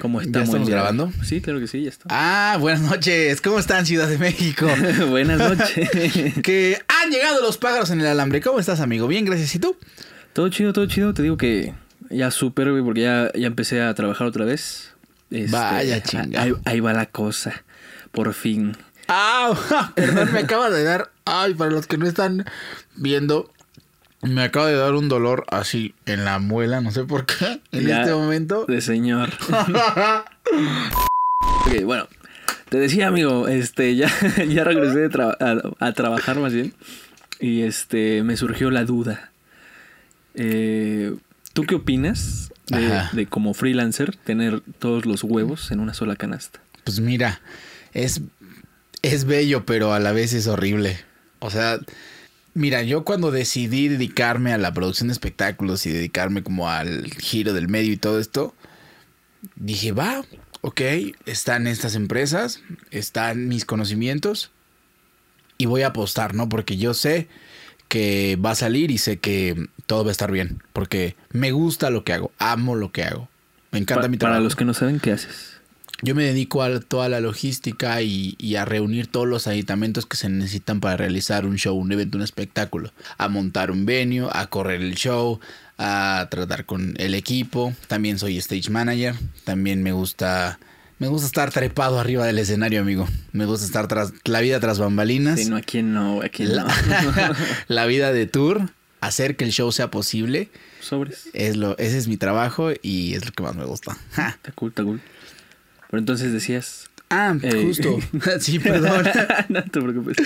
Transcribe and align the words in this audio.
¿Cómo 0.00 0.20
¿Ya 0.20 0.26
estamos? 0.26 0.48
estamos 0.48 0.68
grabando? 0.70 1.12
Sí, 1.22 1.42
claro 1.42 1.60
que 1.60 1.66
sí, 1.66 1.82
ya 1.82 1.90
está. 1.90 2.06
Ah, 2.08 2.56
buenas 2.58 2.80
noches. 2.80 3.42
¿Cómo 3.42 3.58
están, 3.58 3.84
Ciudad 3.84 4.08
de 4.08 4.16
México? 4.16 4.66
Buenas 5.10 5.38
noches. 5.38 5.90
que 6.42 6.78
han 6.88 7.10
llegado 7.10 7.42
los 7.42 7.58
pájaros 7.58 7.90
en 7.90 8.00
el 8.00 8.06
alambre. 8.06 8.40
¿Cómo 8.40 8.58
estás, 8.58 8.80
amigo? 8.80 9.06
Bien, 9.06 9.26
gracias. 9.26 9.54
¿Y 9.54 9.58
tú? 9.58 9.76
todo 10.32 10.48
chido, 10.48 10.72
todo 10.72 10.86
chido. 10.86 11.12
Te 11.12 11.22
digo 11.22 11.36
que 11.36 11.74
ya 12.08 12.30
súper, 12.30 12.70
güey, 12.70 12.82
porque 12.82 13.02
ya, 13.02 13.30
ya 13.34 13.46
empecé 13.46 13.82
a 13.82 13.92
trabajar 13.94 14.26
otra 14.26 14.46
vez. 14.46 14.94
Este, 15.30 15.52
Vaya 15.54 16.02
chinga. 16.02 16.42
Ahí, 16.42 16.54
ahí 16.64 16.80
va 16.80 16.94
la 16.94 17.04
cosa. 17.04 17.62
Por 18.10 18.32
fin. 18.32 18.74
Ah, 19.06 19.92
perdón, 19.94 20.32
me 20.32 20.40
acaba 20.40 20.70
de 20.70 20.82
dar. 20.82 21.10
Ay, 21.26 21.52
para 21.52 21.72
los 21.72 21.86
que 21.86 21.98
no 21.98 22.06
están 22.06 22.46
viendo, 22.96 23.52
me 24.22 24.42
acaba 24.42 24.66
de 24.68 24.76
dar 24.76 24.94
un 24.94 25.08
dolor 25.08 25.44
así 25.50 25.94
en 26.06 26.24
la 26.24 26.38
muela, 26.38 26.80
no 26.80 26.90
sé 26.90 27.04
por 27.04 27.26
qué, 27.26 27.60
en 27.72 27.86
Ya 27.86 28.02
este 28.02 28.14
momento. 28.14 28.64
De 28.66 28.80
señor. 28.80 29.30
Ok, 31.66 31.84
bueno, 31.84 32.08
te 32.68 32.78
decía, 32.78 33.08
amigo, 33.08 33.46
este, 33.48 33.94
ya, 33.96 34.10
ya 34.48 34.64
regresé 34.64 34.98
de 34.98 35.10
tra- 35.10 35.36
a, 35.78 35.86
a 35.86 35.92
trabajar 35.92 36.38
más 36.38 36.52
bien. 36.52 36.74
Y 37.38 37.62
este, 37.62 38.22
me 38.22 38.36
surgió 38.36 38.70
la 38.70 38.84
duda. 38.84 39.30
Eh, 40.34 41.14
¿Tú 41.52 41.64
qué 41.64 41.74
opinas 41.76 42.52
de, 42.68 43.02
de 43.12 43.26
como 43.26 43.54
freelancer 43.54 44.16
tener 44.16 44.60
todos 44.78 45.06
los 45.06 45.22
huevos 45.24 45.70
en 45.70 45.80
una 45.80 45.94
sola 45.94 46.16
canasta? 46.16 46.60
Pues 46.84 47.00
mira, 47.00 47.40
es, 47.92 48.20
es 49.02 49.24
bello, 49.24 49.64
pero 49.66 49.92
a 49.92 50.00
la 50.00 50.12
vez 50.12 50.32
es 50.32 50.46
horrible. 50.46 50.98
O 51.40 51.50
sea, 51.50 51.78
mira, 52.54 52.82
yo 52.82 53.04
cuando 53.04 53.30
decidí 53.30 53.88
dedicarme 53.88 54.52
a 54.52 54.58
la 54.58 54.72
producción 54.72 55.08
de 55.08 55.12
espectáculos 55.12 55.86
y 55.86 55.90
dedicarme 55.90 56.42
como 56.42 56.68
al 56.70 57.04
giro 57.14 57.52
del 57.52 57.68
medio 57.68 57.92
y 57.92 57.96
todo 57.96 58.18
esto, 58.20 58.54
dije, 59.56 59.92
va, 59.92 60.24
ok, 60.60 60.80
están 61.26 61.66
estas 61.66 61.94
empresas, 61.94 62.60
están 62.90 63.48
mis 63.48 63.64
conocimientos 63.64 64.50
y 65.58 65.66
voy 65.66 65.82
a 65.82 65.88
apostar, 65.88 66.34
¿no? 66.34 66.48
Porque 66.48 66.76
yo 66.76 66.94
sé 66.94 67.28
que 67.88 68.36
va 68.36 68.52
a 68.52 68.54
salir 68.54 68.90
y 68.90 68.98
sé 68.98 69.18
que 69.18 69.66
todo 69.86 70.04
va 70.04 70.10
a 70.10 70.12
estar 70.12 70.30
bien, 70.30 70.62
porque 70.72 71.16
me 71.30 71.50
gusta 71.52 71.90
lo 71.90 72.04
que 72.04 72.12
hago, 72.12 72.32
amo 72.38 72.76
lo 72.76 72.92
que 72.92 73.02
hago. 73.04 73.28
Me 73.72 73.78
encanta 73.78 74.02
Pa- 74.02 74.08
mi 74.08 74.16
trabajo. 74.16 74.34
para 74.36 74.44
los 74.44 74.56
que 74.56 74.64
no 74.64 74.74
saben, 74.74 75.00
¿qué 75.00 75.12
haces? 75.12 75.59
Yo 76.02 76.14
me 76.14 76.24
dedico 76.24 76.62
a 76.62 76.80
toda 76.80 77.08
la 77.08 77.20
logística 77.20 78.00
y, 78.02 78.34
y 78.38 78.56
a 78.56 78.64
reunir 78.64 79.06
todos 79.06 79.28
los 79.28 79.46
aditamentos 79.46 80.06
que 80.06 80.16
se 80.16 80.28
necesitan 80.28 80.80
para 80.80 80.96
realizar 80.96 81.46
un 81.46 81.56
show, 81.56 81.76
un 81.76 81.92
evento, 81.92 82.16
un 82.18 82.24
espectáculo. 82.24 82.92
A 83.18 83.28
montar 83.28 83.70
un 83.70 83.86
venue, 83.86 84.28
a 84.32 84.46
correr 84.46 84.80
el 84.80 84.94
show, 84.94 85.40
a 85.78 86.28
tratar 86.30 86.66
con 86.66 86.94
el 86.98 87.14
equipo. 87.14 87.74
También 87.88 88.18
soy 88.18 88.36
stage 88.38 88.70
manager. 88.70 89.14
También 89.44 89.82
me 89.82 89.92
gusta, 89.92 90.58
me 90.98 91.08
gusta 91.08 91.26
estar 91.26 91.50
trepado 91.50 91.98
arriba 91.98 92.26
del 92.26 92.38
escenario, 92.38 92.82
amigo. 92.82 93.08
Me 93.32 93.46
gusta 93.46 93.64
estar 93.64 93.88
tras 93.88 94.12
la 94.24 94.40
vida 94.40 94.60
tras 94.60 94.78
bambalinas. 94.78 95.40
Sí, 95.40 95.46
no, 95.46 95.56
¿a 95.56 95.62
quién 95.62 95.94
no? 95.94 96.20
¿A 96.22 96.28
quién 96.28 96.54
la, 96.54 96.64
no? 96.64 97.34
la 97.68 97.86
vida 97.86 98.12
de 98.12 98.26
tour, 98.26 98.70
hacer 99.00 99.36
que 99.36 99.44
el 99.44 99.52
show 99.52 99.72
sea 99.72 99.90
posible. 99.90 100.50
Sobres. 100.80 101.28
Es 101.32 101.56
lo, 101.56 101.76
ese 101.78 101.96
es 101.96 102.08
mi 102.08 102.18
trabajo 102.18 102.70
y 102.82 103.14
es 103.14 103.24
lo 103.24 103.32
que 103.32 103.42
más 103.42 103.56
me 103.56 103.64
gusta. 103.64 103.96
Ja. 104.12 104.28
Está 104.36 104.52
cool, 104.52 104.70
está 104.70 104.82
cool. 104.82 105.00
Pero 105.90 105.98
entonces 105.98 106.32
decías... 106.32 106.86
Ah, 107.12 107.36
Eh. 107.42 107.64
justo. 107.66 107.98
sí, 108.40 108.58
perdón. 108.60 109.04
no 109.48 109.62
te 109.64 109.80
preocupes. 109.80 110.16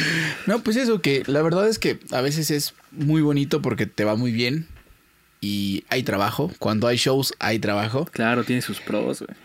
No, 0.47 0.61
pues 0.62 0.77
eso, 0.77 1.01
que 1.01 1.23
la 1.27 1.41
verdad 1.41 1.67
es 1.69 1.79
que 1.79 1.98
a 2.12 2.21
veces 2.21 2.51
es 2.51 2.75
muy 2.93 3.23
bonito 3.23 3.62
porque 3.62 3.87
te 3.87 4.05
va 4.05 4.17
muy 4.17 4.33
bien 4.33 4.67
y 5.41 5.84
hay 5.89 6.03
trabajo. 6.03 6.53
Cuando 6.59 6.87
hay 6.87 6.98
shows 6.98 7.33
hay 7.39 7.59
trabajo. 7.59 8.05
Claro, 8.12 8.45
tiene 8.45 8.61
sus 8.61 8.81
pros, 8.81 9.21
güey. 9.21 9.37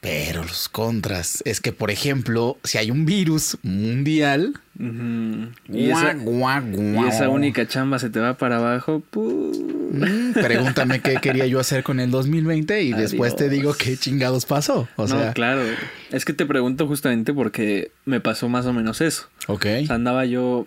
Pero 0.00 0.42
los 0.42 0.68
contras 0.68 1.42
es 1.46 1.60
que, 1.60 1.72
por 1.72 1.92
ejemplo, 1.92 2.58
si 2.64 2.76
hay 2.76 2.90
un 2.90 3.06
virus 3.06 3.56
mundial... 3.62 4.54
Y 4.78 5.90
esa, 5.90 6.14
guau, 6.14 6.64
y 7.04 7.08
esa 7.08 7.28
única 7.28 7.68
chamba 7.68 8.00
se 8.00 8.10
te 8.10 8.18
va 8.18 8.36
para 8.36 8.56
abajo. 8.56 9.00
pu- 9.12 9.71
Mm, 9.92 10.32
pregúntame 10.32 11.00
qué 11.00 11.16
quería 11.16 11.46
yo 11.46 11.60
hacer 11.60 11.82
con 11.82 12.00
el 12.00 12.10
2020 12.10 12.82
y 12.82 12.92
después 12.92 13.36
te 13.36 13.48
digo 13.48 13.74
qué 13.74 13.96
chingados 13.96 14.46
pasó. 14.46 14.88
O 14.96 15.02
no, 15.02 15.08
sea, 15.08 15.32
claro. 15.34 15.62
Es 16.10 16.24
que 16.24 16.32
te 16.32 16.46
pregunto 16.46 16.86
justamente 16.86 17.34
porque 17.34 17.90
me 18.04 18.20
pasó 18.20 18.48
más 18.48 18.66
o 18.66 18.72
menos 18.72 19.00
eso. 19.00 19.28
ok. 19.46 19.66
O 19.82 19.86
sea, 19.86 19.94
andaba 19.96 20.24
yo 20.24 20.66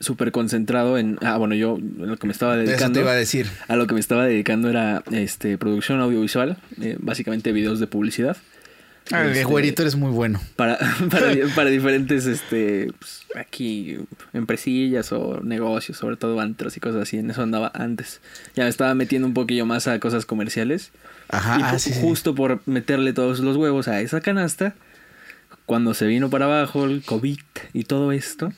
súper 0.00 0.32
concentrado 0.32 0.98
en... 0.98 1.18
Ah, 1.22 1.36
bueno, 1.36 1.54
yo 1.54 1.78
lo 1.98 2.16
que 2.16 2.26
me 2.26 2.32
estaba 2.32 2.54
Eso 2.54 2.66
dedicando... 2.66 2.98
te 2.98 3.00
iba 3.00 3.12
a 3.12 3.16
decir. 3.16 3.46
A 3.68 3.76
lo 3.76 3.86
que 3.86 3.94
me 3.94 4.00
estaba 4.00 4.26
dedicando 4.26 4.68
era 4.68 5.02
este 5.10 5.56
producción 5.58 6.00
audiovisual, 6.00 6.56
eh, 6.80 6.96
básicamente 6.98 7.52
videos 7.52 7.80
de 7.80 7.86
publicidad. 7.86 8.36
Ah, 9.12 9.24
Este, 9.26 9.44
güerito 9.44 9.82
eres 9.82 9.94
muy 9.96 10.10
bueno. 10.10 10.40
Para, 10.56 10.78
para, 11.10 11.28
di- 11.28 11.42
para 11.54 11.70
diferentes, 11.70 12.26
este, 12.26 12.92
pues, 12.98 13.22
aquí, 13.36 13.98
empresillas 14.32 15.12
o 15.12 15.40
negocios, 15.42 15.96
sobre 15.98 16.16
todo 16.16 16.40
antros 16.40 16.76
y 16.76 16.80
cosas 16.80 17.02
así. 17.02 17.18
En 17.18 17.30
eso 17.30 17.42
andaba 17.42 17.70
antes. 17.74 18.20
Ya 18.54 18.64
me 18.64 18.70
estaba 18.70 18.94
metiendo 18.94 19.28
un 19.28 19.34
poquillo 19.34 19.64
más 19.66 19.86
a 19.86 19.98
cosas 20.00 20.26
comerciales. 20.26 20.90
Ajá, 21.28 21.58
y 21.58 21.62
ah, 21.62 21.78
sí. 21.78 21.92
justo 22.00 22.34
por 22.34 22.60
meterle 22.66 23.12
todos 23.12 23.40
los 23.40 23.56
huevos 23.56 23.88
a 23.88 24.00
esa 24.00 24.20
canasta, 24.20 24.74
cuando 25.66 25.94
se 25.94 26.06
vino 26.06 26.30
para 26.30 26.44
abajo 26.46 26.84
el 26.84 27.02
COVID 27.02 27.38
y 27.72 27.84
todo 27.84 28.12
esto, 28.12 28.52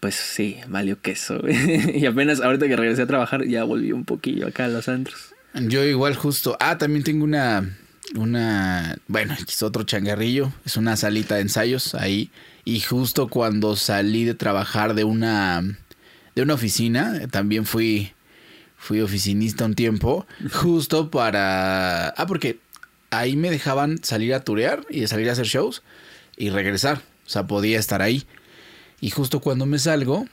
pues 0.00 0.14
sí, 0.14 0.58
valió 0.68 1.00
queso. 1.00 1.40
y 1.48 2.04
apenas 2.06 2.40
ahorita 2.40 2.68
que 2.68 2.76
regresé 2.76 3.02
a 3.02 3.06
trabajar, 3.06 3.44
ya 3.46 3.64
volví 3.64 3.92
un 3.92 4.04
poquillo 4.04 4.46
acá 4.46 4.64
a 4.66 4.68
los 4.68 4.88
antros. 4.88 5.34
Yo 5.54 5.84
igual 5.84 6.14
justo. 6.16 6.56
Ah, 6.60 6.78
también 6.78 7.04
tengo 7.04 7.24
una, 7.24 7.76
una, 8.14 8.98
bueno, 9.08 9.34
es 9.46 9.62
otro 9.62 9.84
changarrillo. 9.84 10.52
Es 10.64 10.76
una 10.76 10.96
salita 10.96 11.36
de 11.36 11.42
ensayos 11.42 11.94
ahí. 11.94 12.30
Y 12.64 12.80
justo 12.80 13.28
cuando 13.28 13.76
salí 13.76 14.24
de 14.24 14.34
trabajar 14.34 14.94
de 14.94 15.04
una, 15.04 15.62
de 16.34 16.42
una 16.42 16.54
oficina, 16.54 17.26
también 17.28 17.66
fui, 17.66 18.12
fui 18.76 19.00
oficinista 19.00 19.64
un 19.64 19.74
tiempo. 19.74 20.26
Justo 20.52 21.10
para, 21.10 22.08
ah, 22.08 22.26
porque 22.26 22.58
ahí 23.10 23.36
me 23.36 23.50
dejaban 23.50 24.02
salir 24.02 24.34
a 24.34 24.40
turear 24.40 24.84
y 24.90 25.06
salir 25.06 25.28
a 25.28 25.32
hacer 25.32 25.46
shows 25.46 25.82
y 26.36 26.50
regresar. 26.50 27.02
O 27.26 27.30
sea, 27.30 27.46
podía 27.46 27.78
estar 27.78 28.02
ahí. 28.02 28.26
Y 29.00 29.10
justo 29.10 29.40
cuando 29.40 29.66
me 29.66 29.78
salgo, 29.78 30.26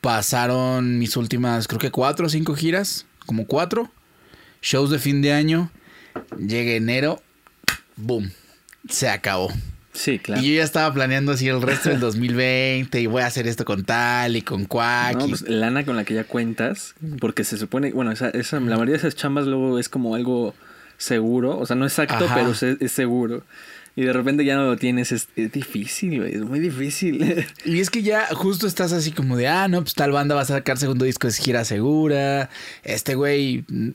pasaron 0.00 0.98
mis 0.98 1.16
últimas, 1.16 1.66
creo 1.66 1.80
que 1.80 1.90
cuatro 1.90 2.26
o 2.26 2.30
cinco 2.30 2.54
giras, 2.54 3.06
como 3.26 3.46
cuatro, 3.46 3.90
shows 4.62 4.90
de 4.90 4.98
fin 4.98 5.20
de 5.20 5.32
año, 5.32 5.70
llega 6.38 6.72
enero, 6.72 7.22
boom, 7.96 8.30
se 8.88 9.08
acabó. 9.08 9.50
Sí, 9.92 10.18
claro. 10.18 10.42
Y 10.42 10.48
yo 10.50 10.54
ya 10.56 10.64
estaba 10.64 10.92
planeando 10.92 11.30
así 11.32 11.46
el 11.46 11.62
resto 11.62 11.88
del 11.88 12.00
2020 12.00 13.00
y 13.00 13.06
voy 13.06 13.22
a 13.22 13.26
hacer 13.26 13.46
esto 13.46 13.64
con 13.64 13.84
tal 13.84 14.34
y 14.36 14.42
con 14.42 14.64
cuac. 14.64 15.16
No, 15.16 15.26
y- 15.26 15.30
pues 15.30 15.42
lana 15.48 15.84
con 15.84 15.94
la 15.96 16.04
que 16.04 16.14
ya 16.14 16.24
cuentas, 16.24 16.94
porque 17.20 17.44
se 17.44 17.56
supone, 17.58 17.92
bueno, 17.92 18.10
esa, 18.10 18.30
esa- 18.30 18.56
la 18.58 18.74
mayoría 18.76 18.92
de 18.94 18.98
esas 18.98 19.14
chambas 19.14 19.46
luego 19.46 19.78
es 19.78 19.88
como 19.88 20.16
algo 20.16 20.52
seguro, 20.98 21.58
o 21.58 21.66
sea, 21.66 21.76
no 21.76 21.84
exacto, 21.84 22.24
Ajá. 22.24 22.34
pero 22.34 22.76
es 22.80 22.92
seguro. 22.92 23.44
Y 23.96 24.02
de 24.02 24.12
repente 24.12 24.44
ya 24.44 24.56
no 24.56 24.64
lo 24.66 24.76
tienes, 24.76 25.12
es, 25.12 25.28
es 25.36 25.52
difícil, 25.52 26.18
güey, 26.20 26.34
es 26.34 26.42
muy 26.42 26.58
difícil. 26.58 27.46
Y 27.64 27.78
es 27.78 27.90
que 27.90 28.02
ya 28.02 28.26
justo 28.34 28.66
estás 28.66 28.92
así 28.92 29.12
como 29.12 29.36
de, 29.36 29.46
ah, 29.46 29.68
no, 29.68 29.80
pues 29.82 29.94
tal 29.94 30.10
banda 30.10 30.34
va 30.34 30.40
a 30.40 30.44
sacar 30.46 30.78
segundo 30.78 31.04
disco 31.04 31.28
de 31.28 31.32
gira 31.32 31.64
segura. 31.64 32.50
Este 32.82 33.14
güey, 33.14 33.64
mm, 33.68 33.88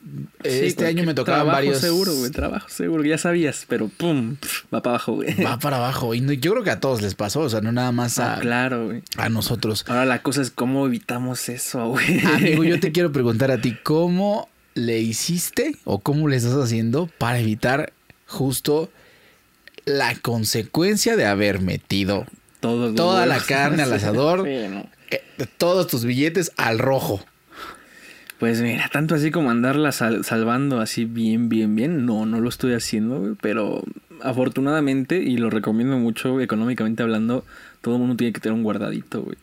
Sí, 0.44 0.50
este 0.50 0.86
año 0.86 1.04
me 1.04 1.14
tocaban 1.14 1.42
trabajo 1.42 1.56
varios. 1.58 1.80
seguro, 1.80 2.14
güey, 2.16 2.32
trabajo 2.32 2.70
seguro, 2.70 3.04
ya 3.04 3.18
sabías, 3.18 3.66
pero 3.68 3.90
pum, 3.90 4.38
va 4.74 4.82
para 4.82 4.96
abajo, 4.96 5.16
güey. 5.16 5.36
Va 5.44 5.60
para 5.60 5.76
abajo. 5.78 6.14
Y 6.16 6.22
no- 6.22 6.32
yo 6.32 6.52
creo 6.54 6.64
que 6.64 6.72
a 6.72 6.80
todos 6.80 7.02
les 7.02 7.16
pasó, 7.16 7.42
o 7.42 7.50
sea, 7.50 7.60
no 7.60 7.72
nada 7.74 7.92
más 7.92 8.20
Ah, 8.20 8.36
a, 8.36 8.40
claro, 8.40 8.86
güey. 8.86 9.02
a 9.18 9.28
nosotros. 9.28 9.84
Ahora 9.90 10.06
la 10.06 10.22
cosa 10.22 10.42
es 10.42 10.50
cómo 10.50 10.86
evitamos 10.88 11.50
eso, 11.50 11.88
güey. 11.90 12.20
Amigo, 12.26 12.64
yo 12.64 12.80
te 12.80 12.92
quiero 12.94 13.12
preguntar 13.12 13.52
a 13.52 13.60
ti, 13.60 13.76
¿cómo 13.84 14.48
le 14.76 15.00
hiciste 15.00 15.76
o 15.84 16.00
cómo 16.00 16.30
le 16.30 16.38
estás 16.38 16.54
haciendo 16.54 17.10
para 17.18 17.40
evitar 17.40 17.92
justo 18.28 18.90
la 19.90 20.16
consecuencia 20.16 21.16
de 21.18 21.26
haber 21.26 21.60
metido 21.62 22.26
toda 22.62 23.26
la 23.26 23.40
carne 23.40 23.84
al 23.84 23.92
asador, 23.94 24.46
Sí, 24.46 24.68
no. 24.70 24.86
eh, 25.12 25.22
todos 25.58 25.88
tus 25.88 26.06
billetes 26.06 26.52
al 26.58 26.80
rojo? 26.80 27.24
Pues 28.40 28.62
mira, 28.62 28.90
tanto 28.92 29.16
así 29.16 29.32
como 29.32 29.52
andarla 29.52 29.92
sal- 29.92 30.24
salvando 30.24 30.80
así 30.80 31.04
bien, 31.04 31.50
bien, 31.50 31.76
bien, 31.76 32.06
no, 32.06 32.26
no 32.26 32.40
lo 32.40 32.48
estoy 32.48 32.74
haciendo, 32.74 33.36
pero 33.42 33.84
afortunadamente, 34.22 35.18
y 35.18 35.36
lo 35.38 35.50
recomiendo 35.50 35.98
mucho 35.98 36.40
económicamente 36.40 37.04
hablando, 37.04 37.46
todo 37.82 37.96
el 37.96 38.00
mundo 38.02 38.16
tiene 38.16 38.32
que 38.32 38.40
tener 38.40 38.54
un 38.56 38.64
guardadito, 38.64 39.24
güey. 39.24 39.38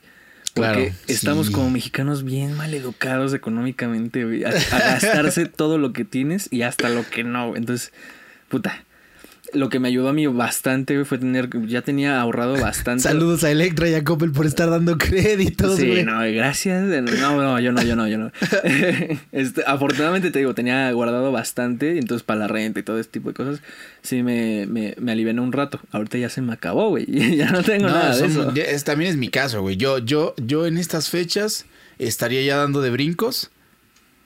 Porque 0.55 0.73
Claro, 0.73 0.95
estamos 1.09 1.49
sí. 1.49 1.53
como 1.53 1.69
mexicanos 1.69 2.25
bien 2.25 2.55
mal 2.55 2.73
educados 2.73 3.35
económicamente, 3.35 4.25
güey, 4.25 4.45
a, 4.45 4.49
a 4.49 4.79
gastarse 4.79 5.45
todo 5.57 5.77
lo 5.77 5.93
que 5.93 6.07
tienes 6.07 6.49
y 6.51 6.63
hasta 6.63 6.89
lo 6.89 7.07
que 7.07 7.23
no, 7.25 7.49
güey. 7.49 7.59
Entonces, 7.61 7.93
puta, 8.49 8.83
lo 9.53 9.69
que 9.69 9.79
me 9.81 9.89
ayudó 9.89 10.09
a 10.09 10.13
mí 10.13 10.27
bastante 10.27 11.05
fue 11.05 11.19
tener, 11.19 11.49
ya 11.67 11.83
tenía 11.83 12.21
ahorrado 12.21 12.55
bastante. 12.61 13.03
Saludos 13.03 13.45
a 13.45 13.51
Electra 13.51 13.89
y 13.89 13.95
a 13.95 14.05
Coppel 14.05 14.33
por 14.33 14.47
estar 14.47 14.69
dando 14.71 14.99
créditos, 14.99 15.77
Sí, 15.77 15.87
güey. 15.89 16.05
no, 16.05 16.21
gracias. 16.33 16.83
No, 16.85 17.37
no, 17.43 17.61
yo 17.61 17.73
no, 17.73 17.83
yo 17.83 17.97
no, 17.97 18.09
yo 18.09 18.19
no. 18.19 18.33
Este, 19.33 19.63
afortunadamente 19.67 20.31
te 20.31 20.39
digo, 20.39 20.55
tenía 20.55 20.91
guardado 20.93 21.33
bastante, 21.33 21.99
entonces 21.99 22.23
para 22.25 22.41
la 22.41 22.49
renta 22.49 22.81
y 22.81 22.83
todo 22.83 22.99
este 22.99 23.13
tipo 23.13 23.29
de 23.31 23.35
cosas, 23.35 23.61
sí 24.03 24.23
me, 24.23 24.67
me, 24.67 24.95
me 24.99 25.13
aliviané 25.13 25.41
un 25.41 25.53
rato. 25.53 25.81
Ahorita 25.93 26.19
ya 26.19 26.29
se 26.31 26.41
me 26.43 26.53
acabó, 26.53 26.89
güey. 26.91 27.07
Ya 27.37 27.51
no 27.51 27.63
tengo 27.63 27.87
No, 27.89 27.93
nada 27.95 28.15
de 28.15 28.19
son- 28.19 28.31
eso. 28.31 28.55
ya- 28.55 28.65
es- 28.65 28.85
también 28.85 29.11
es 29.11 29.17
mi 29.17 29.29
caso, 29.29 29.61
güey. 29.63 29.77
Yo, 29.77 29.99
yo, 29.99 30.35
yo 30.39 30.67
en 30.67 30.79
estas 30.79 31.09
fechas 31.11 31.67
estaría 31.99 32.43
ya 32.43 32.57
dando 32.57 32.81
de 32.83 32.91
brincos. 32.91 33.51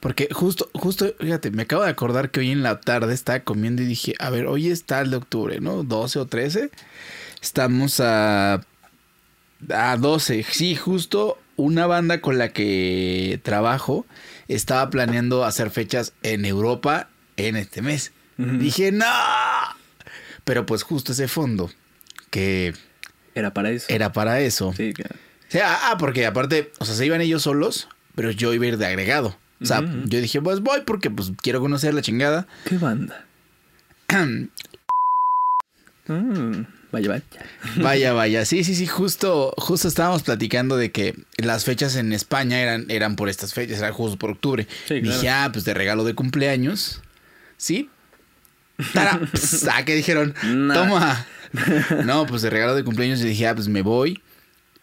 Porque 0.00 0.28
justo, 0.32 0.70
justo, 0.72 1.14
fíjate, 1.20 1.50
me 1.50 1.62
acabo 1.62 1.84
de 1.84 1.90
acordar 1.90 2.30
que 2.30 2.40
hoy 2.40 2.50
en 2.50 2.62
la 2.62 2.80
tarde 2.80 3.12
estaba 3.12 3.40
comiendo 3.40 3.82
y 3.82 3.86
dije, 3.86 4.14
a 4.18 4.30
ver, 4.30 4.46
hoy 4.46 4.70
es 4.70 4.84
tal 4.84 5.10
de 5.10 5.18
octubre, 5.18 5.60
¿no? 5.60 5.82
12 5.84 6.18
o 6.18 6.26
13. 6.26 6.70
Estamos 7.42 8.00
a. 8.00 8.62
a 9.68 9.96
12. 9.98 10.44
Sí, 10.50 10.74
justo 10.74 11.38
una 11.56 11.86
banda 11.86 12.22
con 12.22 12.38
la 12.38 12.48
que 12.48 13.40
trabajo 13.42 14.06
estaba 14.48 14.88
planeando 14.88 15.44
hacer 15.44 15.70
fechas 15.70 16.14
en 16.22 16.46
Europa 16.46 17.10
en 17.36 17.56
este 17.56 17.82
mes. 17.82 18.12
Dije, 18.38 18.90
no. 18.90 19.04
Pero 20.44 20.64
pues 20.64 20.82
justo 20.82 21.12
ese 21.12 21.28
fondo 21.28 21.70
que 22.30 22.72
Era 23.34 23.52
para 23.52 23.70
eso. 23.70 23.86
era 23.90 24.12
para 24.12 24.40
eso. 24.40 24.72
Sí, 24.74 24.94
claro. 24.94 25.14
O 25.14 25.52
sea, 25.52 25.90
ah, 25.90 25.98
porque 25.98 26.24
aparte, 26.24 26.72
o 26.78 26.86
sea, 26.86 26.94
se 26.94 27.04
iban 27.04 27.20
ellos 27.20 27.42
solos, 27.42 27.88
pero 28.14 28.30
yo 28.30 28.54
iba 28.54 28.64
a 28.64 28.68
ir 28.68 28.78
de 28.78 28.86
agregado. 28.86 29.36
O 29.62 29.66
sea, 29.66 29.82
yo 30.06 30.20
dije, 30.20 30.40
pues 30.40 30.60
voy 30.60 30.80
porque 30.86 31.10
pues 31.10 31.32
quiero 31.42 31.60
conocer 31.60 31.92
la 31.92 32.02
chingada. 32.02 32.46
¿Qué 32.64 32.78
banda? 32.78 33.26
Mm, 36.06 36.64
vaya, 36.90 37.08
vaya. 37.08 37.22
vaya, 37.76 38.12
vaya. 38.14 38.44
Sí, 38.44 38.64
sí, 38.64 38.74
sí, 38.74 38.88
justo, 38.88 39.54
justo 39.56 39.86
estábamos 39.86 40.24
platicando 40.24 40.76
de 40.76 40.90
que 40.90 41.14
las 41.36 41.64
fechas 41.64 41.94
en 41.94 42.12
España 42.12 42.58
eran, 42.58 42.86
eran 42.88 43.14
por 43.14 43.28
estas 43.28 43.54
fechas, 43.54 43.78
era 43.78 43.92
justo 43.92 44.18
por 44.18 44.30
octubre. 44.30 44.66
Sí, 44.88 45.00
claro. 45.00 45.16
Dije, 45.16 45.30
ah, 45.30 45.50
pues 45.52 45.64
de 45.64 45.74
regalo 45.74 46.02
de 46.02 46.14
cumpleaños. 46.14 47.00
¿Sí? 47.56 47.88
Tara, 48.92 49.20
ah, 49.72 49.84
¿qué 49.84 49.94
dijeron? 49.94 50.34
Nah. 50.42 50.74
Toma. 50.74 51.26
No, 52.04 52.26
pues 52.26 52.42
de 52.42 52.50
regalo 52.50 52.76
de 52.76 52.84
cumpleaños 52.84 53.18
yo 53.18 53.26
dije, 53.26 53.46
ah, 53.48 53.54
pues 53.54 53.66
me 53.68 53.82
voy. 53.82 54.20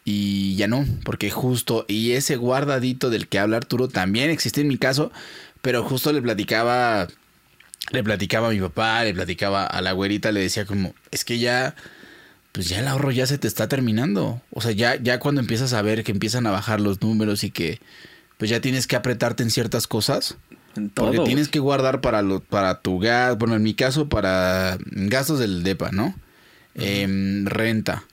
Y 0.09 0.55
ya 0.55 0.69
no, 0.69 0.85
porque 1.03 1.29
justo, 1.29 1.83
y 1.89 2.13
ese 2.13 2.37
guardadito 2.37 3.09
del 3.09 3.27
que 3.27 3.39
habla 3.39 3.57
Arturo 3.57 3.89
también 3.89 4.29
existe 4.29 4.61
en 4.61 4.69
mi 4.69 4.77
caso, 4.77 5.11
pero 5.61 5.83
justo 5.83 6.13
le 6.13 6.21
platicaba, 6.21 7.09
le 7.91 8.03
platicaba 8.05 8.47
a 8.47 8.51
mi 8.51 8.61
papá, 8.61 9.03
le 9.03 9.13
platicaba 9.13 9.65
a 9.65 9.81
la 9.81 9.91
güerita, 9.91 10.31
le 10.31 10.39
decía 10.39 10.65
como, 10.65 10.95
es 11.11 11.25
que 11.25 11.39
ya, 11.39 11.75
pues 12.53 12.69
ya 12.69 12.79
el 12.79 12.87
ahorro 12.87 13.11
ya 13.11 13.27
se 13.27 13.37
te 13.37 13.49
está 13.49 13.67
terminando. 13.67 14.41
O 14.51 14.61
sea, 14.61 14.71
ya, 14.71 14.95
ya 14.95 15.19
cuando 15.19 15.41
empiezas 15.41 15.73
a 15.73 15.81
ver 15.81 16.05
que 16.05 16.13
empiezan 16.13 16.47
a 16.47 16.51
bajar 16.51 16.79
los 16.79 17.01
números 17.01 17.43
y 17.43 17.51
que, 17.51 17.81
pues 18.37 18.49
ya 18.49 18.61
tienes 18.61 18.87
que 18.87 18.95
apretarte 18.95 19.43
en 19.43 19.51
ciertas 19.51 19.87
cosas. 19.87 20.37
En 20.77 20.89
todo. 20.89 21.07
Porque 21.07 21.19
tienes 21.25 21.49
que 21.49 21.59
guardar 21.59 21.99
para 21.99 22.21
lo, 22.21 22.39
para 22.39 22.79
tu 22.79 22.99
gas, 22.99 23.37
bueno, 23.37 23.57
en 23.57 23.63
mi 23.63 23.73
caso 23.73 24.07
para 24.07 24.77
gastos 24.85 25.39
del 25.39 25.63
DEPA, 25.63 25.91
¿no? 25.91 26.15
Em, 26.75 27.45
renta. 27.45 28.05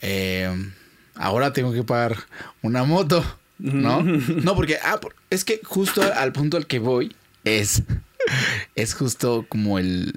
Em, 0.00 0.72
ahora 1.14 1.52
tengo 1.52 1.72
que 1.72 1.82
pagar 1.82 2.16
una 2.62 2.84
moto, 2.84 3.24
¿no? 3.58 4.02
No, 4.02 4.54
porque 4.54 4.78
ah, 4.82 4.98
es 5.30 5.44
que 5.44 5.60
justo 5.64 6.02
al 6.02 6.32
punto 6.32 6.56
al 6.56 6.66
que 6.66 6.78
voy 6.78 7.14
es 7.44 7.82
es 8.74 8.94
justo 8.94 9.46
como 9.48 9.78
el 9.78 10.14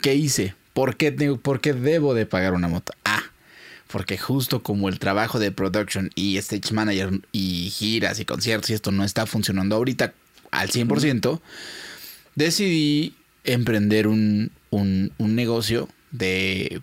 ¿qué 0.00 0.14
hice? 0.14 0.54
¿Por 0.72 0.96
qué, 0.96 1.10
tengo- 1.12 1.38
¿Por 1.38 1.60
qué 1.60 1.72
debo 1.74 2.14
de 2.14 2.24
pagar 2.26 2.54
una 2.54 2.68
moto? 2.68 2.92
Ah, 3.04 3.22
porque 3.90 4.16
justo 4.16 4.62
como 4.62 4.88
el 4.88 4.98
trabajo 4.98 5.38
de 5.38 5.52
production 5.52 6.10
y 6.14 6.36
stage 6.38 6.72
manager 6.72 7.20
y 7.32 7.70
giras 7.70 8.18
y 8.20 8.24
conciertos 8.24 8.70
y 8.70 8.74
esto 8.74 8.90
no 8.92 9.04
está 9.04 9.26
funcionando 9.26 9.76
ahorita 9.76 10.14
al 10.50 10.70
100%, 10.70 11.40
decidí 12.34 13.14
emprender 13.44 14.06
un, 14.06 14.50
un, 14.70 15.12
un 15.18 15.34
negocio 15.34 15.88
de, 16.10 16.80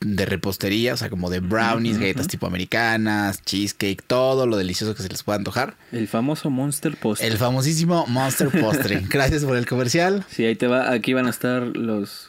de 0.00 0.26
repostería, 0.26 0.94
o 0.94 0.96
sea, 0.96 1.10
como 1.10 1.28
de 1.28 1.40
brownies, 1.40 1.98
galletas 1.98 2.28
tipo 2.28 2.46
americanas, 2.46 3.42
cheesecake, 3.44 4.02
todo 4.06 4.46
lo 4.46 4.56
delicioso 4.56 4.94
que 4.94 5.02
se 5.02 5.08
les 5.08 5.22
pueda 5.24 5.38
antojar. 5.38 5.74
El 5.92 6.06
famoso 6.06 6.50
Monster 6.50 6.96
Post. 6.96 7.22
El 7.22 7.36
famosísimo 7.36 8.06
Monster 8.06 8.48
Postre. 8.48 9.02
Gracias 9.08 9.44
por 9.44 9.56
el 9.56 9.66
comercial. 9.66 10.24
Sí, 10.30 10.44
ahí 10.44 10.54
te 10.54 10.68
va. 10.68 10.92
Aquí 10.92 11.12
van 11.14 11.26
a 11.26 11.30
estar 11.30 11.62
los. 11.62 12.28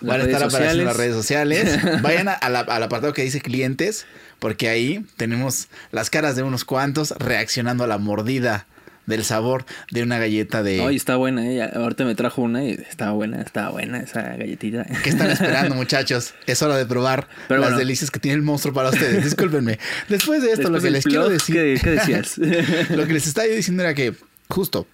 Van 0.00 0.20
a 0.20 0.24
estar 0.24 0.44
apareciendo 0.44 0.84
las 0.84 0.96
redes 0.96 1.14
sociales. 1.16 1.80
Vayan 2.02 2.28
a- 2.28 2.34
a 2.34 2.48
la- 2.50 2.60
al 2.60 2.82
apartado 2.84 3.12
que 3.12 3.22
dice 3.24 3.40
clientes, 3.40 4.06
porque 4.38 4.68
ahí 4.68 5.04
tenemos 5.16 5.66
las 5.90 6.10
caras 6.10 6.36
de 6.36 6.44
unos 6.44 6.64
cuantos 6.64 7.10
reaccionando 7.18 7.82
a 7.82 7.88
la 7.88 7.98
mordida 7.98 8.66
del 9.08 9.24
sabor 9.24 9.64
de 9.90 10.02
una 10.02 10.18
galleta 10.18 10.62
de... 10.62 10.82
Ay, 10.82 10.96
está 10.96 11.16
buena, 11.16 11.50
eh. 11.50 11.62
Ahorita 11.62 12.04
me 12.04 12.14
trajo 12.14 12.42
una 12.42 12.64
y 12.64 12.72
estaba 12.72 13.12
buena, 13.12 13.40
estaba 13.40 13.70
buena 13.70 13.98
esa 13.98 14.22
galletita. 14.36 14.84
¿Qué 15.02 15.10
están 15.10 15.30
esperando, 15.30 15.74
muchachos? 15.74 16.34
Es 16.46 16.62
hora 16.62 16.76
de 16.76 16.86
probar 16.86 17.26
Pero 17.48 17.60
las 17.60 17.70
bueno. 17.70 17.78
delicias 17.78 18.10
que 18.10 18.20
tiene 18.20 18.36
el 18.36 18.42
monstruo 18.42 18.74
para 18.74 18.90
ustedes. 18.90 19.24
Discúlpenme. 19.24 19.78
Después 20.08 20.42
de 20.42 20.48
esto, 20.52 20.70
Después 20.70 20.82
lo 20.82 20.86
que 20.86 20.90
les 20.90 21.04
quiero 21.04 21.28
decir... 21.28 21.54
¿qué, 21.54 21.80
qué 21.82 21.90
decías? 21.90 22.38
lo 22.90 23.06
que 23.06 23.12
les 23.14 23.26
estaba 23.26 23.46
diciendo 23.46 23.82
era 23.82 23.94
que, 23.94 24.14
justo, 24.48 24.86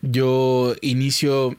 yo 0.00 0.74
inicio 0.80 1.58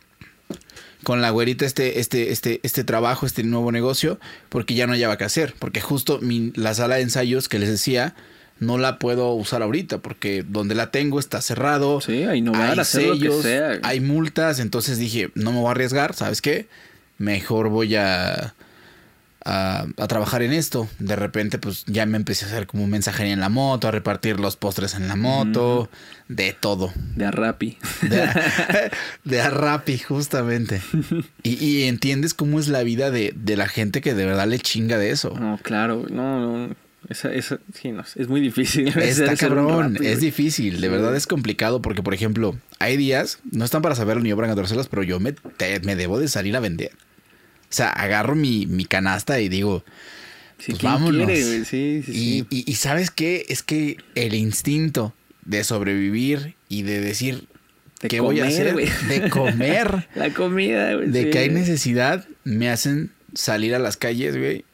con 1.04 1.22
la 1.22 1.32
güerita 1.32 1.66
este, 1.66 2.00
este, 2.00 2.32
este, 2.32 2.62
este 2.64 2.84
trabajo, 2.84 3.26
este 3.26 3.44
nuevo 3.44 3.72
negocio, 3.72 4.20
porque 4.50 4.74
ya 4.74 4.88
no 4.88 4.94
hallaba 4.94 5.18
qué 5.18 5.26
hacer. 5.26 5.54
Porque 5.60 5.82
justo 5.82 6.20
mi, 6.22 6.54
la 6.56 6.74
sala 6.74 6.96
de 6.96 7.02
ensayos 7.02 7.50
que 7.50 7.60
les 7.60 7.70
decía, 7.70 8.16
no 8.62 8.78
la 8.78 9.00
puedo 9.00 9.34
usar 9.34 9.64
ahorita, 9.64 9.98
porque 9.98 10.46
donde 10.48 10.76
la 10.76 10.92
tengo 10.92 11.20
está 11.20 11.42
cerrado. 11.42 12.00
Sí, 12.00 12.24
a 12.24 12.36
innovar, 12.36 12.72
hay 12.72 12.78
a 12.78 12.82
hacer 12.84 13.08
lo 13.08 13.14
que 13.14 13.20
sellos, 13.20 13.42
sea. 13.42 13.80
hay 13.82 14.00
multas, 14.00 14.60
entonces 14.60 15.00
dije, 15.00 15.32
no 15.34 15.52
me 15.52 15.60
voy 15.60 15.68
a 15.68 15.72
arriesgar, 15.72 16.14
¿sabes 16.14 16.42
qué? 16.42 16.68
Mejor 17.18 17.70
voy 17.70 17.96
a, 17.96 18.54
a, 19.44 19.86
a 19.98 20.08
trabajar 20.08 20.44
en 20.44 20.54
esto. 20.54 20.88
De 21.00 21.16
repente, 21.16 21.58
pues 21.58 21.86
ya 21.88 22.06
me 22.06 22.18
empecé 22.18 22.46
a 22.46 22.50
hacer 22.50 22.68
como 22.68 22.86
mensajería 22.86 23.34
en 23.34 23.40
la 23.40 23.50
moto, 23.50 23.88
a 23.88 23.92
repartir 23.92 24.40
los 24.40 24.58
postres 24.58 24.94
en 24.94 25.08
la 25.08 25.16
moto, 25.16 25.90
de 26.28 26.54
todo. 26.54 26.94
De 27.16 27.26
a 27.26 27.32
Rappi. 27.32 27.80
De, 28.04 28.30
de 29.24 29.42
a 29.42 29.50
Rappi, 29.50 29.98
justamente. 29.98 30.82
Y, 31.44 31.66
y 31.66 31.84
entiendes 31.86 32.36
cómo 32.36 32.60
es 32.60 32.68
la 32.68 32.84
vida 32.84 33.10
de, 33.10 33.34
de 33.36 33.58
la 33.58 33.68
gente 33.68 34.02
que 34.02 34.14
de 34.14 34.26
verdad 34.26 34.48
le 34.48 34.60
chinga 34.60 35.00
de 35.00 35.10
eso. 35.10 35.32
No, 35.40 35.58
claro, 35.64 36.06
no, 36.12 36.68
no. 36.68 36.76
Esa, 37.12 37.34
esa, 37.34 37.60
sí, 37.74 37.92
no, 37.92 38.04
es 38.16 38.28
muy 38.28 38.40
difícil. 38.42 38.88
Está 38.98 39.36
cabrón, 39.36 39.96
es 39.98 40.02
güey. 40.02 40.16
difícil, 40.18 40.80
de 40.82 40.88
verdad 40.90 41.16
es 41.16 41.28
complicado 41.28 41.82
porque, 41.82 42.02
por 42.02 42.14
ejemplo, 42.14 42.58
hay 42.80 42.98
días, 42.98 43.40
no 43.52 43.66
están 43.66 43.82
para 43.82 43.96
saberlo 43.96 44.24
ni 44.24 44.32
obran 44.32 44.50
a 44.50 44.56
torcerlas, 44.56 44.88
pero 44.88 45.04
yo 45.04 45.20
me, 45.20 45.34
te- 45.34 45.80
me 45.82 45.96
debo 45.96 46.20
de 46.20 46.28
salir 46.28 46.56
a 46.56 46.60
vender. 46.60 46.92
O 46.94 47.74
sea, 47.74 47.90
agarro 47.90 48.36
mi, 48.36 48.66
mi 48.66 48.86
canasta 48.86 49.40
y 49.40 49.50
digo, 49.50 49.84
Sí, 50.58 50.74
pues 50.74 50.80
¿quién 50.80 50.92
vámonos. 50.94 51.26
quiere? 51.26 51.66
Sí, 51.66 52.04
sí, 52.04 52.46
y, 52.50 52.56
y- 52.56 52.64
y 52.72 52.76
¿sabes 52.76 53.12
qué? 53.12 53.46
Es 53.50 53.64
que 53.64 53.98
el 54.16 54.34
instinto 54.36 55.14
de 55.46 55.64
sobrevivir 55.64 56.56
y 56.70 56.84
de 56.84 57.02
decir, 57.02 57.46
De 58.02 58.08
¿qué 58.10 58.20
voy 58.20 58.40
a 58.42 58.46
hacer? 58.46 58.76
De 58.76 59.30
comer. 59.30 60.08
La 60.16 60.30
comida, 60.34 60.94
güey. 60.96 61.10
de 61.10 61.24
sí. 61.24 61.30
que 61.32 61.40
hay 61.40 61.50
necesidad, 61.50 62.28
me 62.44 62.70
hacen 62.70 63.12
salir 63.34 63.74
a 63.76 63.80
las 63.80 63.98
calles, 63.98 64.38
güey. 64.38 64.66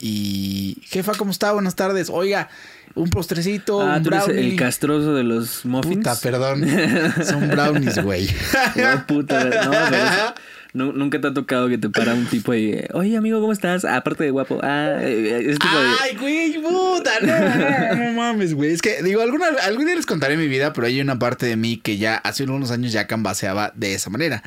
Y, 0.00 0.78
jefa, 0.86 1.12
¿cómo 1.16 1.30
está? 1.30 1.52
Buenas 1.52 1.76
tardes. 1.76 2.08
Oiga, 2.10 2.48
un 2.94 3.10
postrecito, 3.10 3.82
Ah, 3.82 3.98
un 3.98 4.02
tú 4.02 4.08
eres 4.08 4.24
brownie. 4.26 4.50
el 4.52 4.56
castroso 4.56 5.14
de 5.14 5.24
los 5.24 5.64
muffins. 5.66 5.96
Puta, 5.98 6.16
perdón. 6.20 6.64
Son 7.24 7.48
brownies, 7.48 8.02
güey. 8.02 8.26
Oh, 8.28 9.06
puta, 9.06 9.44
no, 9.44 9.70
pero 9.70 9.96
eso- 9.96 10.34
nunca 10.72 11.20
te 11.20 11.26
ha 11.26 11.34
tocado 11.34 11.68
que 11.68 11.76
te 11.78 11.90
para 11.90 12.14
un 12.14 12.26
tipo 12.26 12.54
y, 12.54 12.80
oye 12.92 13.16
amigo, 13.16 13.40
¿cómo 13.40 13.52
estás? 13.52 13.84
Ah, 13.84 13.96
Aparte 13.96 14.24
de 14.24 14.30
guapo, 14.30 14.58
ah, 14.62 14.98
eh, 15.02 15.56
tipo 15.60 15.78
de... 15.78 15.88
Ay, 16.00 16.16
güey, 16.16 16.62
puta, 16.62 17.10
no, 17.22 17.96
no, 17.96 18.04
no 18.06 18.12
mames, 18.14 18.54
güey. 18.54 18.72
Es 18.72 18.80
que, 18.80 19.02
digo, 19.02 19.20
alguna, 19.20 19.46
algún 19.64 19.84
día 19.86 19.96
les 19.96 20.06
contaré 20.06 20.36
mi 20.36 20.46
vida, 20.48 20.72
pero 20.72 20.86
hay 20.86 21.00
una 21.00 21.18
parte 21.18 21.44
de 21.46 21.56
mí 21.56 21.76
que 21.76 21.98
ya 21.98 22.14
hace 22.16 22.44
unos 22.44 22.70
años 22.70 22.92
ya 22.92 23.06
cambaseaba 23.06 23.72
de 23.74 23.94
esa 23.94 24.08
manera. 24.10 24.42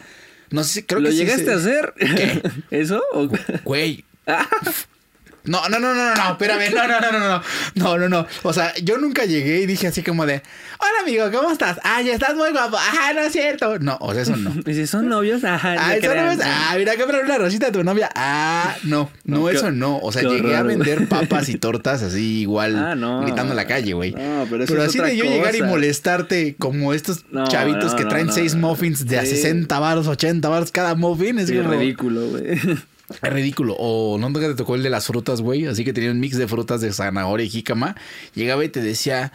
No 0.50 0.64
sé 0.64 0.74
si 0.74 0.84
creo 0.84 1.02
¿Lo 1.02 1.10
que 1.10 1.14
sí 1.16 1.20
llegaste 1.20 1.52
a 1.52 1.56
hacer? 1.58 1.94
¿Qué? 2.00 2.42
¿Eso? 2.72 3.02
¿O- 3.14 3.30
Güey. 3.66 4.04
No, 5.46 5.68
no, 5.68 5.78
no, 5.80 5.94
no, 5.94 6.06
no, 6.10 6.16
no, 6.16 6.32
espérame, 6.32 6.74
no, 6.74 6.88
no, 6.88 7.02
no, 7.02 7.12
no, 7.12 7.20
no, 7.20 7.42
no, 7.76 7.98
no, 7.98 8.10
no. 8.10 8.28
O 8.44 8.54
sea, 8.54 8.74
yo 8.82 8.98
nunca 8.98 9.26
llegué 9.26 9.60
y 9.62 9.66
dije 9.66 9.88
así 9.88 10.02
como 10.02 10.26
de, 10.26 10.42
hola 10.80 10.92
amigo, 11.02 11.30
¿cómo 11.34 11.52
estás? 11.52 11.80
Ah, 11.84 12.02
ya 12.02 12.14
estás 12.14 12.36
muy 12.36 12.52
guapo. 12.52 12.78
Ah, 12.80 13.12
no 13.14 13.22
es 13.22 13.34
cierto. 13.34 13.78
No, 13.80 13.98
o 14.00 14.14
sea, 14.14 14.22
eso 14.24 14.38
no. 14.38 14.54
Y 14.66 14.74
si 14.74 14.88
son 14.88 15.10
novios, 15.10 15.44
ajá. 15.44 15.76
Ah, 15.78 15.88
no 15.90 15.94
eso 15.96 16.06
no 16.08 16.12
crean, 16.14 16.40
es, 16.40 16.46
ah, 16.46 16.74
mira, 16.78 16.96
comprar 16.96 17.26
una 17.26 17.38
rosita 17.38 17.68
a 17.68 17.72
tu 17.74 17.84
novia. 17.84 18.10
Ah, 18.16 18.76
no, 18.84 19.10
no, 19.26 19.50
eso 19.50 19.70
no. 19.72 19.98
O 20.00 20.14
sea, 20.14 20.22
llegué 20.22 20.56
a 20.56 20.60
horror, 20.62 20.68
vender 20.78 21.08
papas 21.10 21.50
y 21.50 21.58
tortas 21.58 22.04
así 22.04 22.40
igual, 22.42 22.78
Ah, 22.78 22.96
no. 22.96 23.22
gritando 23.24 23.52
en 23.52 23.58
la 23.58 23.68
calle, 23.68 23.94
güey. 23.94 24.12
No, 24.12 24.48
pero 24.50 24.64
eso 24.64 24.72
Pero 24.74 24.84
es 24.84 24.90
así 24.90 25.00
otra 25.00 25.10
de 25.10 25.18
yo 25.18 25.26
llegar 25.26 25.56
y 25.56 25.62
molestarte 25.62 26.56
como 26.58 26.94
estos 26.94 27.26
chavitos 27.50 27.96
que 27.96 28.06
traen 28.06 28.32
seis 28.32 28.56
muffins 28.56 29.06
de 29.06 29.20
a 29.20 29.24
Sí. 29.26 29.32
60 29.36 29.78
baros, 29.80 30.08
80 30.08 30.48
baros 30.48 30.72
cada 30.72 30.96
muffin. 30.96 31.40
Es 31.40 31.50
Sí, 31.50 31.60
ridículo, 31.60 32.28
güey. 32.30 32.58
Es 33.10 33.34
ridículo. 33.34 33.76
O 33.78 34.18
no 34.18 34.32
te 34.34 34.54
tocó 34.56 34.76
el 34.76 34.84
de 34.84 34.90
las 34.90 35.06
frutas, 35.08 35.42
güey. 35.42 35.66
Así 35.68 35.84
que 35.86 35.94
tenía 35.94 36.12
un 36.12 36.20
mix 36.20 36.38
de 36.38 36.48
frutas 36.48 36.82
de 36.82 36.92
zanahoria 36.94 37.46
y 37.46 37.50
jícama. 37.50 37.96
Llegaba 38.36 38.64
y 38.66 38.70
te 38.70 38.82
decía, 38.82 39.32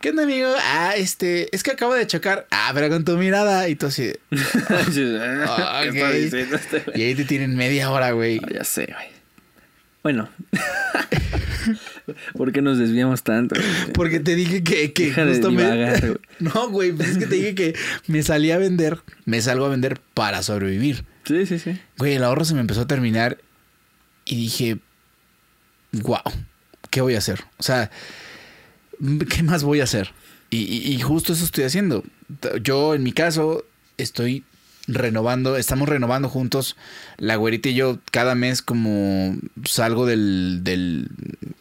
¿qué 0.00 0.10
onda, 0.10 0.24
amigo? 0.24 0.50
Ah, 0.72 0.94
este, 0.96 1.54
es 1.54 1.62
que 1.62 1.70
acabo 1.72 1.94
de 1.94 2.06
chocar. 2.06 2.46
Ah, 2.50 2.70
pero 2.74 2.88
con 2.88 3.04
tu 3.04 3.16
mirada. 3.16 3.68
Y 3.68 3.76
tú 3.76 3.86
así. 3.86 4.12
ah, 4.32 5.82
¿Qué 5.82 5.88
está 5.88 6.08
Ok. 6.08 6.14
diciendo 6.14 6.56
este? 6.56 6.84
Y 6.94 7.02
ahí 7.02 7.14
te 7.14 7.24
tienen 7.24 7.56
media 7.56 7.90
hora, 7.90 8.10
güey. 8.12 8.40
Ah, 8.42 8.48
ya 8.54 8.64
sé, 8.64 8.86
güey. 8.86 9.06
Bueno. 10.02 10.28
¿Por 12.36 12.52
qué 12.52 12.60
nos 12.62 12.78
desviamos 12.78 13.22
tanto? 13.22 13.54
güey? 13.54 13.92
Porque 13.94 14.20
te 14.20 14.34
dije 14.34 14.64
que, 14.64 14.92
que 14.92 15.06
Deja 15.06 15.24
de 15.24 15.32
justo 15.32 15.50
me- 15.52 15.62
divagar, 15.62 16.00
güey. 16.00 16.18
No, 16.40 16.68
güey, 16.70 16.92
pues 16.92 17.10
es 17.10 17.18
que 17.18 17.26
te 17.26 17.36
dije 17.36 17.54
que 17.54 17.74
me 18.08 18.22
salí 18.22 18.50
a 18.50 18.58
vender. 18.58 18.98
Me 19.24 19.40
salgo 19.40 19.66
a 19.66 19.68
vender 19.68 20.00
para 20.14 20.42
sobrevivir. 20.42 21.04
Sí, 21.24 21.46
sí, 21.46 21.58
sí. 21.58 21.80
Güey, 21.98 22.14
el 22.14 22.24
ahorro 22.24 22.44
se 22.44 22.54
me 22.54 22.60
empezó 22.60 22.82
a 22.82 22.86
terminar. 22.86 23.38
Y 24.24 24.36
dije, 24.36 24.78
wow, 25.92 26.20
¿qué 26.90 27.00
voy 27.00 27.14
a 27.14 27.18
hacer? 27.18 27.40
O 27.58 27.62
sea, 27.62 27.90
¿qué 29.28 29.42
más 29.42 29.62
voy 29.64 29.80
a 29.80 29.84
hacer? 29.84 30.12
Y, 30.50 30.58
y- 30.92 31.00
justo 31.00 31.32
eso 31.32 31.44
estoy 31.44 31.64
haciendo. 31.64 32.04
Yo, 32.62 32.94
en 32.94 33.02
mi 33.02 33.12
caso, 33.12 33.64
estoy 33.96 34.44
renovando, 34.86 35.56
estamos 35.56 35.88
renovando 35.88 36.28
juntos. 36.28 36.76
La 37.22 37.36
güerita 37.36 37.68
y 37.68 37.74
yo 37.74 38.00
cada 38.10 38.34
mes 38.34 38.62
como 38.62 39.36
salgo 39.64 40.06
del, 40.06 40.62
del, 40.64 41.06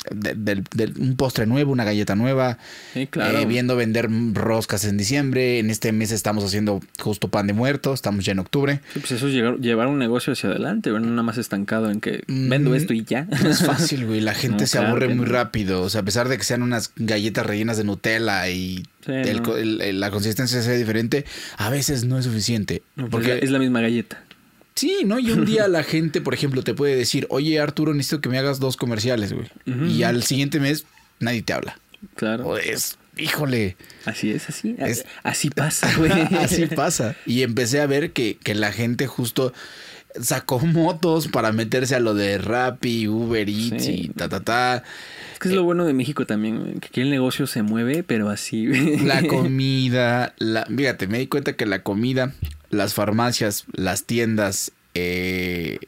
del, 0.10 0.44
del- 0.44 0.64
del- 0.76 0.94
un 0.98 1.16
postre 1.16 1.46
nuevo, 1.46 1.72
una 1.72 1.84
galleta 1.84 2.16
nueva, 2.16 2.58
Sí, 2.96 3.06
claro. 3.06 3.38
eh, 3.38 3.46
viendo 3.46 3.76
vender 3.76 4.10
roscas 4.34 4.86
en 4.86 4.98
diciembre. 4.98 5.60
En 5.60 5.70
este 5.70 5.92
mes 5.92 6.12
estamos 6.12 6.44
haciendo 6.44 6.80
justo 7.00 7.28
pan 7.28 7.46
de 7.46 7.54
muerto, 7.54 7.94
estamos 7.94 8.26
ya 8.26 8.32
en 8.32 8.40
octubre. 8.40 8.80
Sí, 8.94 9.00
pues 9.02 9.12
eso 9.12 9.28
es 9.28 9.36
llegar- 9.36 9.60
llevar 9.60 9.86
un 9.86 10.00
negocio 10.00 10.34
hacia 10.34 10.50
adelante, 10.50 10.90
no 10.90 11.00
nada 11.00 11.22
más 11.22 11.38
estancado 11.38 11.92
en 11.92 12.02
que 12.02 12.24
vendo 12.28 12.72
Mm, 12.72 12.76
esto 12.76 12.94
y 12.96 13.04
ya. 13.04 13.26
No 13.44 13.50
es 13.50 13.64
fácil, 13.64 14.08
güey. 14.08 14.20
La 14.20 14.34
gente 14.34 14.64
No, 14.64 14.68
se 14.68 14.78
claro 14.80 14.88
aburre 14.90 15.10
muy 15.10 15.28
no. 15.28 15.32
rápido. 15.32 15.84
O 15.84 15.90
sea, 15.92 16.02
a 16.02 16.04
pesar 16.06 16.28
de 16.28 16.40
que 16.40 16.44
sean 16.44 16.64
unas 16.64 16.92
galletas 16.96 17.46
rellenas 17.46 17.78
de 17.78 17.84
Nutella 17.84 18.50
y 18.50 18.78
Sí, 19.06 19.12
el 19.12 19.38
no. 19.38 19.44
co- 19.44 19.58
el- 19.58 19.80
el- 19.82 20.00
la 20.00 20.10
consistencia 20.10 20.60
sea 20.64 20.74
diferente, 20.74 21.24
a 21.58 21.70
veces 21.70 22.04
no 22.04 22.18
es 22.18 22.26
suficiente. 22.26 22.82
No, 22.96 23.04
pues 23.10 23.28
Porque 23.28 23.46
es 23.46 23.52
la 23.52 23.60
misma 23.60 23.82
galleta. 23.82 24.24
Sí, 24.76 25.00
¿no? 25.06 25.20
Y 25.20 25.32
un 25.32 25.46
día 25.46 25.68
la 25.70 25.84
gente, 25.84 26.22
por 26.22 26.34
ejemplo, 26.34 26.64
te 26.64 26.74
puede 26.74 26.96
decir, 26.96 27.28
oye, 27.30 27.60
Arturo, 27.60 27.94
necesito 27.94 28.22
que 28.22 28.30
me 28.30 28.38
hagas 28.38 28.60
dos 28.60 28.78
comerciales, 28.78 29.34
güey. 29.34 29.48
Y 29.90 30.04
al 30.04 30.24
siguiente 30.24 30.60
mes 30.60 30.86
nadie 31.20 31.42
te 31.42 31.54
habla. 31.54 31.80
Claro. 32.16 32.48
O 32.48 32.58
es, 32.58 32.98
híjole, 33.18 33.76
Así 34.06 34.32
es, 34.32 34.50
así. 34.50 34.76
Es- 34.80 35.06
Así 35.24 35.50
pasa, 35.50 35.96
güey. 35.98 36.12
así 36.40 36.66
pasa. 36.66 37.16
Y 37.26 37.44
empecé 37.44 37.80
a 37.82 37.86
ver 37.86 38.12
que, 38.12 38.38
que 38.44 38.56
la 38.56 38.72
gente 38.72 39.06
justo 39.08 39.54
sacó 40.20 40.60
motos 40.66 41.28
para 41.28 41.52
meterse 41.52 41.96
a 41.96 42.00
lo 42.00 42.14
de 42.16 42.38
Rappi, 42.40 43.08
Uber 43.08 43.48
Eats 43.48 43.86
Sí. 43.86 43.92
y 44.06 44.08
ta, 44.10 44.28
ta, 44.30 44.40
ta. 44.40 44.84
Es 45.34 45.40
que 45.40 45.50
es 45.50 45.56
lo 45.56 45.64
bueno 45.64 45.86
de 45.86 45.94
México 45.94 46.26
también, 46.26 46.80
que 46.80 46.88
aquí 46.88 47.02
el 47.02 47.10
negocio 47.12 47.46
se 47.48 47.62
mueve, 47.62 48.04
pero 48.04 48.30
así. 48.30 48.66
La 49.06 49.22
comida, 49.28 50.34
la, 50.40 50.66
fíjate, 50.66 51.08
me 51.08 51.20
di 51.20 51.28
cuenta 51.28 51.54
que 51.54 51.66
la 51.66 51.82
comida, 51.84 52.34
las 52.72 52.94
farmacias, 52.94 53.66
las 53.74 54.06
tiendas, 54.06 54.72
eh, 54.94 55.80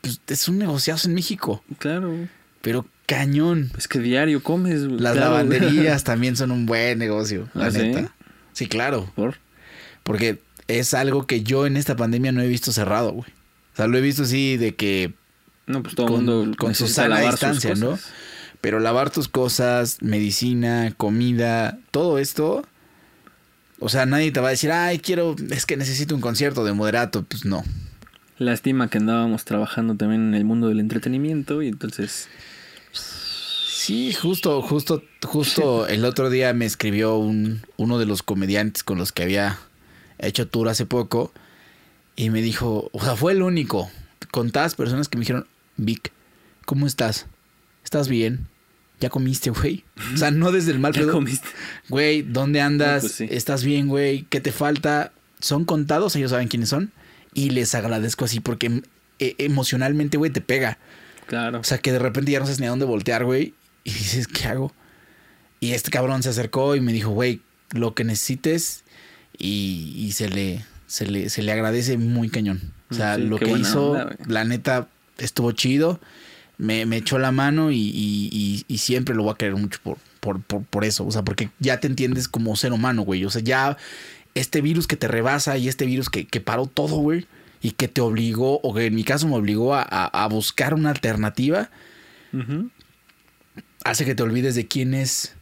pues 0.00 0.20
es 0.28 0.48
un 0.48 0.58
negociazo 0.58 1.08
en 1.08 1.14
México, 1.14 1.62
Claro. 1.78 2.14
pero 2.62 2.86
cañón. 3.06 3.70
Es 3.76 3.88
que 3.88 3.98
diario 3.98 4.42
comes. 4.42 4.80
Las 4.82 5.12
claro. 5.14 5.20
lavanderías 5.32 6.04
también 6.04 6.36
son 6.36 6.50
un 6.50 6.66
buen 6.66 6.98
negocio, 6.98 7.48
la 7.54 7.66
¿Ah, 7.66 7.70
sí? 7.70 7.78
neta. 7.78 8.14
Sí, 8.52 8.66
claro, 8.66 9.10
Por. 9.14 9.36
porque 10.02 10.38
es 10.68 10.94
algo 10.94 11.26
que 11.26 11.42
yo 11.42 11.66
en 11.66 11.76
esta 11.76 11.96
pandemia 11.96 12.32
no 12.32 12.40
he 12.42 12.48
visto 12.48 12.72
cerrado, 12.72 13.12
güey. 13.12 13.30
O 13.72 13.76
sea, 13.76 13.86
lo 13.88 13.98
he 13.98 14.00
visto 14.00 14.22
así 14.22 14.56
de 14.56 14.74
que, 14.76 15.12
No, 15.66 15.82
pues 15.82 15.94
todo 15.94 16.06
Con- 16.06 16.20
el 16.20 16.26
mundo 16.26 16.56
con 16.58 16.74
su 16.74 16.86
sana 16.88 17.20
distancia, 17.20 17.74
¿no? 17.74 17.98
pero 18.60 18.80
lavar 18.80 19.10
tus 19.10 19.28
cosas, 19.28 19.98
medicina, 20.00 20.92
comida, 20.96 21.78
todo 21.90 22.18
esto, 22.18 22.64
o 23.84 23.90
sea, 23.90 24.06
nadie 24.06 24.32
te 24.32 24.40
va 24.40 24.48
a 24.48 24.52
decir, 24.52 24.72
ay, 24.72 24.98
quiero, 24.98 25.36
es 25.50 25.66
que 25.66 25.76
necesito 25.76 26.14
un 26.14 26.22
concierto 26.22 26.64
de 26.64 26.72
moderato, 26.72 27.22
pues 27.22 27.44
no. 27.44 27.62
Lástima 28.38 28.88
que 28.88 28.96
andábamos 28.96 29.44
trabajando 29.44 29.94
también 29.94 30.28
en 30.28 30.34
el 30.34 30.46
mundo 30.46 30.68
del 30.68 30.80
entretenimiento 30.80 31.60
y 31.60 31.68
entonces. 31.68 32.28
Sí, 32.92 34.14
justo, 34.14 34.62
justo, 34.62 35.04
justo 35.22 35.86
el 35.88 36.06
otro 36.06 36.30
día 36.30 36.54
me 36.54 36.64
escribió 36.64 37.18
un, 37.18 37.60
uno 37.76 37.98
de 37.98 38.06
los 38.06 38.22
comediantes 38.22 38.84
con 38.84 38.96
los 38.96 39.12
que 39.12 39.22
había 39.22 39.58
hecho 40.18 40.48
tour 40.48 40.70
hace 40.70 40.86
poco 40.86 41.34
y 42.16 42.30
me 42.30 42.40
dijo, 42.40 42.88
o 42.90 43.04
sea, 43.04 43.16
fue 43.16 43.32
el 43.32 43.42
único, 43.42 43.90
contadas 44.30 44.76
personas 44.76 45.10
que 45.10 45.18
me 45.18 45.24
dijeron, 45.24 45.46
Vic, 45.76 46.10
¿cómo 46.64 46.86
estás? 46.86 47.26
¿Estás 47.84 48.08
bien? 48.08 48.46
¿Ya 49.00 49.10
comiste, 49.10 49.50
güey? 49.50 49.84
O 50.14 50.16
sea, 50.16 50.30
no 50.30 50.52
desde 50.52 50.70
el 50.72 50.78
mal 50.78 50.92
¿Ya 50.92 51.00
pedo. 51.02 51.12
comiste? 51.12 51.48
Güey, 51.88 52.22
¿dónde 52.22 52.60
andas? 52.60 53.02
No, 53.02 53.08
pues 53.08 53.12
sí. 53.12 53.26
¿Estás 53.30 53.64
bien, 53.64 53.88
güey? 53.88 54.24
¿Qué 54.30 54.40
te 54.40 54.52
falta? 54.52 55.12
Son 55.40 55.64
contados, 55.64 56.16
ellos 56.16 56.30
saben 56.30 56.48
quiénes 56.48 56.68
son. 56.68 56.92
Y 57.34 57.50
les 57.50 57.74
agradezco 57.74 58.24
así 58.24 58.40
porque 58.40 58.82
eh, 59.18 59.34
emocionalmente, 59.38 60.16
güey, 60.16 60.30
te 60.30 60.40
pega. 60.40 60.78
Claro. 61.26 61.60
O 61.60 61.64
sea, 61.64 61.78
que 61.78 61.92
de 61.92 61.98
repente 61.98 62.30
ya 62.30 62.38
no 62.38 62.46
sabes 62.46 62.60
ni 62.60 62.66
a 62.66 62.70
dónde 62.70 62.84
voltear, 62.84 63.24
güey. 63.24 63.54
Y 63.82 63.90
dices, 63.90 64.26
¿qué 64.28 64.46
hago? 64.46 64.72
Y 65.60 65.72
este 65.72 65.90
cabrón 65.90 66.22
se 66.22 66.28
acercó 66.30 66.76
y 66.76 66.80
me 66.80 66.92
dijo, 66.92 67.10
güey, 67.10 67.40
lo 67.72 67.94
que 67.94 68.04
necesites. 68.04 68.84
Y, 69.36 69.92
y 69.96 70.12
se, 70.12 70.28
le, 70.30 70.64
se, 70.86 71.06
le, 71.06 71.28
se 71.28 71.42
le 71.42 71.52
agradece 71.52 71.98
muy 71.98 72.28
cañón. 72.30 72.72
O 72.90 72.94
sea, 72.94 73.16
Sí, 73.16 73.22
lo 73.22 73.38
que 73.38 73.50
hizo, 73.50 73.90
onda, 73.92 74.16
la 74.26 74.44
neta, 74.44 74.88
estuvo 75.18 75.52
chido. 75.52 76.00
Me, 76.58 76.86
me 76.86 76.98
echó 76.98 77.18
la 77.18 77.32
mano 77.32 77.70
y, 77.72 77.76
y- 77.78 78.28
y- 78.32 78.64
y 78.68 78.78
siempre 78.78 79.14
lo 79.14 79.24
voy 79.24 79.32
a 79.32 79.36
querer 79.36 79.56
mucho 79.56 79.80
por, 79.82 79.98
por, 80.20 80.40
por, 80.40 80.62
por 80.64 80.84
eso. 80.84 81.04
O 81.06 81.10
sea, 81.10 81.22
porque 81.22 81.50
ya 81.58 81.80
te 81.80 81.86
entiendes 81.88 82.28
como 82.28 82.54
ser 82.56 82.72
humano, 82.72 83.02
güey. 83.02 83.24
O 83.24 83.30
sea, 83.30 83.42
ya 83.42 83.76
este 84.34 84.60
virus 84.60 84.86
que 84.86 84.96
te 84.96 85.08
rebasa 85.08 85.58
y 85.58 85.68
este 85.68 85.84
virus 85.86 86.08
que, 86.10 86.26
que 86.26 86.40
paró 86.40 86.66
todo, 86.66 86.96
güey. 86.96 87.26
Y 87.60 87.70
que 87.72 87.88
te 87.88 88.00
obligó, 88.02 88.60
o 88.62 88.74
que 88.74 88.84
en 88.86 88.94
mi 88.94 89.04
caso 89.04 89.26
me 89.26 89.36
obligó 89.36 89.74
a, 89.74 89.82
a- 89.82 90.24
a 90.24 90.28
buscar 90.28 90.74
una 90.74 90.90
alternativa 90.90 91.70
hace 93.84 94.04
que 94.04 94.14
te 94.14 94.22
olvides 94.22 94.54
de 94.54 94.66
quién 94.66 94.94
es 94.94 95.34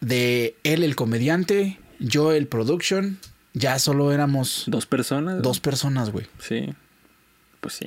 de 0.00 0.56
él 0.64 0.82
el 0.84 0.96
comediante, 0.96 1.78
yo 1.98 2.32
el 2.32 2.46
production, 2.46 3.18
ya 3.54 3.78
solo 3.78 4.12
éramos 4.12 4.64
Dos 4.66 4.86
personas. 4.86 5.42
dos 5.42 5.60
personas, 5.60 6.10
güey. 6.10 6.26
Sí. 6.38 6.72
Pues 7.62 7.74
sí. 7.74 7.86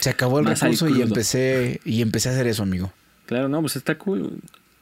Se 0.00 0.10
acabó 0.10 0.40
el 0.40 0.46
recurso 0.54 0.88
y 0.88 1.00
empecé 1.00 1.80
y 1.84 2.02
empecé 2.02 2.28
a 2.28 2.32
hacer 2.32 2.48
eso, 2.48 2.64
amigo. 2.64 2.92
claro, 3.26 3.48
no, 3.48 3.60
pues 3.60 3.76
está 3.76 3.96
cool. 3.96 4.40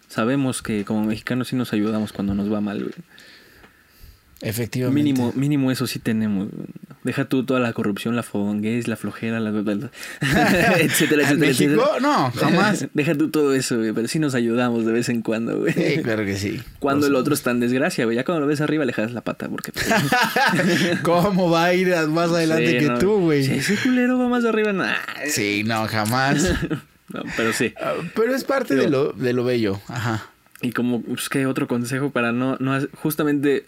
Sabemos 0.09 0.63
que 0.63 0.87
como 0.87 1.05
mexicanos 1.05 1.49
sí 1.49 1.57
nos 1.57 1.75
ayudamos 1.75 2.13
cuando 2.15 2.35
nos 2.35 2.51
va 2.51 2.63
mal, 2.63 2.79
güey. 2.79 2.95
Efectivamente. 4.43 5.03
Mínimo, 5.03 5.33
mínimo 5.35 5.71
eso 5.71 5.87
sí 5.87 5.99
tenemos. 5.99 6.49
Deja 7.05 7.25
tú 7.25 7.45
toda 7.45 7.59
la 7.61 7.73
corrupción, 7.73 8.17
la 8.17 8.23
fogonguez, 8.23 8.87
la 8.89 8.97
flojera, 8.97 9.41
la, 9.41 9.51
etcétera, 10.21 10.79
¿En 10.81 10.87
etcétera, 10.91 11.37
México? 11.37 11.73
etcétera. 11.83 12.01
No, 12.01 12.31
jamás. 12.33 12.87
Deja 12.95 13.15
tú 13.15 13.31
todo 13.31 13.55
eso, 13.55 13.79
güey, 13.79 13.93
pero 13.93 14.09
sí 14.09 14.19
nos 14.19 14.35
ayudamos 14.35 14.85
de 14.85 14.93
vez 14.93 15.09
en 15.09 15.23
cuando, 15.23 15.59
güey. 15.61 15.73
Sí, 15.73 16.03
claro 16.03 16.25
que 16.25 16.37
sí. 16.37 16.61
Cuando 16.81 17.07
el 17.07 17.15
otro 17.15 17.33
está 17.33 17.53
en 17.53 17.61
desgracia, 17.61 18.05
güey. 18.05 18.17
Ya 18.17 18.25
cuando 18.25 18.41
lo 18.41 18.47
ves 18.47 18.61
arriba 18.61 18.85
le 18.85 18.93
jalas 18.93 19.13
la 19.13 19.23
pata, 19.23 19.49
porque... 19.49 19.73
pues. 19.73 19.87
¿Cómo 21.03 21.51
va 21.51 21.65
a 21.67 21.75
ir 21.75 21.89
más 22.09 22.31
adelante 22.31 22.73
sí, 22.73 22.79
que 22.79 22.87
no, 22.93 22.99
tú, 22.99 23.21
güey? 23.21 23.45
Si 23.45 23.53
ese 23.53 23.77
culero 23.77 24.19
va 24.19 24.29
más 24.29 24.45
arriba, 24.45 24.73
nah. 24.73 24.95
Sí, 25.29 25.63
no, 25.65 25.87
jamás. 25.87 26.53
No, 27.09 27.23
pero 27.37 27.53
sí. 27.53 27.73
Ah, 27.81 27.95
Pero 28.15 28.35
es 28.35 28.45
parte 28.45 28.75
de 28.75 28.91
lo, 28.91 29.13
de 29.13 29.33
lo 29.33 29.45
bello. 29.45 29.81
Ajá. 29.89 30.27
Y 30.61 30.73
como, 30.73 31.03
pues, 31.03 31.29
¿qué 31.29 31.47
otro 31.47 31.69
consejo 31.69 32.11
para 32.11 32.33
no, 32.33 32.57
no, 32.59 32.75
hacer- 32.75 32.91
justamente, 32.95 33.65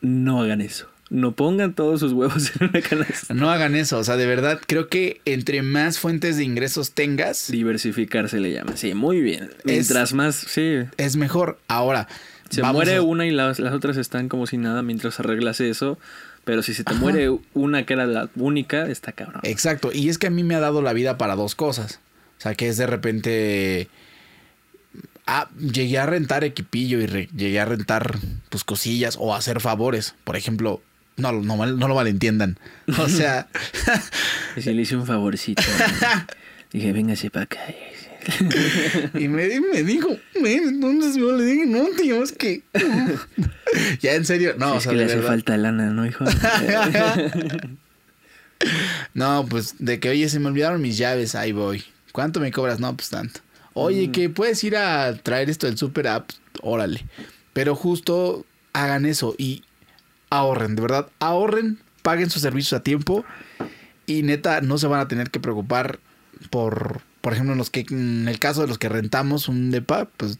no 0.00 0.40
hagan 0.42 0.60
eso. 0.60 0.88
No 1.10 1.32
pongan 1.32 1.72
todos 1.72 2.00
sus 2.00 2.12
huevos 2.12 2.52
en 2.60 2.68
una 2.68 2.82
canasta. 2.82 3.32
No 3.32 3.50
hagan 3.50 3.74
eso. 3.74 3.98
O 3.98 4.04
sea, 4.04 4.16
de 4.16 4.26
verdad, 4.26 4.60
creo 4.66 4.88
que 4.88 5.20
entre 5.24 5.62
más 5.62 5.98
fuentes 5.98 6.36
de 6.36 6.44
ingresos 6.44 6.92
tengas, 6.92 7.50
Diversificar 7.50 8.28
se 8.28 8.40
le 8.40 8.52
llama. 8.52 8.76
Sí, 8.76 8.92
muy 8.94 9.20
bien. 9.22 9.50
Mientras 9.64 10.12
más, 10.12 10.34
sí. 10.34 10.80
es 10.98 11.16
mejor. 11.16 11.58
Ahora, 11.66 12.08
Se 12.50 12.62
muere 12.62 12.96
a- 12.96 13.02
una 13.02 13.26
y 13.26 13.30
las, 13.30 13.58
las 13.58 13.72
otras 13.72 13.96
están 13.96 14.28
como 14.28 14.46
si 14.46 14.58
nada 14.58 14.82
mientras 14.82 15.18
arreglas 15.18 15.60
eso. 15.60 15.98
Pero 16.44 16.62
si 16.62 16.72
se 16.74 16.84
te 16.84 16.92
Ajá. 16.92 17.00
muere 17.00 17.30
una 17.54 17.84
que 17.86 17.92
era 17.94 18.06
la 18.06 18.28
única, 18.36 18.86
está 18.88 19.12
cabrón. 19.12 19.40
Exacto. 19.44 19.90
Y 19.92 20.08
es 20.10 20.18
que 20.18 20.26
a 20.26 20.30
mí 20.30 20.44
me 20.44 20.54
ha 20.54 20.60
dado 20.60 20.82
la 20.82 20.92
vida 20.92 21.16
para 21.18 21.36
dos 21.36 21.54
cosas. 21.54 22.00
O 22.38 22.40
sea, 22.42 22.54
que 22.54 22.68
es 22.68 22.76
de 22.76 22.86
repente... 22.86 23.88
Ah, 25.30 25.50
llegué 25.58 25.98
a 25.98 26.06
rentar 26.06 26.42
equipillo 26.42 27.00
y 27.00 27.06
re- 27.06 27.28
llegué 27.36 27.60
a 27.60 27.66
rentar 27.66 28.18
pues 28.48 28.64
cosillas 28.64 29.16
o 29.20 29.34
hacer 29.34 29.60
favores. 29.60 30.14
Por 30.24 30.36
ejemplo, 30.36 30.80
no, 31.18 31.32
no, 31.32 31.66
no 31.66 31.86
lo 31.88 31.94
malentiendan. 31.94 32.58
O 32.98 33.08
sea, 33.10 33.46
si 34.58 34.72
le 34.72 34.82
hice 34.82 34.96
un 34.96 35.06
favorcito. 35.06 35.62
Dije, 36.72 36.92
véngase 36.92 37.30
para 37.30 37.44
acá. 37.44 37.58
y 39.18 39.28
me, 39.28 39.60
me 39.60 39.82
dijo, 39.82 40.08
entonces 40.34 41.16
yo 41.16 41.34
le 41.36 41.44
dije, 41.44 41.66
no, 41.66 41.86
tío, 41.96 42.22
es 42.22 42.32
que... 42.32 42.62
ya 44.00 44.14
en 44.14 44.24
serio, 44.26 44.54
no, 44.58 44.72
o 44.72 44.76
es 44.78 44.82
sea, 44.84 44.92
que 44.92 44.98
le 44.98 45.04
hace 45.04 45.14
verdad. 45.16 45.28
falta 45.30 45.56
lana, 45.56 45.86
¿no, 45.90 46.06
hijo? 46.06 46.24
No, 49.14 49.46
pues 49.48 49.76
de 49.78 50.00
que, 50.00 50.10
oye, 50.10 50.28
se 50.28 50.40
me 50.40 50.48
olvidaron 50.48 50.80
mis 50.80 50.98
llaves, 50.98 51.34
ahí 51.34 51.52
voy. 51.52 51.84
¿Cuánto 52.12 52.40
me 52.40 52.50
cobras? 52.50 52.80
No, 52.80 52.94
pues 52.96 53.08
tanto. 53.10 53.40
Oye, 53.78 54.10
que 54.10 54.28
puedes 54.28 54.62
ir 54.64 54.76
a 54.76 55.14
traer 55.14 55.50
esto 55.50 55.66
del 55.66 55.78
super 55.78 56.08
app, 56.08 56.30
órale. 56.62 57.04
Pero 57.52 57.74
justo 57.74 58.44
hagan 58.72 59.06
eso 59.06 59.34
y 59.38 59.62
ahorren, 60.30 60.76
de 60.76 60.82
verdad, 60.82 61.08
ahorren, 61.18 61.78
paguen 62.02 62.30
sus 62.30 62.42
servicios 62.42 62.78
a 62.78 62.82
tiempo 62.82 63.24
y 64.06 64.22
neta 64.22 64.60
no 64.60 64.78
se 64.78 64.86
van 64.86 65.00
a 65.00 65.08
tener 65.08 65.30
que 65.30 65.40
preocupar 65.40 65.98
por, 66.50 67.02
por 67.20 67.32
ejemplo, 67.32 67.52
en 67.52 67.58
los 67.58 67.70
que 67.70 67.86
en 67.90 68.28
el 68.28 68.38
caso 68.38 68.62
de 68.62 68.68
los 68.68 68.78
que 68.78 68.88
rentamos 68.88 69.48
un 69.48 69.70
depa, 69.70 70.08
pues 70.16 70.38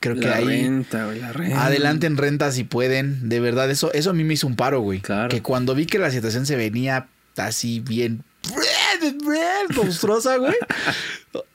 creo 0.00 0.16
que 0.18 0.28
ahí 0.28 0.44
renta, 0.44 1.06
güey, 1.06 1.20
la 1.20 1.32
renta. 1.32 1.66
Adelante 1.66 2.06
en 2.06 2.16
renta 2.16 2.52
si 2.52 2.64
pueden. 2.64 3.28
De 3.28 3.40
verdad, 3.40 3.70
eso, 3.70 3.92
eso 3.92 4.10
a 4.10 4.12
mí 4.12 4.24
me 4.24 4.34
hizo 4.34 4.46
un 4.46 4.56
paro, 4.56 4.80
güey. 4.80 5.00
Claro. 5.00 5.28
Que 5.28 5.42
cuando 5.42 5.74
vi 5.74 5.86
que 5.86 5.98
la 5.98 6.10
situación 6.10 6.46
se 6.46 6.56
venía 6.56 7.08
así 7.36 7.80
bien 7.80 8.24
monstruosa, 9.76 10.36
güey. 10.36 10.54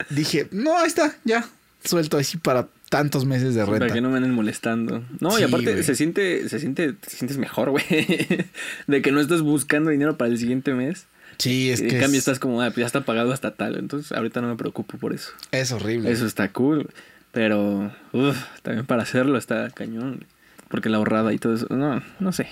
dije, 0.10 0.48
no, 0.52 0.78
ahí 0.78 0.88
está, 0.88 1.16
ya. 1.24 1.46
Suelto 1.84 2.18
así 2.18 2.38
para 2.38 2.68
tantos 2.90 3.26
meses 3.26 3.54
de 3.56 3.66
Para 3.66 3.80
renta. 3.80 3.94
que 3.94 4.02
no 4.02 4.10
me 4.10 4.18
anden 4.18 4.32
molestando. 4.34 5.04
No, 5.20 5.32
Sí, 5.32 5.42
y 5.42 5.44
aparte 5.44 5.72
güey. 5.74 5.84
se 5.84 5.96
siente, 5.96 6.48
se 6.50 6.60
siente, 6.60 6.94
te 6.94 7.10
sientes 7.10 7.38
mejor, 7.38 7.70
güey. 7.72 7.84
De 8.88 9.02
que 9.02 9.12
no 9.12 9.20
estás 9.20 9.42
buscando 9.42 9.92
dinero 9.92 10.18
para 10.18 10.32
el 10.32 10.38
siguiente 10.38 10.74
mes. 10.74 11.06
Sí, 11.38 11.70
es 11.70 11.82
en 11.82 11.90
que 11.90 12.00
cambio 12.00 12.18
es, 12.18 12.20
estás 12.28 12.40
como, 12.40 12.62
ah, 12.62 12.68
pues 12.68 12.78
ya 12.78 12.86
está 12.86 13.02
pagado 13.02 13.34
hasta 13.34 13.52
tal. 13.56 13.78
Entonces 13.78 14.12
ahorita 14.14 14.42
no 14.42 14.48
me 14.48 14.56
preocupo 14.56 14.98
por 14.98 15.14
eso. 15.14 15.32
es 15.52 15.72
horrible. 15.72 16.12
Eso 16.12 16.26
está 16.26 16.52
cool. 16.52 16.90
Pero, 17.32 17.92
uff, 18.14 18.38
también 18.64 18.86
para 18.86 19.04
hacerlo 19.04 19.38
está 19.38 19.70
cañón. 19.72 20.26
Porque 20.70 20.90
la 20.90 20.98
ahorrada 20.98 21.34
y 21.34 21.38
todo 21.38 21.54
eso. 21.56 21.68
No, 21.70 22.02
no 22.20 22.32
sé. 22.32 22.48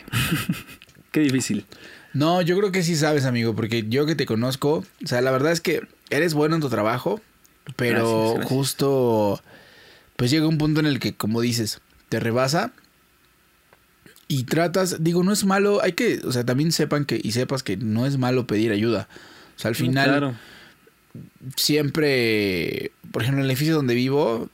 Qué 1.11 1.21
difícil. 1.21 1.65
No, 2.13 2.41
yo 2.41 2.57
creo 2.57 2.71
que 2.71 2.83
sí 2.83 2.95
sabes, 2.95 3.25
amigo, 3.25 3.55
porque 3.55 3.85
yo 3.89 4.05
que 4.05 4.15
te 4.15 4.25
conozco, 4.25 4.83
o 5.03 5.07
sea, 5.07 5.21
la 5.21 5.31
verdad 5.31 5.51
es 5.51 5.61
que 5.61 5.81
eres 6.09 6.33
bueno 6.33 6.55
en 6.55 6.61
tu 6.61 6.69
trabajo, 6.69 7.21
pero 7.75 7.99
Gracias, 8.05 8.33
gracias. 8.35 8.47
justo, 8.49 9.41
pues 10.15 10.29
llega 10.31 10.47
un 10.47 10.57
punto 10.59 10.79
en 10.79 10.85
el 10.85 10.99
que, 10.99 11.15
como 11.15 11.41
dices, 11.41 11.81
te 12.09 12.19
rebasa 12.19 12.71
y 14.27 14.43
tratas, 14.43 15.03
digo, 15.03 15.23
no 15.23 15.31
es 15.33 15.43
malo, 15.45 15.81
hay 15.81 15.93
que, 15.93 16.19
o 16.23 16.31
sea, 16.31 16.45
también 16.45 16.71
sepan 16.71 17.05
que 17.05 17.19
y 17.21 17.31
sepas 17.31 17.63
que 17.63 17.77
no 17.77 18.05
es 18.05 18.17
malo 18.17 18.45
pedir 18.47 18.71
ayuda. 18.71 19.07
O 19.55 19.59
sea, 19.59 19.69
al 19.69 19.75
final, 19.75 20.07
Claro. 20.09 20.35
siempre, 21.55 22.91
por 23.11 23.21
ejemplo, 23.21 23.41
en 23.41 23.45
el 23.45 23.51
edificio 23.51 23.75
donde 23.75 23.95
vivo, 23.95 24.49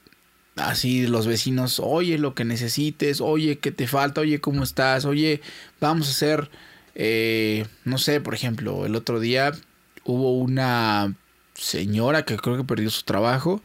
así 0.55 1.07
los 1.07 1.27
vecinos, 1.27 1.79
oye, 1.83 2.17
lo 2.17 2.35
que 2.35 2.45
necesites, 2.45 3.21
oye, 3.21 3.59
¿qué 3.59 3.71
te 3.71 3.87
falta? 3.87 4.21
Oye, 4.21 4.39
¿cómo 4.41 4.63
estás? 4.63 5.05
Oye, 5.05 5.41
vamos 5.79 6.07
a 6.07 6.11
hacer, 6.11 6.49
eh, 6.95 7.65
no 7.85 7.97
sé, 7.97 8.21
por 8.21 8.33
ejemplo, 8.33 8.85
el 8.85 8.95
otro 8.95 9.19
día 9.19 9.51
hubo 10.03 10.37
una 10.37 11.15
señora 11.53 12.23
que 12.23 12.37
creo 12.37 12.57
que 12.57 12.63
perdió 12.63 12.89
su 12.89 13.03
trabajo 13.03 13.61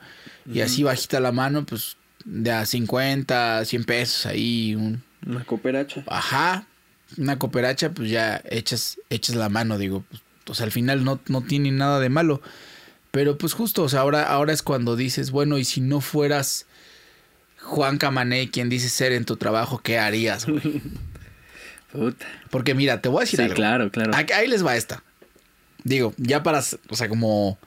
y 0.50 0.60
así 0.60 0.82
bajita 0.82 1.20
la 1.20 1.32
mano, 1.32 1.64
pues 1.64 1.96
de 2.24 2.50
a 2.52 2.66
50, 2.66 3.64
100 3.64 3.84
pesos 3.84 4.26
ahí, 4.26 4.74
un, 4.74 5.02
Una 5.26 5.44
cooperacha. 5.44 6.04
ajá, 6.06 6.66
una 7.16 7.38
cooperacha, 7.38 7.90
pues 7.92 8.10
ya 8.10 8.42
echas, 8.50 8.98
echas 9.10 9.36
la 9.36 9.48
mano, 9.48 9.78
digo, 9.78 10.04
pues, 10.10 10.22
o 10.48 10.54
sea, 10.54 10.66
al 10.66 10.72
final 10.72 11.04
no, 11.04 11.20
no 11.28 11.42
tiene 11.42 11.70
nada 11.70 12.00
de 12.00 12.08
malo. 12.08 12.42
Pero 13.10 13.38
pues 13.38 13.52
justo, 13.52 13.84
o 13.84 13.88
sea, 13.88 14.00
ahora, 14.00 14.24
ahora 14.24 14.52
es 14.52 14.62
cuando 14.62 14.96
dices, 14.96 15.30
bueno, 15.30 15.56
y 15.56 15.64
si 15.64 15.80
no 15.80 16.00
fueras 16.00 16.66
Juan 17.60 17.96
Camané 17.96 18.50
quien 18.50 18.68
dice 18.68 18.88
ser 18.88 19.12
en 19.12 19.24
tu 19.24 19.36
trabajo, 19.36 19.78
¿qué 19.78 19.98
harías, 19.98 20.46
güey? 20.46 20.82
Puta. 21.94 22.26
Porque 22.50 22.74
mira, 22.74 23.00
te 23.00 23.08
voy 23.08 23.18
a 23.18 23.20
decir 23.22 23.38
Sí, 23.38 23.42
algo. 23.44 23.54
claro, 23.54 23.90
claro. 23.90 24.12
Ahí, 24.14 24.46
les 24.48 24.64
va 24.66 24.76
esta. 24.76 25.02
Digo, 25.84 26.12
ya 26.16 26.42
para, 26.42 26.62
o 26.90 26.96
sea, 26.96 27.08
como, 27.08 27.58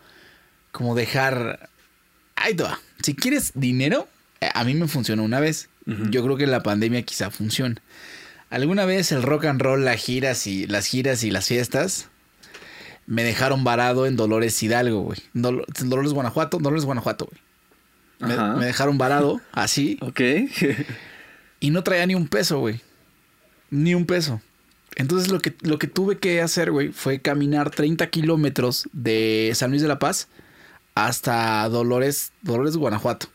como 0.72 0.94
dejar... 0.96 1.70
Ahí 2.36 2.54
te 2.54 2.64
va. 2.64 2.80
Si 3.02 3.16
quieres 3.16 3.52
dinero, 3.56 4.08
eh, 4.42 4.50
a 4.54 4.64
mí 4.64 4.74
me 4.76 4.88
funcionó 4.88 5.24
una 5.24 5.40
vez. 5.40 5.70
Yo 5.86 6.22
creo 6.24 6.36
que 6.36 6.44
en 6.44 6.52
la 6.52 6.62
pandemia 6.64 7.02
quizá 7.04 7.32
funcione. 7.32 7.76
Alguna 8.50 8.84
vez 8.86 9.14
el 9.14 9.24
rock 9.24 9.46
and 9.46 9.62
roll, 9.62 9.86
las 9.86 10.02
giras 10.02 10.46
y 10.46 10.68
las 10.68 10.86
giras 10.86 11.24
y 11.24 11.32
las 11.32 11.48
fiestas 11.48 12.10
me 13.06 13.24
dejaron 13.24 13.64
varado 13.64 14.06
en 14.06 14.18
Dolores 14.18 14.62
Hidalgo, 14.62 15.02
güey. 15.04 15.20
Dol- 15.34 15.64
Dolores 15.86 16.12
Guanajuato, 16.12 16.58
Dolores 16.60 16.84
Guanajuato, 16.84 17.30
güey. 17.32 17.42
Me, 18.20 18.36
me 18.58 18.66
dejaron 18.66 18.98
varado 18.98 19.40
así 19.54 19.98
Ok. 20.02 20.20
y 21.62 21.70
no 21.70 21.84
traía 21.84 22.06
ni 22.06 22.16
un 22.16 22.28
peso, 22.28 22.60
güey. 22.60 22.82
Ni 23.70 23.94
un 23.96 24.06
peso. 24.06 24.42
Entonces 24.96 25.32
lo 25.32 25.40
que, 25.40 25.54
lo 25.62 25.78
que 25.78 25.88
tuve 25.88 26.18
que 26.18 26.42
hacer, 26.42 26.72
güey, 26.72 26.92
fue 26.92 27.20
caminar 27.20 27.70
30 27.70 28.08
kilómetros 28.10 28.90
de 28.94 29.52
San 29.54 29.70
Luis 29.70 29.82
de 29.82 29.88
la 29.88 30.00
Paz 30.00 30.28
hasta 30.96 31.70
Dolores, 31.70 32.32
Dolores, 32.42 32.78
Guanajuato. 32.78 33.28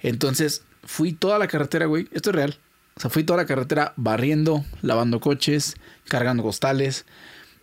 Entonces 0.00 0.62
fui 0.84 1.12
toda 1.12 1.38
la 1.38 1.46
carretera, 1.46 1.86
güey. 1.86 2.08
Esto 2.12 2.30
es 2.30 2.36
real. 2.36 2.58
O 2.96 3.00
sea, 3.00 3.10
fui 3.10 3.24
toda 3.24 3.38
la 3.38 3.46
carretera 3.46 3.92
barriendo, 3.96 4.64
lavando 4.80 5.20
coches, 5.20 5.74
cargando 6.08 6.42
costales, 6.42 7.04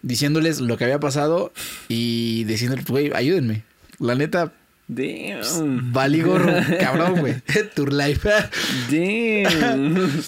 diciéndoles 0.01 0.59
lo 0.59 0.77
que 0.77 0.85
había 0.85 0.99
pasado 0.99 1.51
y 1.87 2.43
diciéndoles, 2.45 2.85
güey, 2.85 3.11
ayúdenme. 3.13 3.63
La 3.99 4.15
neta, 4.15 4.53
Damn. 4.87 5.93
valí 5.93 6.21
gorro, 6.21 6.53
cabrón, 6.79 7.19
güey. 7.19 7.41
Tour 7.75 7.93
life. 7.93 8.27
Damn. 8.89 10.23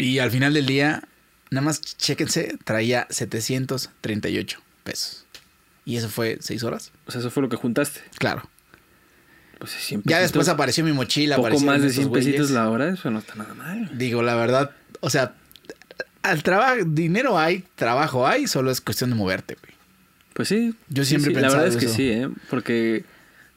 Y 0.00 0.18
al 0.18 0.30
final 0.30 0.54
del 0.54 0.66
día, 0.66 1.02
nada 1.50 1.64
más 1.64 1.80
chéquense, 1.80 2.56
traía 2.64 3.06
738 3.10 4.60
pesos. 4.84 5.24
Y 5.84 5.96
eso 5.96 6.08
fue 6.08 6.38
seis 6.40 6.62
horas. 6.62 6.92
O 7.06 7.10
sea, 7.10 7.20
eso 7.20 7.30
fue 7.30 7.42
lo 7.42 7.48
que 7.48 7.56
juntaste. 7.56 8.00
Claro. 8.18 8.48
Pues 9.58 9.72
100 9.72 10.00
Ya 10.00 10.16
pesitos, 10.16 10.22
después 10.22 10.48
apareció 10.48 10.84
mi 10.84 10.92
mochila. 10.92 11.36
Poco 11.36 11.60
más 11.60 11.82
de 11.82 11.88
estos 11.88 12.04
100 12.04 12.12
pesitos 12.12 12.50
la 12.50 12.70
hora, 12.70 12.88
eso 12.88 13.10
no 13.10 13.18
está 13.18 13.34
nada 13.34 13.52
mal. 13.54 13.90
Digo, 13.98 14.22
la 14.22 14.34
verdad, 14.34 14.70
o 15.00 15.10
sea, 15.10 15.34
al 16.22 16.42
trabajo, 16.42 16.76
dinero 16.86 17.38
hay, 17.38 17.64
trabajo 17.74 18.26
hay, 18.26 18.46
solo 18.46 18.70
es 18.70 18.80
cuestión 18.80 19.10
de 19.10 19.16
moverte, 19.16 19.56
güey. 19.60 19.74
Pues 20.32 20.48
sí. 20.48 20.74
Yo 20.88 21.04
siempre 21.04 21.34
sí, 21.34 21.40
La 21.40 21.48
verdad 21.50 21.66
es 21.66 21.76
que 21.76 21.86
eso. 21.86 21.94
sí, 21.94 22.08
¿eh? 22.08 22.28
Porque, 22.48 23.04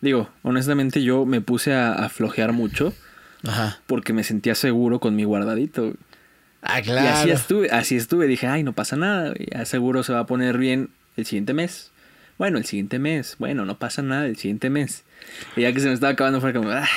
digo, 0.01 0.29
honestamente 0.41 1.03
yo 1.03 1.25
me 1.25 1.39
puse 1.39 1.73
a, 1.73 1.93
a 1.93 2.09
flojear 2.09 2.51
mucho 2.51 2.93
Ajá. 3.47 3.79
porque 3.87 4.11
me 4.11 4.23
sentía 4.25 4.55
seguro 4.55 4.99
con 4.99 5.15
mi 5.15 5.23
guardadito. 5.23 5.93
Ah, 6.63 6.79
Y 6.79 6.83
claro. 6.83 7.09
así 7.17 7.29
estuve, 7.29 7.69
así 7.71 7.95
estuve. 7.97 8.25
Dije, 8.27 8.47
ay, 8.47 8.63
no 8.63 8.73
pasa 8.73 8.95
nada. 8.95 9.33
Ya 9.51 9.65
seguro 9.65 10.01
se 10.03 10.13
va 10.13 10.19
a 10.19 10.25
poner 10.25 10.57
bien 10.57 10.89
el 11.17 11.25
siguiente 11.25 11.53
mes. 11.53 11.91
Bueno, 12.37 12.57
el 12.57 12.65
siguiente 12.65 12.99
mes. 12.99 13.35
Bueno, 13.37 13.65
no 13.65 13.77
pasa 13.77 14.01
nada 14.01 14.25
el 14.25 14.37
siguiente 14.37 14.69
mes. 14.69 15.03
Y 15.55 15.61
ya 15.61 15.73
que 15.73 15.79
se 15.79 15.87
me 15.87 15.93
estaba 15.93 16.13
acabando 16.13 16.41
fue 16.41 16.53
como, 16.53 16.69
ah, 16.71 16.87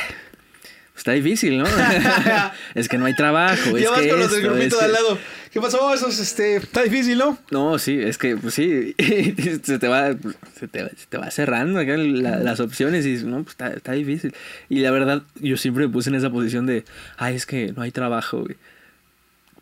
está 0.96 1.12
difícil, 1.12 1.58
¿no? 1.58 1.64
es 2.74 2.88
que 2.88 2.96
no 2.98 3.04
hay 3.06 3.14
trabajo. 3.14 3.76
Y 3.78 3.82
es 3.84 3.90
vas 3.90 4.00
que 4.00 4.08
con 4.08 4.20
los 4.20 4.30
del 4.32 4.42
grupito 4.42 4.78
de 4.78 4.84
al 4.84 4.92
lado. 4.92 5.18
¿Qué 5.52 5.60
pasó? 5.60 5.92
Eso 5.94 6.08
es, 6.08 6.18
este, 6.18 6.56
está 6.56 6.82
difícil, 6.82 7.16
¿no? 7.18 7.38
No, 7.50 7.78
sí, 7.78 7.98
es 8.00 8.18
que, 8.18 8.36
pues 8.36 8.54
sí, 8.54 8.94
se 9.62 9.78
te 9.78 9.88
va, 9.88 10.14
se 10.58 10.68
te, 10.68 10.80
se 10.96 11.06
te 11.08 11.16
va 11.18 11.30
cerrando 11.30 11.80
acá 11.80 11.96
la- 11.96 12.38
las 12.38 12.60
opciones 12.60 13.06
y 13.06 13.14
no, 13.24 13.38
pues 13.42 13.50
está, 13.54 13.68
está 13.72 13.92
difícil. 13.92 14.34
Y 14.68 14.80
la 14.80 14.90
verdad, 14.90 15.22
yo 15.36 15.56
siempre 15.56 15.86
me 15.86 15.92
puse 15.92 16.10
en 16.10 16.16
esa 16.16 16.30
posición 16.30 16.66
de, 16.66 16.84
ay, 17.16 17.36
es 17.36 17.46
que 17.46 17.72
no 17.74 17.82
hay 17.82 17.90
trabajo, 17.90 18.42
güey. 18.42 18.56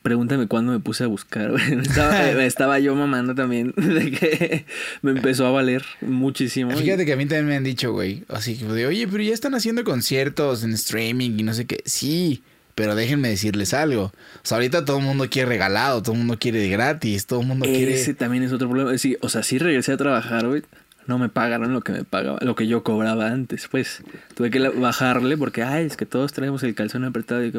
Pregúntame 0.05 0.47
cuándo 0.49 0.71
me 0.73 0.81
puse 0.81 1.05
a 1.05 1.07
buscar, 1.07 1.51
güey. 1.51 1.79
Estaba, 1.81 2.13
me 2.37 2.45
estaba 2.45 2.79
yo 2.79 2.95
mamando 2.95 3.35
también 3.35 3.73
de 3.77 4.11
que 4.11 4.67
me 5.01 5.13
empezó 5.13 5.47
a 5.47 5.51
valer 5.51 5.83
muchísimo. 6.03 6.73
Fíjate 6.73 7.07
que 7.07 7.15
a 7.15 7.17
mí 7.17 7.25
también 7.25 7.47
me 7.47 7.57
han 7.57 7.65
dicho, 7.65 7.91
güey, 7.91 8.23
así 8.29 8.59
que 8.59 8.67
de, 8.67 8.87
oye, 8.87 9.09
pero 9.09 9.23
ya 9.23 9.33
están 9.33 9.55
haciendo 9.55 9.83
conciertos 9.83 10.63
en 10.63 10.75
streaming 10.75 11.39
y 11.39 11.43
no 11.43 11.55
sé 11.55 11.65
qué. 11.65 11.83
Sí, 11.87 12.43
pero 12.75 12.95
déjenme 12.95 13.31
decirles 13.31 13.73
algo. 13.73 14.03
O 14.03 14.13
sea, 14.43 14.57
ahorita 14.59 14.85
todo 14.85 14.99
el 14.99 15.05
mundo 15.05 15.31
quiere 15.31 15.49
regalado, 15.49 16.03
todo 16.03 16.13
el 16.13 16.19
mundo 16.19 16.37
quiere 16.39 16.59
de 16.59 16.69
gratis, 16.69 17.25
todo 17.25 17.41
el 17.41 17.47
mundo 17.47 17.65
quiere... 17.65 17.95
Ese 17.95 18.13
también 18.13 18.43
es 18.43 18.53
otro 18.53 18.69
problema. 18.69 18.99
Sí, 18.99 19.17
o 19.23 19.31
sea, 19.31 19.43
sí 19.43 19.57
regresé 19.57 19.93
a 19.93 19.97
trabajar, 19.97 20.47
güey. 20.47 20.65
No 21.07 21.19
me 21.19 21.31
pagaron 21.31 21.73
lo 21.73 21.81
que 21.81 21.93
me 21.93 22.05
pagaba, 22.05 22.39
lo 22.43 22.55
que 22.55 22.67
yo 22.67 22.83
cobraba 22.83 23.29
antes, 23.29 23.69
pues. 23.71 24.03
Tuve 24.35 24.51
que 24.51 24.59
bajarle 24.59 25.39
porque, 25.39 25.63
ay, 25.63 25.87
es 25.87 25.97
que 25.97 26.05
todos 26.05 26.35
traemos 26.35 26.63
el 26.63 26.75
calzón 26.75 27.05
apretado. 27.05 27.43
Y 27.43 27.49
"Eh, 27.49 27.53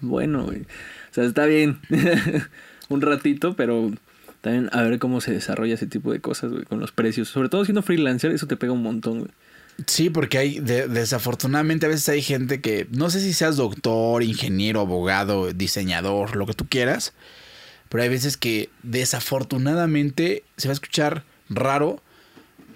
bueno, 0.00 0.44
güey. 0.44 0.62
O 1.10 1.14
sea, 1.14 1.24
está 1.24 1.46
bien. 1.46 1.78
Un 2.88 3.00
ratito, 3.02 3.54
pero 3.54 3.90
también 4.40 4.68
a 4.72 4.82
ver 4.82 4.98
cómo 4.98 5.20
se 5.20 5.32
desarrolla 5.32 5.74
ese 5.74 5.86
tipo 5.86 6.12
de 6.12 6.20
cosas, 6.20 6.50
güey, 6.52 6.64
con 6.64 6.80
los 6.80 6.92
precios. 6.92 7.28
Sobre 7.28 7.48
todo 7.48 7.64
siendo 7.64 7.82
freelancer, 7.82 8.30
eso 8.32 8.46
te 8.46 8.56
pega 8.56 8.72
un 8.72 8.82
montón, 8.82 9.18
güey. 9.20 9.30
Sí, 9.86 10.10
porque 10.10 10.38
hay, 10.38 10.58
de- 10.58 10.88
desafortunadamente 10.88 11.86
a 11.86 11.88
veces 11.88 12.08
hay 12.08 12.20
gente 12.22 12.60
que, 12.60 12.88
no 12.90 13.10
sé 13.10 13.20
si 13.20 13.32
seas 13.32 13.56
doctor, 13.56 14.22
ingeniero, 14.24 14.80
abogado, 14.80 15.52
diseñador, 15.52 16.34
lo 16.34 16.46
que 16.46 16.54
tú 16.54 16.66
quieras, 16.68 17.12
pero 17.88 18.02
hay 18.02 18.08
veces 18.08 18.36
que 18.36 18.70
desafortunadamente 18.82 20.42
se 20.56 20.68
va 20.68 20.72
a 20.72 20.74
escuchar 20.74 21.24
raro, 21.48 22.00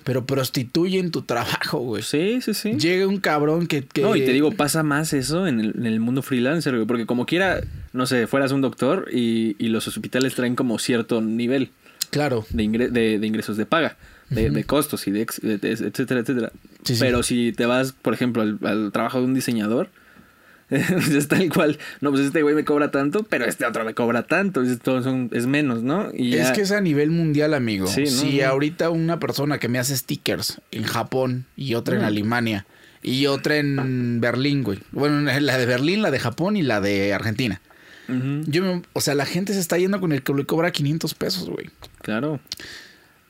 pero 0.04 0.26
prostituyen 0.26 1.10
tu 1.10 1.22
trabajo, 1.22 1.78
güey. 1.78 2.02
Sí, 2.02 2.40
sí, 2.42 2.54
sí. 2.54 2.72
Llega 2.78 3.06
un 3.06 3.18
cabrón 3.18 3.66
que... 3.66 3.82
que- 3.84 4.02
No, 4.02 4.14
y 4.16 4.24
te 4.24 4.32
digo, 4.32 4.52
pasa 4.52 4.82
más 4.82 5.12
eso 5.12 5.46
en 5.46 5.60
el, 5.60 5.74
en 5.76 5.86
el 5.86 6.00
mundo 6.00 6.22
freelancer, 6.22 6.74
güey, 6.74 6.86
porque 6.86 7.06
como 7.06 7.26
quiera, 7.26 7.60
no 7.92 8.06
sé, 8.06 8.26
fueras 8.26 8.52
un 8.52 8.60
doctor 8.60 9.08
y, 9.12 9.56
y 9.58 9.68
los 9.68 9.86
hospitales 9.88 10.34
traen 10.34 10.56
como 10.56 10.78
cierto 10.78 11.20
nivel 11.20 11.70
Claro, 12.10 12.44
de, 12.50 12.62
ingre- 12.64 12.90
de, 12.90 13.18
de 13.18 13.26
ingresos 13.26 13.56
de 13.56 13.64
paga, 13.66 13.96
de, 14.28 14.50
de 14.50 14.64
costos 14.64 15.06
y 15.06 15.10
de, 15.12 15.22
ex- 15.22 15.40
etcétera, 15.42 16.20
etcétera. 16.20 16.52
Sí, 16.84 16.94
sí. 16.94 17.00
Pero 17.00 17.22
si 17.22 17.52
te 17.52 17.64
vas, 17.66 17.92
por 17.92 18.12
ejemplo, 18.12 18.42
al, 18.42 18.58
al 18.64 18.92
trabajo 18.92 19.18
de 19.20 19.24
un 19.24 19.34
diseñador, 19.34 19.88
es 20.70 21.28
tal 21.28 21.48
cual, 21.50 21.78
no, 22.00 22.10
pues 22.10 22.22
este 22.24 22.42
güey 22.42 22.54
me 22.54 22.64
cobra 22.64 22.90
tanto, 22.90 23.24
pero 23.24 23.44
este 23.44 23.66
otro 23.66 23.84
me 23.84 23.94
cobra 23.94 24.22
tanto, 24.24 24.62
es, 24.62 24.78
todo 24.80 25.02
son, 25.02 25.28
es 25.32 25.46
menos, 25.46 25.82
¿no? 25.82 26.08
Y 26.14 26.34
Es 26.34 26.50
que 26.52 26.62
es 26.62 26.72
a 26.72 26.80
nivel 26.80 27.10
mundial, 27.10 27.52
amigo. 27.54 27.86
Sí, 27.86 28.02
¿no? 28.04 28.10
Si 28.10 28.38
No. 28.38 28.48
ahorita 28.48 28.88
una 28.90 29.18
persona 29.18 29.58
que 29.58 29.68
me 29.68 29.78
hace 29.78 29.96
stickers 29.96 30.60
en 30.70 30.84
Japón 30.84 31.44
y 31.56 31.74
otra 31.74 31.96
en. 31.96 32.04
Alemania 32.04 32.66
y 33.02 33.26
otra 33.26 33.56
en 33.56 34.20
Berlín, 34.20 34.62
güey. 34.62 34.78
Bueno, 34.92 35.20
la 35.40 35.58
de 35.58 35.66
Berlín, 35.66 36.00
la 36.02 36.10
de 36.10 36.18
Japón 36.20 36.56
y 36.56 36.62
la 36.62 36.80
de 36.80 37.12
Argentina. 37.12 37.60
Yo 38.08 38.62
me- 38.62 38.82
o 38.92 39.00
sea, 39.00 39.14
la 39.14 39.24
gente 39.26 39.54
se 39.54 39.60
está 39.60 39.78
yendo 39.78 40.00
con 40.00 40.12
el 40.12 40.22
que 40.22 40.34
le 40.34 40.44
cobra 40.44 40.70
500 40.72 41.14
pesos, 41.14 41.48
güey. 41.48 41.70
claro. 42.02 42.40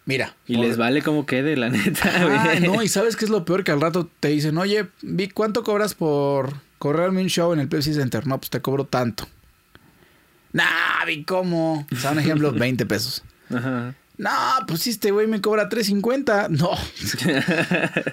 Mira. 0.05 0.35
Y 0.49 0.57
por- 0.57 0.67
les 0.67 0.77
vale 0.77 1.01
como 1.03 1.27
quede, 1.27 1.57
la 1.57 1.69
neta, 1.69 2.11
Ah, 2.13 2.25
güey. 2.57 2.61
no, 2.61 2.83
y 2.83 2.89
sabes 2.89 3.15
qué 3.15 3.25
es 3.25 3.31
lo 3.31 3.45
peor 3.45 3.63
que 3.63 3.71
al 3.71 3.81
rato 3.81 4.11
te 4.19 4.29
dicen, 4.29 4.59
oye, 4.59 4.89
vi 5.03 5.29
¿cuánto 5.29 5.63
cobras 5.63 5.95
por 5.95 6.55
correrme 6.81 7.23
un 7.23 7.29
show 7.29 7.53
en 7.53 7.61
el 7.61 7.69
Pepsi 7.69 7.95
Center? 7.95 8.27
No, 8.27 8.39
pues 8.39 8.51
te 8.51 8.61
cobro 8.61 8.85
tanto. 8.85 9.29
Nah, 10.53 11.05
vi 11.07 11.23
cómo. 11.25 11.87
O 11.93 11.97
sea, 11.97 12.11
un 12.11 12.19
ejemplo, 12.19 12.51
20 12.53 12.85
pesos. 12.85 13.23
Ajá. 13.55 13.95
No, 14.19 14.31
pues 14.67 14.87
este 14.89 15.13
güey 15.13 15.29
me 15.29 15.41
cobra 15.41 15.69
3.50. 15.69 16.49
No. 16.51 16.71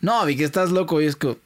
no, 0.00 0.24
vi 0.26 0.36
que 0.36 0.44
estás 0.44 0.70
loco 0.70 1.00
y 1.02 1.06
es 1.06 1.16
que, 1.16 1.36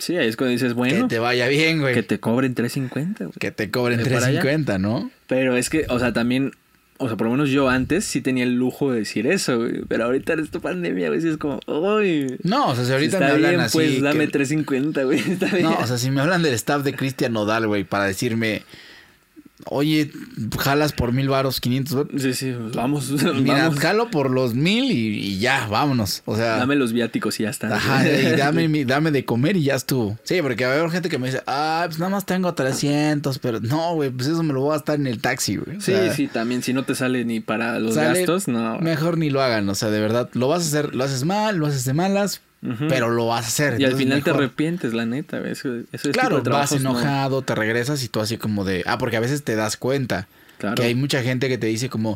Sí, 0.00 0.16
ahí 0.16 0.26
es 0.28 0.36
cuando 0.36 0.50
dices, 0.52 0.68
que 0.70 0.74
bueno, 0.74 1.06
te 1.08 1.18
vaya 1.18 1.46
bien, 1.46 1.80
güey. 1.80 1.94
que 1.94 2.02
te 2.02 2.18
cobren 2.18 2.54
3.50, 2.54 3.18
güey. 3.18 3.30
Que 3.38 3.50
te 3.52 3.70
cobren 3.70 4.02
De 4.02 4.10
para 4.10 4.26
allá. 4.26 4.42
3.50, 4.42 4.80
¿no? 4.80 5.10
Pero 5.28 5.56
es 5.56 5.70
que, 5.70 5.86
o 5.90 5.98
sea, 5.98 6.12
también, 6.12 6.52
o 6.98 7.06
sea, 7.06 7.16
por 7.16 7.26
lo 7.26 7.32
menos 7.32 7.50
yo 7.50 7.68
antes 7.68 8.04
sí 8.06 8.20
tenía 8.22 8.44
el 8.44 8.54
lujo 8.56 8.92
de 8.92 9.00
decir 9.00 9.26
eso, 9.26 9.58
güey. 9.58 9.82
Pero 9.88 10.04
ahorita 10.04 10.32
en 10.32 10.40
esta 10.40 10.58
pandemia, 10.58 11.08
güey, 11.08 11.20
sí 11.20 11.28
es 11.28 11.36
como, 11.36 11.60
uy. 11.66 12.34
No, 12.42 12.68
o 12.68 12.74
sea, 12.74 12.84
si 12.84 12.92
ahorita 12.92 13.16
está 13.18 13.26
me 13.28 13.32
hablan 13.34 13.50
bien, 13.50 13.60
así. 13.60 13.76
pues 13.78 14.02
dame 14.02 14.26
que- 14.28 14.38
3.50, 14.38 15.04
güey. 15.04 15.18
Está 15.32 15.46
bien. 15.46 15.62
No, 15.64 15.78
o 15.78 15.86
sea, 15.86 15.98
si 15.98 16.10
me 16.10 16.20
hablan 16.22 16.42
del 16.42 16.54
staff 16.54 16.82
de 16.82 16.94
Cristian 16.94 17.32
Nodal, 17.34 17.66
güey, 17.66 17.84
para 17.84 18.04
decirme, 18.06 18.62
oye, 19.66 20.10
jalas 20.58 20.92
por 20.92 21.12
mil 21.12 21.28
varos, 21.28 21.60
500 21.60 21.94
varos. 21.96 22.22
Sí, 22.22 22.34
sí, 22.34 22.52
vamos, 22.74 23.10
Mira, 23.10 23.64
vamos. 23.68 23.78
jalo 23.80 24.10
por 24.10 24.30
los 24.30 24.54
mil 24.54 24.90
y, 24.90 25.16
y 25.18 25.38
ya, 25.38 25.66
vámonos. 25.68 26.22
O 26.24 26.36
sea, 26.36 26.56
Dame 26.56 26.76
los 26.76 26.92
viáticos 26.92 27.38
y 27.40 27.44
ya 27.44 27.50
está. 27.50 27.74
ajá, 27.76 28.08
y 28.08 28.30
dame, 28.36 28.84
dame 28.84 29.10
de 29.10 29.24
comer 29.24 29.56
y 29.56 29.64
ya 29.64 29.74
estuvo. 29.74 30.18
Sí, 30.24 30.40
porque 30.42 30.64
va 30.66 30.72
a 30.72 30.78
haber 30.78 30.90
gente 30.90 31.08
que 31.08 31.18
me 31.18 31.26
dice, 31.26 31.42
ah, 31.46 31.82
pues 31.86 31.98
nada 31.98 32.10
más 32.10 32.26
tengo 32.26 32.52
300, 32.54 33.38
pero 33.38 33.60
no, 33.60 33.94
güey, 33.94 34.10
pues 34.10 34.28
eso 34.28 34.42
me 34.42 34.52
lo 34.52 34.60
voy 34.62 34.70
a 34.70 34.76
gastar 34.76 34.96
en 35.00 35.06
el 35.06 35.20
taxi, 35.20 35.56
güey. 35.56 35.76
O 35.76 35.80
Sí, 35.80 35.92
sea, 35.92 36.12
sí, 36.14 36.26
también 36.28 36.62
si 36.62 36.72
no 36.72 36.84
te 36.84 36.94
sale 36.94 37.24
ni 37.24 37.40
para 37.40 37.78
los 37.78 37.96
gastos, 37.96 38.48
no. 38.48 38.78
Mejor 38.78 39.18
ni 39.18 39.30
lo 39.30 39.42
hagan, 39.42 39.68
o 39.68 39.74
sea, 39.74 39.90
de 39.90 40.00
verdad, 40.00 40.28
lo 40.34 40.48
vas 40.48 40.62
a 40.62 40.66
hacer, 40.66 40.94
lo 40.94 41.04
haces 41.04 41.24
mal, 41.24 41.56
lo 41.56 41.66
haces 41.66 41.84
de 41.84 41.92
malas, 41.94 42.40
Pero 42.60 43.08
lo 43.08 43.26
vas 43.26 43.44
a 43.46 43.48
hacer. 43.48 43.80
Y 43.80 43.84
al 43.84 43.96
final 43.96 44.22
te 44.22 44.30
arrepientes, 44.30 44.92
la 44.92 45.06
neta. 45.06 45.38
Eso, 45.48 45.76
eso 45.92 46.10
es 46.10 46.12
Claro, 46.12 46.42
vas 46.42 46.72
no. 46.72 46.78
enojado, 46.90 47.40
te 47.40 47.54
regresas 47.54 48.04
y 48.04 48.08
tú 48.08 48.20
así 48.20 48.36
como 48.36 48.64
de, 48.64 48.84
ah, 48.86 48.98
porque 48.98 49.16
a 49.16 49.20
veces 49.20 49.42
te 49.44 49.56
das 49.56 49.76
cuenta 49.78 50.28
Claro. 50.58 50.74
que 50.76 50.82
hay 50.82 50.94
mucha 50.94 51.22
gente 51.22 51.48
que 51.48 51.56
te 51.56 51.66
dice 51.68 51.88
como, 51.88 52.12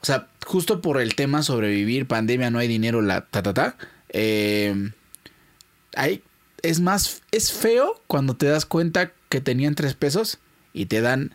o 0.00 0.04
sea, 0.04 0.28
justo 0.46 0.80
por 0.80 1.00
el 1.00 1.16
tema 1.16 1.42
sobrevivir, 1.42 2.06
pandemia, 2.06 2.50
no 2.52 2.60
hay 2.60 2.68
dinero, 2.68 3.02
la 3.02 3.22
ta 3.22 3.42
ta 3.42 3.52
ta, 3.52 3.76
eh, 4.10 4.90
hay, 5.96 6.22
es 6.62 6.78
más, 6.78 7.22
es 7.32 7.52
feo 7.52 8.00
cuando 8.06 8.34
te 8.36 8.46
das 8.46 8.66
cuenta 8.66 9.10
que 9.28 9.40
tenían 9.40 9.74
tres 9.74 9.94
pesos 9.94 10.38
y 10.72 10.86
te 10.86 11.00
dan 11.00 11.34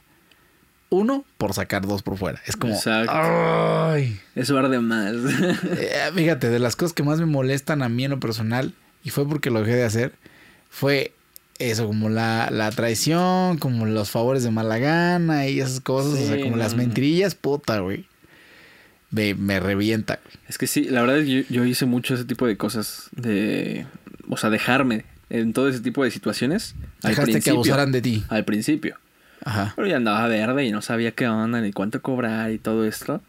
uno 0.95 1.25
por 1.37 1.53
sacar 1.53 1.85
dos 1.85 2.01
por 2.01 2.17
fuera. 2.17 2.41
Es 2.45 2.55
como, 2.55 2.73
Exacto. 2.73 3.11
ay. 3.13 4.19
Eso 4.35 4.57
arde 4.57 4.79
más. 4.79 5.13
Eh, 5.77 6.11
fíjate, 6.13 6.49
de 6.49 6.59
las 6.59 6.75
cosas 6.75 6.93
que 6.93 7.03
más 7.03 7.19
me 7.19 7.25
molestan 7.25 7.83
a 7.83 7.89
mí 7.89 8.05
en 8.05 8.11
lo 8.11 8.19
personal, 8.19 8.73
y 9.03 9.09
fue 9.09 9.27
porque 9.27 9.49
lo 9.49 9.59
dejé 9.59 9.75
de 9.75 9.83
hacer, 9.83 10.13
fue 10.69 11.13
eso, 11.59 11.87
como 11.87 12.09
la, 12.09 12.49
la 12.51 12.71
traición, 12.71 13.57
como 13.57 13.85
los 13.85 14.09
favores 14.09 14.43
de 14.43 14.51
mala 14.51 14.77
gana 14.77 15.47
y 15.47 15.59
esas 15.59 15.79
cosas, 15.79 16.13
o 16.13 16.27
sea, 16.27 16.39
como 16.39 16.57
no, 16.57 16.57
las 16.57 16.75
mentirillas, 16.75 17.35
puta, 17.35 17.79
güey. 17.79 18.05
Me, 19.11 19.33
me 19.33 19.59
revienta. 19.59 20.19
Es 20.49 20.57
que 20.57 20.67
sí, 20.67 20.85
la 20.85 21.01
verdad 21.01 21.19
es 21.19 21.25
que 21.25 21.43
yo, 21.43 21.61
yo 21.61 21.65
hice 21.65 21.85
mucho 21.85 22.15
ese 22.15 22.25
tipo 22.25 22.45
de 22.47 22.57
cosas 22.57 23.09
de... 23.13 23.85
O 24.27 24.35
sea, 24.35 24.49
dejarme 24.49 25.05
en 25.29 25.53
todo 25.53 25.69
ese 25.69 25.79
tipo 25.79 26.03
de 26.03 26.11
situaciones. 26.11 26.75
al 27.01 27.11
Dejaste 27.11 27.41
que 27.41 27.49
abusaran 27.51 27.91
de 27.91 28.01
ti. 28.01 28.23
Al 28.27 28.43
principio. 28.43 28.97
Ajá. 29.45 29.71
Pero 29.77 29.87
ya 29.87 29.95
andaba 29.97 30.27
verde 30.27 30.65
y 30.65 30.71
no 30.71 30.81
sabía 30.81 31.11
qué 31.11 31.27
onda, 31.29 31.61
ni 31.61 31.71
cuánto 31.71 32.01
cobrar 32.01 32.51
y 32.51 32.57
todo 32.57 32.83
esto. 32.85 33.21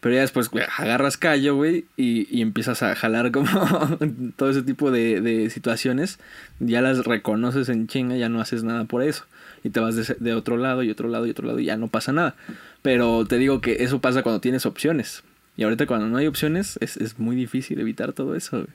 Pero 0.00 0.14
ya 0.14 0.20
después 0.20 0.48
güey, 0.48 0.64
agarras 0.76 1.16
callo, 1.16 1.56
güey, 1.56 1.84
y, 1.96 2.28
y 2.30 2.40
empiezas 2.42 2.84
a 2.84 2.94
jalar 2.94 3.32
como 3.32 3.48
todo 4.36 4.50
ese 4.50 4.62
tipo 4.62 4.92
de, 4.92 5.20
de 5.20 5.50
situaciones. 5.50 6.20
Ya 6.60 6.80
las 6.82 7.04
reconoces 7.04 7.68
en 7.68 7.88
chinga, 7.88 8.14
ya 8.16 8.28
no 8.28 8.40
haces 8.40 8.62
nada 8.62 8.84
por 8.84 9.02
eso. 9.02 9.24
Y 9.64 9.70
te 9.70 9.80
vas 9.80 9.96
de, 9.96 10.16
de 10.20 10.34
otro 10.34 10.56
lado 10.56 10.84
y 10.84 10.90
otro 10.90 11.08
lado 11.08 11.26
y 11.26 11.30
otro 11.30 11.46
lado 11.48 11.58
y 11.58 11.64
ya 11.64 11.76
no 11.76 11.88
pasa 11.88 12.12
nada. 12.12 12.36
Pero 12.82 13.26
te 13.26 13.38
digo 13.38 13.60
que 13.60 13.82
eso 13.82 14.00
pasa 14.00 14.22
cuando 14.22 14.40
tienes 14.40 14.66
opciones. 14.66 15.24
Y 15.56 15.64
ahorita 15.64 15.86
cuando 15.86 16.06
no 16.06 16.18
hay 16.18 16.28
opciones 16.28 16.78
es, 16.80 16.96
es 16.98 17.18
muy 17.18 17.34
difícil 17.34 17.80
evitar 17.80 18.12
todo 18.12 18.36
eso. 18.36 18.58
güey. 18.58 18.68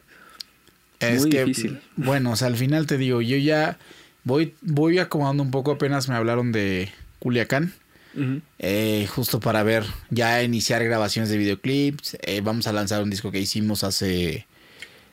Es 1.00 1.22
Muy 1.22 1.30
que, 1.30 1.46
difícil. 1.46 1.80
bueno, 1.96 2.32
o 2.32 2.36
sea, 2.36 2.48
al 2.50 2.58
final 2.58 2.86
te 2.86 2.98
digo, 2.98 3.22
yo 3.22 3.38
ya 3.38 3.78
voy, 4.24 4.56
voy 4.62 5.00
acomodando 5.00 5.44
un 5.44 5.52
poco, 5.52 5.72
apenas 5.72 6.10
me 6.10 6.16
hablaron 6.16 6.52
de 6.52 6.92
Culiacán. 7.20 7.74
Eh, 8.60 9.08
justo 9.10 9.40
para 9.40 9.64
ver, 9.64 9.86
ya 10.12 10.44
iniciar 10.44 10.84
grabaciones 10.84 11.30
de 11.30 11.38
videoclips. 11.38 12.18
Eh, 12.22 12.42
vamos 12.42 12.68
a 12.68 12.74
lanzar 12.74 13.02
un 13.02 13.10
disco 13.10 13.32
que 13.32 13.40
hicimos 13.40 13.84
hace, 13.84 14.46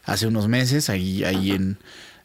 hace 0.05 0.27
unos 0.27 0.49
meses, 0.49 0.91
ahí, 0.91 1.25
ahí 1.25 1.53
en 1.53 1.79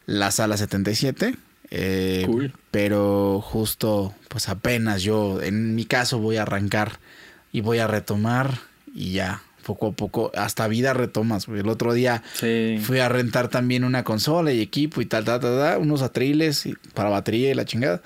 la 0.04 0.30
sala 0.30 0.56
77. 0.56 1.34
Eh, 1.70 2.24
Cool. 2.26 2.52
Pero 2.70 3.40
justo, 3.40 4.14
pues 4.28 4.48
apenas 4.48 5.02
yo, 5.02 5.40
en 5.40 5.74
mi 5.74 5.86
caso, 5.86 6.18
voy 6.18 6.36
a 6.36 6.42
arrancar 6.42 6.98
y 7.52 7.62
voy 7.62 7.78
a 7.78 7.86
retomar 7.86 8.58
y 8.94 9.12
ya, 9.12 9.42
poco 9.66 9.88
a 9.88 9.92
poco, 9.92 10.30
hasta 10.36 10.68
vida 10.68 10.94
retomas. 10.94 11.46
güey. 11.46 11.60
El 11.60 11.68
otro 11.68 11.92
día 11.92 12.22
Sí. 12.34 12.78
Fui 12.82 13.00
a 13.00 13.08
rentar 13.08 13.48
también 13.48 13.82
una 13.84 14.04
consola 14.04 14.52
y 14.52 14.60
equipo 14.60 15.00
y 15.00 15.06
tal, 15.06 15.24
tal, 15.24 15.40
tal, 15.40 15.58
tal, 15.58 15.78
unos 15.80 16.02
atriles 16.02 16.64
y- 16.66 16.74
para 16.94 17.08
batería 17.08 17.50
y 17.50 17.54
la 17.54 17.64
chingada. 17.64 18.00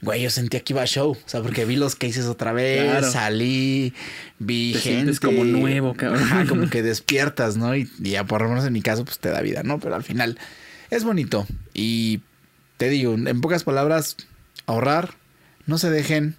Güey, 0.00 0.22
yo 0.22 0.30
sentía 0.30 0.60
que 0.60 0.72
iba 0.72 0.82
a 0.82 0.86
show, 0.86 1.10
o 1.10 1.16
sea, 1.28 1.42
porque 1.42 1.64
vi 1.64 1.74
los 1.76 1.96
cases 1.96 2.26
otra 2.26 2.52
vez, 2.52 2.84
Claro. 2.84 3.10
salí, 3.10 3.92
vi 4.38 4.72
Te 4.74 4.78
gente. 4.78 5.18
como 5.18 5.44
nuevo, 5.44 5.94
cabrón. 5.94 6.22
Ajá, 6.22 6.46
como 6.46 6.70
que 6.70 6.82
despiertas, 6.82 7.56
¿no? 7.56 7.74
Y, 7.76 7.90
y 8.02 8.10
ya 8.10 8.24
por 8.24 8.40
lo 8.42 8.48
menos 8.48 8.64
en 8.64 8.72
mi 8.72 8.80
caso, 8.80 9.04
pues 9.04 9.18
te 9.18 9.28
da 9.28 9.42
vida, 9.42 9.62
¿no? 9.64 9.80
Pero 9.80 9.94
al 9.96 10.04
final 10.04 10.38
es 10.90 11.02
bonito. 11.04 11.46
Y 11.74 12.20
te 12.76 12.88
digo, 12.88 13.14
en 13.14 13.40
pocas 13.40 13.64
palabras, 13.64 14.16
ahorrar, 14.66 15.14
no 15.66 15.78
se 15.78 15.90
dejen. 15.90 16.36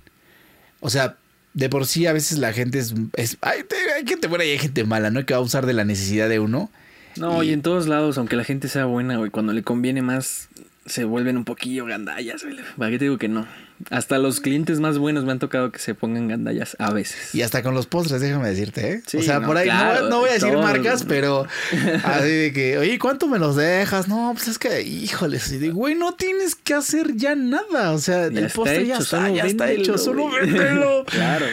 O 0.79 0.89
sea, 0.89 1.17
de 1.53 1.67
por 1.67 1.85
sí 1.85 2.05
a 2.05 2.13
veces 2.13 2.38
la 2.38 2.53
gente 2.53 2.79
es... 2.79 2.93
es 3.17 3.38
hay, 3.41 3.63
hay 3.99 4.07
gente 4.07 4.27
buena 4.27 4.45
y 4.45 4.51
hay 4.51 4.57
gente 4.59 4.83
mala, 4.83 5.12
¿no? 5.12 5.25
Que 5.25 5.33
va 5.33 5.39
a 5.39 5.43
usar 5.43 5.65
de 5.65 5.73
la 5.73 5.85
necesidad 5.85 6.27
de 6.29 6.39
uno. 6.39 6.71
No, 7.17 7.43
y 7.43 7.49
Y- 7.49 7.53
en 7.53 7.62
todos 7.62 7.88
lados, 7.88 8.17
aunque 8.17 8.35
la 8.35 8.43
gente 8.43 8.67
sea 8.67 8.85
buena, 8.85 9.17
güey, 9.17 9.29
cuando 9.31 9.53
le 9.53 9.63
conviene 9.63 10.01
más, 10.01 10.47
se 10.85 11.03
vuelven 11.03 11.38
un 11.38 11.45
poquillo 11.45 11.85
gandallas, 11.85 12.43
güey. 12.43 12.57
¿Para 12.77 12.91
qué 12.91 12.97
te 12.99 13.05
digo 13.05 13.17
que 13.17 13.27
no? 13.27 13.45
Hasta 13.91 14.17
los 14.17 14.41
clientes 14.41 14.79
más 14.81 14.97
buenos 14.97 15.23
me 15.23 15.31
han 15.31 15.39
tocado 15.39 15.71
que 15.71 15.79
se 15.79 15.95
pongan 15.95 16.27
gandallas 16.27 16.75
a 16.79 16.91
veces. 16.91 17.33
Y 17.33 17.43
hasta 17.43 17.63
con 17.63 17.73
los 17.73 17.85
postres, 17.88 18.19
déjame 18.21 18.49
decirte, 18.49 18.91
¿eh? 18.93 19.01
Sí, 19.05 19.17
o 19.17 19.21
sea, 19.21 19.39
no, 19.39 19.47
por 19.47 19.55
ahí, 19.57 19.67
no 19.69 19.73
claro, 19.73 20.09
no, 20.09 20.19
voy 20.19 20.29
a 20.29 20.33
decir 20.33 20.51
todo. 20.51 20.62
marcas, 20.62 21.05
pero 21.07 21.47
así 22.03 22.27
de 22.29 22.51
que, 22.53 22.77
oye, 22.77 22.99
¿cuánto 22.99 23.27
me 23.27 23.39
los 23.39 23.55
dejas? 23.55 24.07
No, 24.07 24.31
pues 24.35 24.47
es 24.49 24.57
que, 24.59 24.81
híjoles, 24.81 25.51
y 25.51 25.59
de, 25.59 25.69
güey, 25.69 25.95
no 25.95 26.13
tienes 26.13 26.55
que 26.55 26.73
hacer 26.73 27.15
ya 27.15 27.35
nada. 27.35 27.91
O 27.91 27.99
sea, 27.99 28.29
Ya 28.29 28.39
el 28.39 28.49
postre 28.49 28.85
ya 28.85 28.97
está, 28.97 29.29
ya 29.29 29.43
está 29.45 29.71
hecho, 29.71 29.97
solo 29.97 30.29
véndelo. 30.29 31.05
claro. 31.07 31.45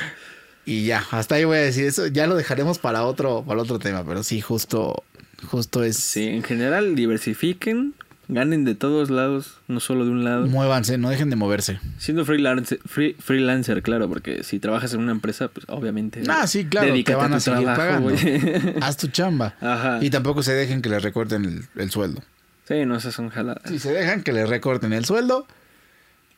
Y 0.66 0.84
ya, 0.84 1.02
hasta 1.10 1.36
ahí 1.36 1.44
voy 1.44 1.56
a 1.56 1.60
decir 1.62 1.84
eso, 1.86 2.06
ya 2.08 2.26
lo 2.26 2.34
dejaremos 2.36 2.78
para 2.78 3.04
otro, 3.04 3.42
para 3.46 3.62
otro 3.62 3.78
tema, 3.78 4.04
pero 4.04 4.22
sí, 4.22 4.40
justo, 4.42 5.02
justo 5.48 5.82
es. 5.84 5.96
Sí, 5.96 6.24
en 6.26 6.42
general, 6.42 6.94
diversifiquen 6.94 7.94
Ganen 8.28 8.64
de 8.64 8.74
todos 8.74 9.08
lados, 9.08 9.60
no 9.68 9.78
solo 9.78 10.04
de 10.04 10.10
un 10.10 10.24
lado. 10.24 10.48
Muévanse, 10.48 10.98
no 10.98 11.10
dejen 11.10 11.30
de 11.30 11.36
moverse. 11.36 11.78
Siendo 11.98 12.24
freelancer, 12.24 12.80
free- 12.84 13.14
freelancer, 13.20 13.84
claro, 13.84 14.08
porque 14.08 14.42
si 14.42 14.58
trabajas 14.58 14.92
en 14.94 14.98
una 15.00 15.12
empresa, 15.12 15.46
pues 15.46 15.64
obviamente. 15.68 16.22
Ah, 16.26 16.48
sí, 16.48 16.64
claro, 16.64 16.92
te 17.04 17.14
van 17.14 17.32
a 17.32 17.36
tu 17.36 17.42
seguir 17.42 17.62
trabajo, 17.72 18.04
pagando. 18.10 18.80
Haz 18.84 18.96
tu 18.96 19.06
chamba. 19.06 19.54
Ajá. 19.60 20.00
Y 20.02 20.10
tampoco 20.10 20.42
se 20.42 20.54
dejen 20.54 20.82
que 20.82 20.88
les 20.88 21.04
recorten 21.04 21.44
el, 21.44 21.62
el 21.80 21.90
sueldo. 21.92 22.20
Sí, 22.66 22.84
no, 22.84 22.96
esas 22.96 23.14
son 23.14 23.28
jaladas. 23.28 23.62
Si 23.68 23.78
se 23.78 23.92
dejan 23.92 24.24
que 24.24 24.32
les 24.32 24.48
recorten 24.48 24.92
el 24.92 25.04
sueldo, 25.04 25.46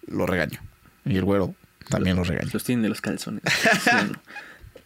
lo 0.08 0.26
regaño. 0.26 0.60
Y 1.06 1.16
el 1.16 1.24
güero 1.24 1.54
también 1.88 2.16
lo 2.16 2.24
regaño. 2.24 2.48
Los 2.52 2.64
tienen 2.64 2.82
de 2.82 2.88
los 2.88 3.00
calzones. 3.00 3.42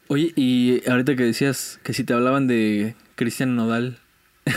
Oye, 0.09 0.33
y 0.37 0.83
ahorita 0.89 1.17
que 1.17 1.25
decías 1.25 1.79
que 1.83 1.93
si 1.95 2.05
te 2.05 2.13
hablaban 2.13 2.47
de 2.47 2.95
Cristian 3.15 3.57
Nodal, 3.57 3.99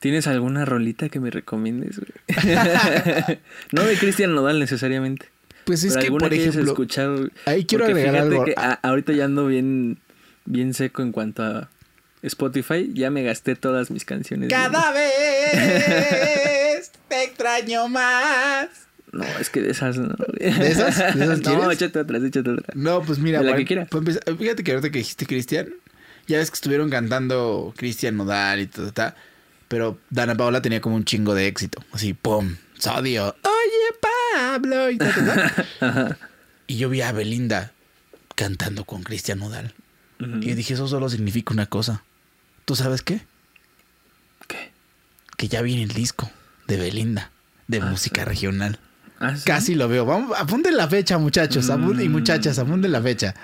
¿tienes 0.00 0.26
alguna 0.26 0.64
rolita 0.64 1.08
que 1.08 1.20
me 1.20 1.30
recomiendes? 1.30 2.00
no 3.72 3.82
de 3.84 3.96
Cristian 3.96 4.34
Nodal 4.34 4.58
necesariamente. 4.58 5.28
Pues 5.64 5.82
es 5.84 5.96
que, 5.96 6.10
por 6.10 6.32
ejemplo, 6.32 6.62
escuchado. 6.62 7.28
ahí 7.46 7.64
quiero 7.64 7.86
Porque 7.86 8.00
agregar 8.02 8.22
algo. 8.22 8.44
que 8.44 8.54
Ah, 8.56 8.78
a- 8.82 8.88
ahorita 8.88 9.12
ya 9.14 9.24
ando 9.24 9.46
bien, 9.46 9.98
bien 10.44 10.74
seco 10.74 11.00
en 11.02 11.10
cuanto 11.10 11.42
a 11.42 11.70
Spotify. 12.22 12.90
Ya 12.92 13.10
me 13.10 13.22
gasté 13.22 13.56
todas 13.56 13.90
mis 13.90 14.04
canciones. 14.04 14.50
Cada 14.50 14.92
vez 14.92 15.12
te 17.08 17.24
extraño 17.24 17.88
más. 17.88 18.68
No, 19.14 19.24
es 19.40 19.48
que 19.50 19.60
de 19.62 19.70
esas 19.70 19.96
no. 19.98 20.14
¿De 20.38 20.48
esas? 20.48 20.98
¿De 21.14 21.24
esas 21.24 21.40
no, 21.42 21.70
échate 21.70 21.98
otras, 22.00 22.22
échate 22.22 22.50
otras. 22.50 22.76
No, 22.76 23.02
pues 23.02 23.18
mira, 23.18 23.38
De 23.38 23.44
la 23.44 23.50
para- 23.52 23.58
que 23.62 23.66
quieras. 23.66 23.88
empezar, 23.92 24.22
fíjate 24.36 24.64
que 24.64 24.72
ahorita 24.72 24.90
que 24.90 24.98
dijiste 24.98 25.26
Cristian, 25.26 25.68
ya 26.26 26.38
ves 26.38 26.50
que 26.50 26.54
estuvieron 26.54 26.90
cantando 26.90 27.72
Cristian 27.76 28.16
Nodal 28.16 28.60
y 28.60 28.66
todo, 28.66 28.92
ta, 28.92 29.14
pero 29.68 29.98
Dana 30.10 30.34
Paola 30.34 30.60
tenía 30.62 30.80
como 30.80 30.96
un 30.96 31.04
chingo 31.04 31.34
de 31.34 31.46
éxito. 31.46 31.82
Así, 31.92 32.12
pum, 32.14 32.56
sodio, 32.78 33.26
oye 33.42 33.98
Pablo, 34.34 34.90
y, 34.90 34.98
ta, 34.98 35.14
ta, 35.14 35.54
ta. 35.80 36.18
y 36.66 36.76
yo 36.76 36.88
vi 36.88 37.00
a 37.02 37.12
Belinda 37.12 37.72
cantando 38.34 38.84
con 38.84 39.02
Cristian 39.02 39.38
Nodal. 39.38 39.74
Y 40.40 40.54
dije, 40.54 40.74
eso 40.74 40.88
solo 40.88 41.08
significa 41.10 41.52
una 41.52 41.66
cosa. 41.66 42.02
¿Tú 42.64 42.74
sabes 42.76 43.02
qué? 43.02 43.20
¿Qué? 44.48 44.70
Que 45.36 45.48
ya 45.48 45.60
viene 45.60 45.82
el 45.82 45.90
disco 45.90 46.30
de 46.66 46.78
Belinda, 46.78 47.30
de 47.68 47.78
Ah, 47.82 47.86
música 47.86 48.22
sí. 48.22 48.28
regional. 48.28 48.78
¿Ah, 49.20 49.36
sí? 49.36 49.44
Casi 49.44 49.74
lo 49.74 49.88
veo. 49.88 50.04
Vamos, 50.04 50.36
apunten 50.38 50.76
la 50.76 50.88
fecha, 50.88 51.18
muchachos. 51.18 51.68
y 51.68 51.72
Mm. 52.08 52.12
muchachas, 52.12 52.58
apunten 52.58 52.92
la 52.92 53.00
fecha. 53.02 53.34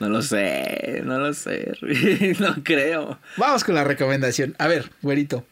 No 0.00 0.08
lo 0.08 0.20
sé, 0.22 1.02
no 1.04 1.18
lo 1.18 1.32
sé. 1.32 1.72
no 2.40 2.56
creo. 2.64 3.18
Vamos 3.36 3.62
con 3.64 3.74
la 3.74 3.84
recomendación. 3.84 4.54
A 4.58 4.66
ver, 4.66 4.90
güerito. 5.00 5.46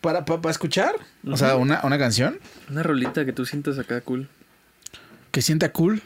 Para, 0.00 0.24
para, 0.24 0.50
escuchar, 0.50 0.92
o 1.26 1.36
sea, 1.36 1.56
una, 1.56 1.80
una 1.82 1.98
canción 1.98 2.38
Una 2.70 2.84
rolita 2.84 3.24
que 3.24 3.32
tú 3.32 3.44
sientas 3.44 3.80
acá 3.80 4.00
cool. 4.02 4.28
que 5.32 5.42
sienta 5.42 5.72
cool. 5.72 6.02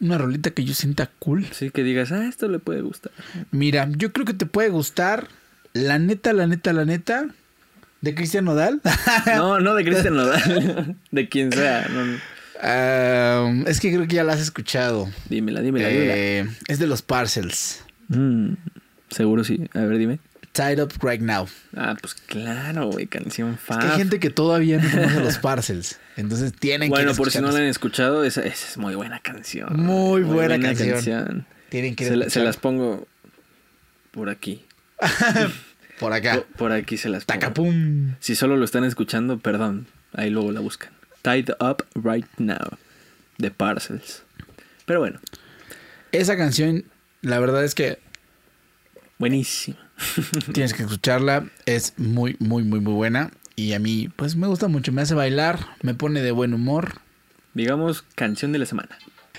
Una 0.00 0.16
rolita 0.18 0.50
que 0.52 0.64
yo 0.64 0.72
sienta 0.74 1.10
cool. 1.18 1.46
Sí, 1.52 1.70
que 1.70 1.82
digas, 1.82 2.12
ah, 2.12 2.26
esto 2.26 2.48
le 2.48 2.58
puede 2.60 2.80
gustar. 2.80 3.12
Mira, 3.50 3.88
yo 3.90 4.12
creo 4.12 4.24
que 4.24 4.32
te 4.34 4.46
puede 4.46 4.68
gustar. 4.70 5.28
La 5.74 5.98
neta, 5.98 6.32
la 6.32 6.46
neta, 6.46 6.72
la 6.72 6.84
neta. 6.84 7.26
De 8.04 8.14
Cristian 8.14 8.44
Nodal. 8.44 8.80
No, 9.26 9.60
no 9.60 9.74
de 9.74 9.84
Cristian 9.84 10.14
Nodal. 10.16 10.96
de 11.10 11.28
quien 11.28 11.50
sea. 11.52 11.88
No, 11.88 12.04
no. 12.04 12.18
Ah, 12.62 13.52
es 13.66 13.80
que 13.80 13.92
creo 13.92 14.06
que 14.06 14.14
ya 14.16 14.24
la 14.24 14.34
has 14.34 14.40
escuchado. 14.40 15.10
Dímela, 15.28 15.60
dímela, 15.60 15.88
dímela. 15.88 16.12
Eh, 16.16 16.46
es 16.68 16.78
de 16.78 16.86
los 16.86 17.02
Parcels. 17.02 17.82
Mm, 18.08 18.54
seguro 19.10 19.42
sí. 19.44 19.68
A 19.74 19.80
ver, 19.80 19.98
dime. 19.98 20.18
Tied 20.52 20.80
Up 20.80 20.92
Right 21.02 21.20
Now. 21.20 21.48
Ah, 21.76 21.96
pues 22.00 22.14
claro, 22.14 22.88
güey, 22.90 23.06
canción 23.06 23.54
Es 23.54 23.60
fan. 23.60 23.80
que 23.80 23.86
hay 23.86 23.96
gente 23.96 24.20
que 24.20 24.30
todavía 24.30 24.78
no 24.78 24.88
conoce 24.90 25.20
los 25.20 25.38
Parcels. 25.42 25.98
Entonces 26.16 26.52
tienen 26.52 26.90
que 26.92 27.00
ir 27.00 27.00
a 27.00 27.04
Bueno, 27.06 27.16
por 27.16 27.30
si 27.32 27.40
no 27.40 27.50
la 27.50 27.58
han 27.58 27.64
escuchado, 27.64 28.22
esa, 28.24 28.42
esa 28.42 28.68
es 28.68 28.76
muy 28.76 28.94
buena 28.94 29.18
canción. 29.20 29.74
Muy 29.80 30.22
buena 30.22 30.60
canción. 30.60 31.46
Tienen 31.70 31.96
que 31.96 32.04
Se, 32.06 32.16
la- 32.16 32.30
se 32.30 32.40
las 32.40 32.56
pongo 32.56 33.08
por 34.12 34.28
aquí. 34.30 34.64
Por 35.98 36.12
acá. 36.12 36.44
Por, 36.56 36.72
aquí 36.72 36.96
se 36.96 37.08
las 37.08 37.24
pongo. 37.24 37.40
Tacapum. 37.40 38.14
Si 38.20 38.34
solo 38.34 38.56
lo 38.56 38.64
están 38.64 38.84
escuchando, 38.84 39.38
perdón. 39.38 39.86
Ahí 40.12 40.30
luego 40.30 40.52
la 40.52 40.60
buscan. 40.60 40.90
Tied 41.22 41.50
Up 41.60 41.84
Right 41.94 42.26
Now. 42.38 42.78
De 43.38 43.50
Parcels. 43.50 44.22
Pero 44.86 45.00
bueno, 45.00 45.18
Esa 46.12 46.36
canción, 46.36 46.84
la 47.22 47.38
verdad 47.38 47.64
es 47.64 47.74
que 47.74 47.98
buenísima. 49.18 49.78
tienes 50.52 50.74
que 50.74 50.82
escucharla. 50.82 51.48
Es 51.66 51.94
muy, 51.96 52.36
muy, 52.38 52.62
muy, 52.62 52.80
muy 52.80 52.92
buena. 52.92 53.30
Y 53.56 53.72
a 53.72 53.78
mí, 53.78 54.10
pues 54.16 54.36
me 54.36 54.46
gusta 54.46 54.68
mucho. 54.68 54.92
Me 54.92 55.02
hace 55.02 55.14
bailar, 55.14 55.60
me 55.82 55.94
pone 55.94 56.22
de 56.22 56.32
buen 56.32 56.54
humor. 56.54 57.00
Digamos, 57.54 58.02
canción 58.14 58.52
de 58.52 58.58
la 58.58 58.66
semana. 58.66 58.98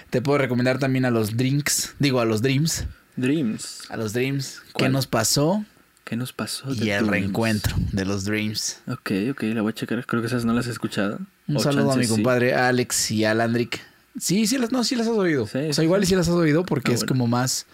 Te 0.09 0.21
puedo 0.21 0.37
recomendar 0.37 0.79
también 0.79 1.05
a 1.05 1.11
los 1.11 1.35
drinks. 1.35 1.95
Digo, 1.99 2.21
a 2.21 2.25
los 2.25 2.41
dreams. 2.41 2.85
Dreams. 3.17 3.83
A 3.89 3.97
los 3.97 4.13
dreams. 4.13 4.61
¿Qué 4.77 4.89
nos 4.89 5.07
pasó? 5.07 5.65
¿Qué 6.05 6.15
nos 6.15 6.31
pasó? 6.33 6.69
Y 6.73 6.89
el 6.91 6.99
Dreams? 6.99 7.07
reencuentro 7.09 7.75
de 7.91 8.05
los 8.05 8.23
dreams. 8.25 8.79
Ok, 8.87 9.11
ok, 9.31 9.41
la 9.43 9.61
voy 9.63 9.71
a 9.71 9.73
checar. 9.73 10.05
Creo 10.05 10.21
que 10.21 10.27
esas 10.27 10.45
no 10.45 10.53
las 10.53 10.67
he 10.67 10.71
escuchado. 10.71 11.19
Un 11.47 11.57
O 11.57 11.59
saludo 11.59 11.91
a 11.91 11.95
mi 11.97 12.05
sí. 12.05 12.09
compadre 12.13 12.53
Alex 12.53 13.11
y 13.11 13.25
a 13.25 13.33
Landrick. 13.33 13.81
Sí, 14.19 14.45
sí 14.47 14.57
las, 14.57 14.71
no, 14.71 14.83
sí 14.83 14.95
las 14.95 15.07
has 15.07 15.13
oído. 15.17 15.45
Sí, 15.47 15.57
o 15.69 15.73
sea, 15.73 15.83
igual 15.83 16.03
y 16.03 16.05
sí. 16.05 16.11
sí 16.11 16.15
las 16.15 16.27
has 16.29 16.35
oído 16.35 16.63
porque 16.63 16.91
Ah, 16.91 16.93
es 16.93 17.01
bueno. 17.01 17.07
como 17.09 17.27
más 17.27 17.65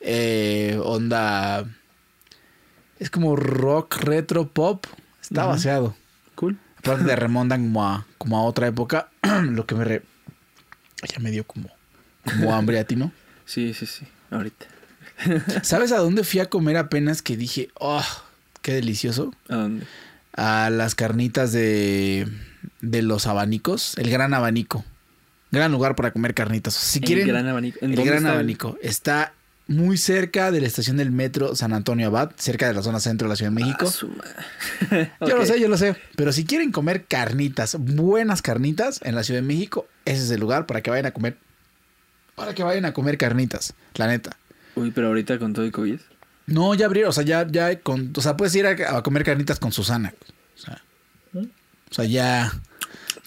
eh, 0.00 0.80
onda. 0.84 1.64
Es 2.98 3.10
como 3.10 3.34
rock 3.36 3.96
retro 3.96 4.48
pop. 4.48 4.86
Está 5.20 5.42
Ujú. 5.42 5.50
vaciado. 5.50 5.96
Cool. 6.36 6.58
Aparte 6.78 7.04
te 7.04 7.16
remontan 7.16 7.62
como 7.64 7.86
a, 7.86 8.06
como 8.18 8.38
a 8.38 8.42
otra 8.44 8.68
época. 8.68 9.10
lo 9.50 9.66
que 9.66 9.74
me 9.74 9.84
re... 9.84 10.02
Ya 11.12 11.18
me 11.18 11.30
dio 11.30 11.44
como, 11.44 11.68
como 12.24 12.54
hambre 12.54 12.78
a 12.78 12.84
ti, 12.84 12.94
¿no? 12.96 13.10
Sí, 13.46 13.74
sí, 13.74 13.84
sí. 13.84 14.06
Ahorita. 14.30 14.66
¿Sabes 15.62 15.92
a 15.92 15.98
dónde 15.98 16.24
fui 16.24 16.40
a 16.40 16.46
comer 16.46 16.76
apenas 16.76 17.22
que 17.22 17.36
dije, 17.36 17.68
oh, 17.74 18.04
qué 18.62 18.72
delicioso? 18.72 19.34
¿A 19.48 19.56
dónde? 19.56 19.86
A 20.32 20.70
las 20.70 20.94
carnitas 20.94 21.52
de, 21.52 22.28
de 22.80 23.02
los 23.02 23.26
abanicos. 23.26 23.96
El 23.98 24.10
gran 24.10 24.34
abanico. 24.34 24.84
Gran 25.50 25.72
lugar 25.72 25.96
para 25.96 26.12
comer 26.12 26.34
carnitas. 26.34 26.74
Si 26.74 27.00
El 27.00 27.04
quieren, 27.04 27.28
gran 27.28 27.48
abanico. 27.48 27.78
¿En 27.82 27.90
el 27.90 27.96
dónde 27.96 28.10
gran 28.10 28.22
está? 28.24 28.32
abanico 28.32 28.78
está 28.82 29.32
muy 29.66 29.98
cerca 29.98 30.50
de 30.50 30.60
la 30.60 30.66
estación 30.66 30.96
del 30.96 31.12
metro 31.12 31.54
San 31.54 31.72
Antonio 31.72 32.08
Abad, 32.08 32.32
cerca 32.36 32.66
de 32.66 32.74
la 32.74 32.82
zona 32.82 32.98
centro 32.98 33.26
de 33.28 33.30
la 33.30 33.36
Ciudad 33.36 33.52
de 33.52 33.60
México. 33.60 33.86
Ah, 33.86 33.90
su 33.90 34.08
madre. 34.08 35.12
Yo 35.20 35.36
lo 35.36 35.46
sé, 35.46 35.60
yo 35.60 35.68
lo 35.68 35.76
sé. 35.76 35.94
Pero 36.16 36.32
si 36.32 36.44
quieren 36.44 36.72
comer 36.72 37.04
carnitas, 37.04 37.76
buenas 37.78 38.42
carnitas 38.42 39.00
en 39.04 39.14
la 39.14 39.22
Ciudad 39.22 39.40
de 39.40 39.46
México, 39.46 39.86
ese 40.04 40.24
es 40.24 40.30
el 40.30 40.40
lugar 40.40 40.66
para 40.66 40.80
que 40.80 40.90
vayan 40.90 41.06
a 41.06 41.12
comer. 41.12 41.36
Para 42.34 42.52
que 42.54 42.64
vayan 42.64 42.84
a 42.84 42.92
comer 42.92 43.16
carnitas, 43.16 43.74
la 43.94 44.08
neta. 44.08 44.36
Uy, 44.74 44.90
pero 44.90 45.08
ahorita 45.08 45.38
con 45.38 45.52
todo 45.52 45.66
y 45.66 45.70
COVID. 45.70 46.00
No, 46.46 46.74
ya 46.74 46.86
abrieron, 46.86 47.10
o 47.10 47.12
sea, 47.12 47.22
ya, 47.22 47.46
ya 47.46 47.78
con, 47.80 48.12
o 48.16 48.20
sea, 48.20 48.36
puedes 48.36 48.54
ir 48.54 48.66
a, 48.66 48.96
a 48.96 49.02
comer 49.02 49.24
carnitas 49.24 49.58
con 49.60 49.72
Susana. 49.72 50.14
O 50.56 50.58
sea, 50.58 50.82
o 51.34 51.94
sea, 51.94 52.04
ya. 52.04 52.52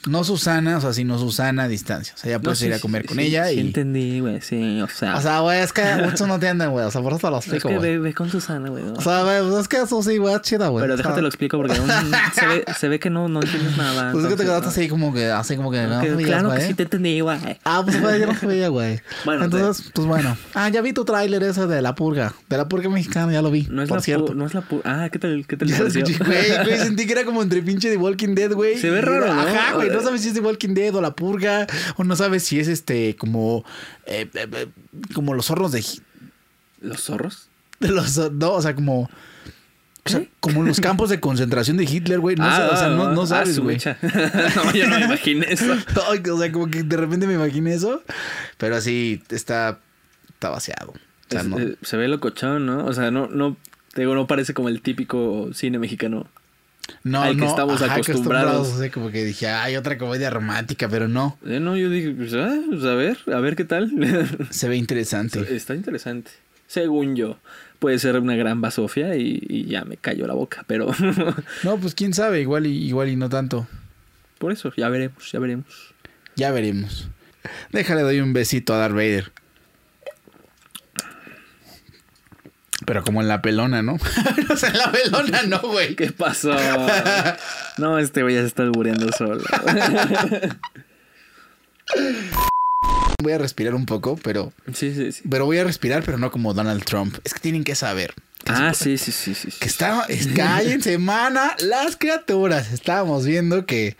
No 0.08 0.24
Susana, 0.24 0.78
o 0.78 0.82
sea, 0.82 0.92
sino 0.94 1.18
Susana 1.18 1.64
a 1.64 1.68
distancia. 1.68 2.14
O 2.16 2.18
sea, 2.18 2.32
ya 2.32 2.40
puedes 2.40 2.60
No, 2.62 2.68
ir 2.68 2.74
a 2.74 2.80
comer 2.80 3.04
sí, 3.04 3.08
con 3.08 3.18
sí, 3.18 3.24
ella 3.24 3.48
sí 3.48 3.54
y. 3.56 3.60
entendí, 3.62 4.20
güey. 4.20 4.42
Sí, 4.42 4.82
o 4.82 4.88
sea. 4.90 5.16
O 5.18 5.22
sea, 5.22 5.40
güey, 5.40 5.60
es 5.62 5.72
que 5.72 5.82
muchos 6.04 6.28
no 6.28 6.36
entienden, 6.36 6.72
güey. 6.72 6.86
O 6.86 6.92
sea, 6.92 7.02
por 7.02 7.14
eso 7.14 7.22
te 7.22 7.30
lo 7.32 7.38
es 7.40 7.46
explico, 7.46 7.70
que 7.70 7.78
güey. 7.78 7.92
ve, 7.92 8.00
ve 8.00 8.14
con 8.14 8.30
Susana, 8.30 8.70
güey. 8.70 8.84
O 8.84 9.02
sea, 9.02 9.24
güey, 9.24 9.42
pues 9.48 9.62
es 9.62 9.68
que 9.68 9.78
eso 9.78 10.04
sí, 10.04 10.18
güey, 10.18 10.36
es 10.36 10.42
chida, 10.42 10.68
güey. 10.68 10.84
pero 10.84 10.98
déjate 10.98 11.22
lo 11.22 11.28
explico 11.28 11.58
porque 11.58 11.78
no- 11.78 11.86
se, 12.34 12.48
ve, 12.48 12.66
se 12.78 12.88
ve 12.90 13.00
que 13.00 13.10
no, 13.10 13.30
no 13.30 13.42
entiendes 13.42 13.78
nada. 13.78 14.12
Pues 14.12 14.26
es 14.26 14.32
que 14.32 14.36
te 14.38 14.44
quedaste 14.44 14.68
así 14.70 14.88
como 14.90 15.14
que, 15.14 15.32
así 15.32 15.56
como 15.56 15.72
que. 15.72 15.82
no. 15.88 16.02
Que- 16.02 16.16
claro 16.24 16.52
que 16.54 16.62
sí 16.62 16.74
te 16.74 16.84
entendí, 16.84 17.20
güey. 17.22 17.38
Ah, 17.64 17.82
pues 17.86 18.00
güey, 18.02 18.20
yo 18.20 18.28
no 18.28 18.36
sabía, 18.36 18.68
güey. 18.68 19.00
Bueno, 19.26 19.46
Entonces, 19.46 19.90
pues 19.94 20.06
bueno. 20.08 20.38
Ah, 20.54 20.68
ya 20.70 20.82
vi 20.82 20.92
tu 20.92 21.06
tráiler 21.06 21.42
ese 21.44 21.66
de 21.68 21.82
la 21.82 21.96
purga. 21.96 22.34
De 22.50 22.58
la 22.58 22.68
purga 22.68 22.90
mexicana, 22.90 23.32
ya 23.32 23.42
lo 23.42 23.52
vi. 23.52 23.68
No 23.70 23.82
es, 23.82 23.88
por 23.90 24.00
la 24.00 24.04
cierto. 24.04 24.34
no 24.36 24.46
es 24.46 24.54
la 24.54 24.62
pu- 24.68 24.82
Ah, 24.84 25.08
¿qué 25.12 25.18
tal, 25.20 25.46
qué 25.48 25.56
tal 25.56 25.70
güey, 25.74 26.78
sentí 26.78 27.06
que 27.06 27.12
era 27.14 27.24
como 27.24 27.42
entre 27.42 27.62
pinche 27.62 27.90
The 27.90 27.98
Walking 27.98 28.36
Dead, 28.36 28.52
güey. 28.52 28.78
Se 28.78 28.90
ve 28.90 29.02
raro. 29.02 29.32
Ajá, 29.32 29.74
güey, 29.76 29.93
no 29.94 30.02
sabes 30.02 30.22
si 30.22 30.30
es 30.30 30.34
The 30.34 30.42
Walking 30.42 30.74
Dead 30.74 30.94
o 30.96 31.02
La 31.02 31.16
Purga, 31.16 31.68
o 31.98 32.04
no 32.04 32.16
sabes 32.16 32.44
si 32.44 32.60
es 32.60 32.68
este, 32.68 33.16
como, 33.16 33.64
eh, 34.06 34.30
eh, 34.34 34.48
eh, 34.52 34.68
como 35.14 35.34
los 35.34 35.50
hornos 35.50 35.72
de, 35.72 35.84
¿Los 36.82 37.02
zorros? 37.02 37.50
de 37.80 37.90
los, 37.90 38.18
no, 38.34 38.54
o 38.54 38.62
sea, 38.62 38.76
como, 38.76 39.04
o 39.04 39.10
como 40.42 40.64
los 40.64 40.82
campos 40.82 41.10
de 41.10 41.20
concentración 41.20 41.78
de 41.78 41.86
Hitler, 41.86 42.20
güey, 42.20 42.36
no, 42.36 42.44
sé, 42.54 42.62
o 42.64 42.76
sea, 42.76 42.90
no, 42.90 43.12
no 43.12 43.22
ah, 43.22 43.28
sabes, 43.28 43.60
güey. 43.60 43.78
no, 44.56 44.74
yo 44.74 44.88
no 44.88 45.00
me 45.00 45.06
imaginé 45.06 45.48
eso. 45.50 45.74
O 46.32 46.38
sea, 46.38 46.52
como 46.52 46.68
que 46.68 46.84
de 46.84 46.98
repente 46.98 47.26
me 47.26 47.36
imaginé 47.36 47.74
eso, 47.74 48.04
pero 48.58 48.82
sí, 48.82 49.22
está, 49.30 49.80
está 50.30 50.50
vaciado. 50.50 50.92
O 50.92 50.98
sea, 51.30 51.42
Es- 51.42 51.48
no. 51.48 51.58
se 51.82 51.98
ve 51.98 52.08
locochón, 52.10 52.66
¿no? 52.66 52.86
O 52.86 52.94
sea, 52.94 53.12
no, 53.12 53.28
no, 53.28 53.56
digo, 53.96 54.14
no 54.14 54.28
parece 54.28 54.54
como 54.54 54.68
el 54.68 54.82
típico 54.82 55.50
cine 55.54 55.80
mexicano. 55.80 56.28
No, 57.04 57.22
al 57.22 57.36
que 57.36 57.42
no, 57.42 57.48
estamos 57.50 57.82
ajá, 57.82 57.96
acostumbrados. 57.96 58.80
Como 58.94 59.12
que 59.12 59.26
dije, 59.26 59.48
hay 59.50 59.76
otra 59.76 59.98
comedia 59.98 60.30
romántica, 60.30 60.88
pero 60.88 61.08
no. 61.08 61.38
Eh, 61.46 61.60
no, 61.60 61.76
yo 61.76 61.90
dije, 61.90 62.12
pues, 62.12 62.34
ah, 62.34 62.58
pues, 62.70 62.84
a 62.86 62.96
ver, 62.96 63.18
a 63.34 63.40
ver 63.40 63.56
qué 63.58 63.66
tal. 63.66 63.92
Se 64.50 64.70
ve 64.70 64.78
interesante. 64.78 65.54
Está 65.54 65.76
interesante. 65.76 66.32
Según 66.68 67.16
yo. 67.16 67.38
Puede 67.80 68.00
ser 68.00 68.18
una 68.18 68.38
gran 68.38 68.62
basofia 68.62 69.18
y, 69.18 69.44
y 69.50 69.66
ya 69.66 69.84
me 69.84 69.98
cayó 69.98 70.26
la 70.26 70.34
boca, 70.34 70.64
pero 70.68 70.90
No, 71.64 71.78
pues 71.78 71.94
quién 71.94 72.14
sabe, 72.14 72.40
igual 72.40 72.66
y, 72.66 72.72
igual 72.88 73.10
y 73.10 73.18
no 73.18 73.28
tanto. 73.28 73.68
por 74.38 74.54
eso, 74.54 74.72
ya 74.78 74.88
veremos, 74.88 75.30
ya 75.30 75.40
veremos. 75.40 75.94
Ya 76.38 76.52
veremos. 76.52 77.10
Déjale, 77.74 78.02
doy 78.04 78.22
un 78.22 78.32
besito 78.32 78.74
a 78.74 78.78
Darth 78.78 78.94
Vader. 78.96 79.34
Pero 82.86 83.04
como 83.04 83.22
en 83.22 83.28
la 83.28 83.42
pelona, 83.42 83.82
¿no? 83.82 83.94
o 84.50 84.58
sea, 84.58 84.70
en 84.70 84.78
la 84.78 84.92
pelona 84.92 85.44
no, 85.44 85.60
güey. 85.60 85.96
¿Qué 85.96 86.12
pasó? 86.12 86.56
No, 87.78 87.98
este 87.98 88.22
güey 88.22 88.36
ya 88.36 88.42
se 88.42 88.48
está 88.48 88.62
albureando 88.62 89.12
solo. 89.12 89.42
Voy 93.24 93.34
a 93.34 93.40
respirar 93.40 93.74
un 93.74 93.88
poco, 93.88 94.20
pero... 94.22 94.54
Sí, 94.74 94.94
sí, 94.94 95.12
sí. 95.12 95.24
Pero 95.28 95.46
voy 95.46 95.58
a 95.58 95.64
respirar, 95.64 96.04
pero 96.04 96.18
no 96.18 96.30
como 96.30 96.54
Donald 96.54 96.84
Trump. 96.84 97.18
Es 97.24 97.34
que 97.34 97.40
tienen 97.40 97.64
que 97.64 97.74
saber. 97.74 98.14
Ah, 98.46 98.74
sí, 98.74 98.98
sí, 98.98 99.12
sí, 99.12 99.34
sí. 99.34 99.50
Que 99.60 99.68
estaba, 99.68 100.04
es 100.04 100.28
que 100.28 100.42
hay 100.42 100.72
en 100.72 100.82
semana 100.82 101.56
las 101.60 101.96
criaturas. 101.96 102.72
Estábamos 102.74 103.26
viendo 103.26 103.66
que 103.66 103.96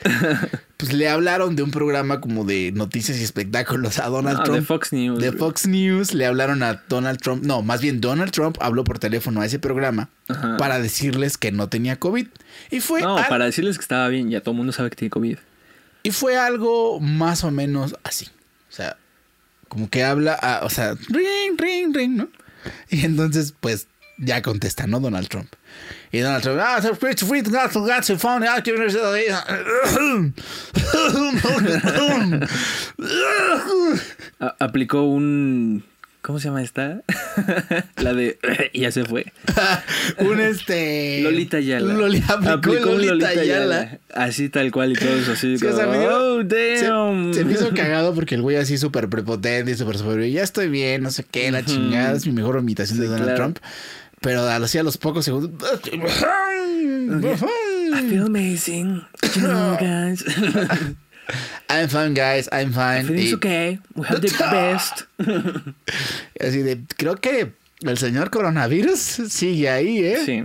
pues 0.86 0.94
le 0.98 1.08
hablaron 1.10 1.56
de 1.56 1.64
un 1.64 1.72
programa 1.72 2.20
como 2.22 2.44
de 2.46 2.72
noticias 2.74 3.20
y 3.20 3.24
espectáculos 3.24 4.00
a 4.00 4.08
Donald 4.10 4.44
Trump. 4.44 4.60
de 4.60 4.66
Fox 4.66 4.94
News. 4.94 5.20
De. 5.20 5.32
Fox 5.32 5.68
News 5.68 6.14
le 6.14 6.26
hablaron 6.26 6.64
a 6.64 6.84
Donald 6.90 7.20
Trump. 7.20 7.44
No, 7.44 7.62
más 7.62 7.82
bien 7.82 8.02
Donald 8.02 8.32
Trump 8.32 8.58
habló 8.62 8.84
por 8.84 9.00
teléfono 9.00 9.42
a 9.42 9.46
ese 9.46 9.60
programa 9.60 10.10
Ajá. 10.28 10.58
para 10.58 10.80
decirles 10.80 11.38
que 11.38 11.52
no 11.52 11.70
tenía 11.70 11.98
COVID. 12.00 12.28
Y 12.72 12.80
fue, 12.80 13.02
No, 13.02 13.18
al- 13.18 13.28
para 13.28 13.46
decirles 13.46 13.78
que 13.78 13.82
estaba 13.84 14.08
bien, 14.10 14.30
ya 14.30 14.42
todo 14.42 14.52
el 14.52 14.58
mundo 14.58 14.72
sabe 14.74 14.90
que 14.90 14.96
tiene 14.96 15.10
COVID. 15.10 15.38
y 16.04 16.12
fue 16.12 16.38
algo 16.38 17.00
más 17.00 17.44
o 17.44 17.52
menos 17.52 17.96
así. 18.04 18.28
O 18.70 18.76
sea, 18.76 18.98
como 19.70 19.90
que 19.90 20.04
habla, 20.04 20.34
a- 20.34 20.66
o 20.66 20.70
sea, 20.70 20.96
ring, 21.10 21.58
ring, 21.58 21.96
ring, 21.96 22.16
¿no? 22.18 22.30
Y 22.90 23.06
entonces, 23.06 23.54
pues, 23.60 23.88
ya 24.18 24.42
contesta, 24.42 24.86
¿no? 24.88 25.00
Donald 25.00 25.28
Trump. 25.30 25.48
Y 26.12 26.20
Donald 26.20 26.44
Trump, 26.44 26.60
ah, 26.62 26.80
so 26.82 26.94
free 26.96 27.16
to 27.16 27.26
free 27.26 27.42
to 27.42 27.50
got 27.50 27.72
to 27.72 27.80
got 27.82 28.04
to 28.06 28.18
phone, 28.18 28.46
ah, 28.48 28.62
que- 28.62 28.74
A- 34.40 34.56
aplicó 34.60 35.04
un. 35.04 35.84
¿Cómo 36.22 36.40
se 36.40 36.48
llama 36.48 36.62
esta? 36.62 37.02
La 37.98 38.14
de. 38.14 38.38
ya 38.74 38.92
se 38.92 39.04
fue. 39.04 39.26
un 40.20 40.40
este. 40.40 41.20
Lolita 41.22 41.60
Yala. 41.60 41.94
Loli- 41.94 42.24
aplicó, 42.30 42.92
un 42.92 43.06
Lolita, 43.06 43.34
Yala. 43.44 44.00
Así 44.14 44.48
tal 44.50 44.72
cual 44.72 44.94
y 44.94 44.96
todos 44.96 45.28
así. 45.28 45.58
Sí, 45.58 45.66
o 45.66 45.76
sea, 45.76 45.86
como, 45.86 45.98
me 45.98 46.04
dio- 46.04 46.38
oh, 46.38 46.42
Se, 46.42 46.86
damn. 46.88 47.34
se 47.34 47.44
me 47.44 47.54
hizo 47.54 47.70
cagado 47.74 48.14
porque 48.16 48.36
el 48.36 48.42
güey 48.42 48.56
así 48.56 48.78
súper 48.78 49.10
prepotente 49.10 49.72
y 49.72 49.76
súper 49.76 49.98
súper. 49.98 50.30
Ya 50.30 50.44
estoy 50.44 50.70
bien, 50.70 51.04
no 51.04 51.12
sé 51.12 51.26
qué, 51.30 51.52
la 51.52 51.66
chingada. 51.66 52.16
Es 52.16 52.26
mi 52.26 52.32
mejor 52.32 52.58
imitación 52.60 53.00
de 53.00 53.08
Donald 53.08 53.24
claro. 53.26 53.38
Trump. 53.38 53.58
Pero 54.24 54.48
así 54.48 54.78
a 54.80 54.84
los 54.84 54.98
pocos 54.98 55.26
segundos. 55.26 55.52
I 57.94 58.10
feel 58.10 58.26
amazing. 58.26 59.04
You 59.36 59.42
know, 59.42 59.78
guys. 59.80 60.24
I'm 61.70 61.88
fine, 61.90 62.14
guys, 62.14 62.50
I'm 62.52 62.72
fine. 62.74 63.02
Everything's 63.06 63.32
Y 63.32 63.36
okay. 63.36 63.80
We 63.96 64.06
have 64.08 64.22
the 64.22 64.28
best. 64.52 65.04
así 66.40 66.62
de, 66.64 66.82
creo 66.98 67.16
que 67.18 67.54
el 67.82 67.98
señor 67.98 68.30
coronavirus 68.30 69.00
sigue 69.00 69.70
ahí, 69.70 70.00
¿eh? 70.00 70.20
Sí. 70.26 70.44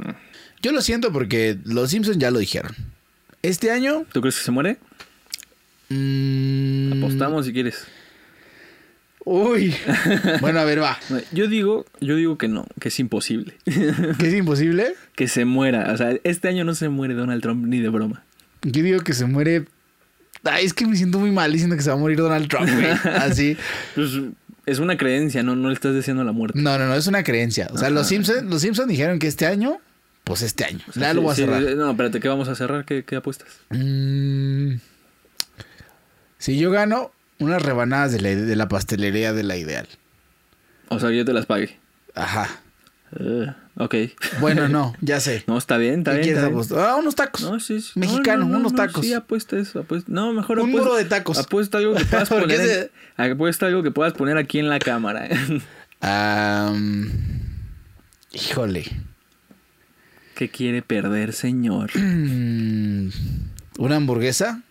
Yo 0.62 0.72
lo 0.72 0.80
siento 0.82 1.12
porque 1.12 1.56
los 1.64 1.90
Simpsons 1.90 2.18
ya 2.18 2.30
lo 2.30 2.38
dijeron. 2.40 2.74
Este 3.42 3.70
año. 3.70 4.04
¿Tú 4.12 4.20
crees 4.20 4.36
que 4.38 4.44
se 4.44 4.50
muere? 4.50 4.78
mm, 5.88 6.98
Apostamos 6.98 7.46
si 7.46 7.52
quieres. 7.52 7.86
Uy. 9.28 9.74
Bueno, 10.40 10.60
a 10.60 10.64
ver, 10.64 10.80
va. 10.80 10.98
Yo 11.32 11.48
digo, 11.48 11.84
yo 12.00 12.16
digo 12.16 12.38
que 12.38 12.48
no, 12.48 12.66
que 12.80 12.88
es 12.88 12.98
imposible. 12.98 13.54
¿Que 13.64 14.28
es 14.28 14.34
imposible? 14.34 14.94
que 15.16 15.28
se 15.28 15.44
muera. 15.44 15.92
O 15.92 15.96
sea, 15.96 16.14
este 16.24 16.48
año 16.48 16.64
no 16.64 16.74
se 16.74 16.88
muere 16.88 17.12
Donald 17.12 17.42
Trump 17.42 17.66
ni 17.66 17.80
de 17.80 17.90
broma. 17.90 18.24
Yo 18.62 18.82
digo 18.82 19.00
que 19.00 19.12
se 19.12 19.26
muere. 19.26 19.66
Ay, 20.44 20.64
es 20.64 20.72
que 20.72 20.86
me 20.86 20.96
siento 20.96 21.18
muy 21.18 21.30
mal 21.30 21.52
diciendo 21.52 21.76
que 21.76 21.82
se 21.82 21.90
va 21.90 21.96
a 21.96 21.98
morir 21.98 22.16
Donald 22.16 22.48
Trump, 22.48 22.70
güey. 22.70 22.86
Así. 23.16 23.56
Pues 23.94 24.12
es 24.64 24.78
una 24.78 24.96
creencia, 24.96 25.42
no, 25.42 25.56
no 25.56 25.68
le 25.68 25.74
estás 25.74 25.94
diciendo 25.94 26.24
la 26.24 26.32
muerte. 26.32 26.58
No, 26.58 26.78
no, 26.78 26.86
no, 26.86 26.94
es 26.94 27.06
una 27.06 27.22
creencia. 27.22 27.68
O 27.72 27.76
sea, 27.76 27.90
los 27.90 28.06
Simpsons 28.06 28.44
los 28.44 28.62
Simpson 28.62 28.88
dijeron 28.88 29.18
que 29.18 29.26
este 29.26 29.44
año, 29.44 29.78
pues 30.24 30.40
este 30.40 30.64
año. 30.64 30.80
O 30.88 30.92
sea, 30.92 31.02
ya 31.02 31.10
sí, 31.10 31.16
lo 31.16 31.22
voy 31.22 31.32
a 31.32 31.34
sí, 31.34 31.42
cerrar. 31.42 31.62
no, 31.76 31.90
espérate, 31.90 32.20
¿qué 32.20 32.28
vamos 32.28 32.48
a 32.48 32.54
cerrar? 32.54 32.86
¿Qué, 32.86 33.04
qué 33.04 33.16
apuestas? 33.16 33.48
Mm, 33.68 34.76
si 36.38 36.58
yo 36.58 36.70
gano 36.70 37.12
unas 37.38 37.62
rebanadas 37.62 38.12
de 38.12 38.20
la, 38.20 38.28
de 38.30 38.56
la 38.56 38.68
pastelería 38.68 39.32
de 39.32 39.42
la 39.42 39.56
ideal. 39.56 39.88
O 40.88 40.98
sea, 40.98 41.10
yo 41.10 41.24
te 41.24 41.32
las 41.32 41.46
pague. 41.46 41.78
Ajá. 42.14 42.48
Eh, 43.18 43.46
ok. 43.76 43.94
Bueno, 44.40 44.68
no, 44.68 44.94
ya 45.00 45.20
sé. 45.20 45.44
No, 45.46 45.56
está 45.58 45.76
bien, 45.78 46.00
está 46.00 46.12
¿Qué 46.12 46.18
bien. 46.18 46.34
quieres 46.34 46.44
está 46.60 46.74
bien. 46.74 46.86
Ah, 46.86 46.96
unos 46.96 47.14
tacos. 47.14 47.42
No, 47.42 47.60
sí, 47.60 47.80
sí. 47.80 47.98
Mexicano, 47.98 48.40
No, 48.40 48.44
no, 48.46 48.52
no, 48.54 48.58
unos 48.60 48.72
no, 48.72 48.76
tacos. 48.78 49.06
Sí, 49.06 49.12
apuesta 49.14 49.58
eso. 49.58 49.80
Apuesta. 49.80 50.10
No, 50.12 50.32
mejor 50.32 50.58
Un 50.58 50.68
apuesta. 50.68 50.88
muro 50.88 50.96
de 50.98 51.04
tacos. 51.04 51.38
Apuesta 51.38 51.78
algo 51.78 51.94
que 51.94 52.04
puedas 52.04 52.28
poner. 52.28 52.90
en- 53.16 53.32
Apuesta 53.32 53.66
algo 53.66 53.82
que 53.82 53.90
puedas 53.90 54.12
poner 54.14 54.36
aquí 54.36 54.58
en 54.58 54.68
la 54.68 54.78
cámara. 54.78 55.28
Híjole. 58.32 58.84
¿Qué 60.34 60.48
quiere 60.48 60.82
perder, 60.82 61.32
señor? 61.32 61.90
¿Una 61.96 63.10
hamburguesa? 63.96 64.62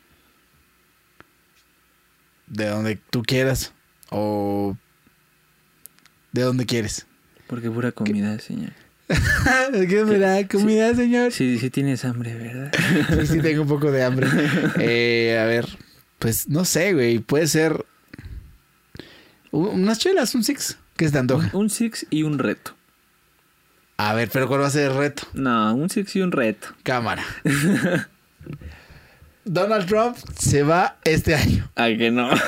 De 2.48 2.68
donde 2.68 2.96
tú 2.96 3.24
quieras. 3.24 3.74
O 4.10 4.76
de 6.32 6.42
donde 6.42 6.66
quieres. 6.66 7.08
Porque 7.48 7.70
pura 7.70 7.92
comida, 7.92 8.38
señor. 8.40 8.74
¿Qué 9.72 10.04
da 10.20 10.48
comida, 10.48 10.94
señor? 10.94 11.32
Sí, 11.32 11.58
sí 11.60 11.70
tienes 11.70 12.04
hambre, 12.04 12.36
¿verdad? 12.36 12.72
Sí, 13.22 13.28
sí, 13.28 13.42
tengo 13.42 13.62
un 13.62 13.68
poco 13.68 13.92
de 13.92 14.04
hambre. 14.04 14.28
Eh, 14.80 15.40
a 15.40 15.46
ver, 15.46 15.68
pues 16.20 16.50
no 16.50 16.66
sé, 16.66 16.94
güey. 16.94 17.20
Puede 17.20 17.48
ser 17.48 17.86
unas 19.52 20.00
chelas, 20.00 20.36
un 20.36 20.44
six. 20.44 20.78
¿Qué 20.96 21.06
se 21.06 21.12
te 21.12 21.20
antoja? 21.20 21.50
Un 21.54 21.70
six 21.70 22.06
y 22.10 22.24
un 22.24 22.38
reto. 22.40 22.76
A 23.98 24.14
ver, 24.14 24.30
pero 24.32 24.48
¿cuál 24.48 24.62
va 24.62 24.68
a 24.68 24.72
ser 24.72 24.92
el 24.92 24.98
reto? 24.98 25.24
No, 25.34 25.74
un 25.74 25.90
six 25.90 26.16
y 26.16 26.22
un 26.22 26.32
reto. 26.32 26.68
Cámara. 26.84 27.24
Donald 29.48 29.86
Trump 29.88 30.16
se 30.40 30.64
va 30.64 30.98
este 31.04 31.36
año. 31.36 31.70
Ay, 31.76 31.98
que 31.98 32.12
no. 32.12 32.30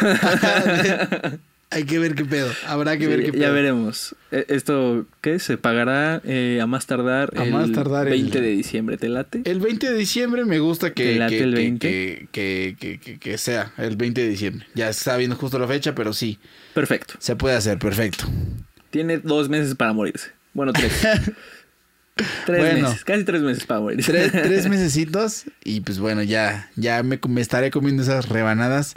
Hay 1.72 1.84
que 1.84 2.00
ver 2.00 2.16
qué 2.16 2.26
pedo. 2.26 2.50
Habrá 2.66 2.98
que 2.98 3.06
ver 3.08 3.20
Sí, 3.20 3.26
qué 3.28 3.32
pedo. 3.34 3.42
ya 3.44 3.52
veremos. 3.52 4.16
E- 4.32 4.46
Esto, 4.50 5.06
¿qué? 5.22 5.38
Se 5.38 5.58
pagará 5.60 6.20
eh, 6.26 6.60
a 6.60 6.66
más 6.66 6.88
tardar 6.88 7.30
A 7.38 7.44
el 7.44 7.52
más 7.54 7.72
tardar 7.72 8.08
el- 8.08 8.14
20 8.14 8.42
de 8.42 8.50
diciembre. 8.50 8.98
¿Te 8.98 9.08
late? 9.08 9.44
El 9.46 9.60
20 9.60 9.92
de 9.92 9.96
diciembre 9.96 10.46
me 10.46 10.58
gusta 10.58 10.94
que, 10.96 11.04
¿Te 11.14 11.16
late 11.20 11.38
que, 11.38 11.44
el 11.44 11.52
que- 11.52 11.56
20? 11.56 11.88
que- 11.88 12.28
que- 12.32 12.76
que- 12.80 13.00
que- 13.00 13.20
que 13.20 13.38
sea 13.38 13.72
el 13.78 13.98
20 13.98 14.20
de 14.22 14.30
diciembre. 14.30 14.66
Ya 14.74 14.90
está 14.90 15.16
viendo 15.18 15.36
justo 15.36 15.60
la 15.60 15.68
fecha, 15.68 15.94
pero 15.94 16.12
sí, 16.12 16.40
Perfecto. 16.74 17.14
se 17.20 17.36
puede 17.36 17.56
hacer, 17.56 17.78
perfecto. 17.78 18.26
Tiene 18.90 19.20
dos 19.20 19.48
meses 19.48 19.76
para 19.76 19.94
morirse. 19.94 20.32
Bueno, 20.56 20.74
tres. 20.74 20.92
tres 22.46 22.60
Bueno. 22.60 22.90
meses. 22.90 23.04
Casi 23.06 23.24
tres 23.24 23.42
meses 23.42 23.68
morirse. 23.70 24.12
Tres, 24.12 24.32
tres 24.32 24.70
mesecitos 24.70 25.46
y 25.64 25.82
pues 25.82 26.00
bueno, 26.00 26.24
ya, 26.24 26.70
ya 26.76 27.02
me, 27.04 27.20
me 27.28 27.42
estaré 27.42 27.72
comiendo 27.72 28.04
esas 28.04 28.30
rebanadas. 28.30 28.94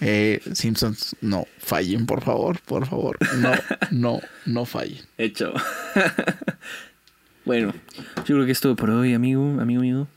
Eh, 0.00 0.40
Simpsons, 0.52 1.16
no 1.20 1.46
fallen, 1.58 2.06
por 2.06 2.22
favor, 2.22 2.58
por 2.60 2.86
favor. 2.86 3.16
No, 3.38 3.52
no, 3.90 4.20
no 4.44 4.64
fallen. 4.64 4.98
Hecho. 5.18 5.52
bueno, 7.44 7.72
yo 8.16 8.34
creo 8.34 8.46
que 8.46 8.52
es 8.52 8.60
todo 8.60 8.76
por 8.76 8.90
hoy, 8.90 9.14
amigo, 9.14 9.60
amigo 9.60 9.82
mío. 9.82 10.08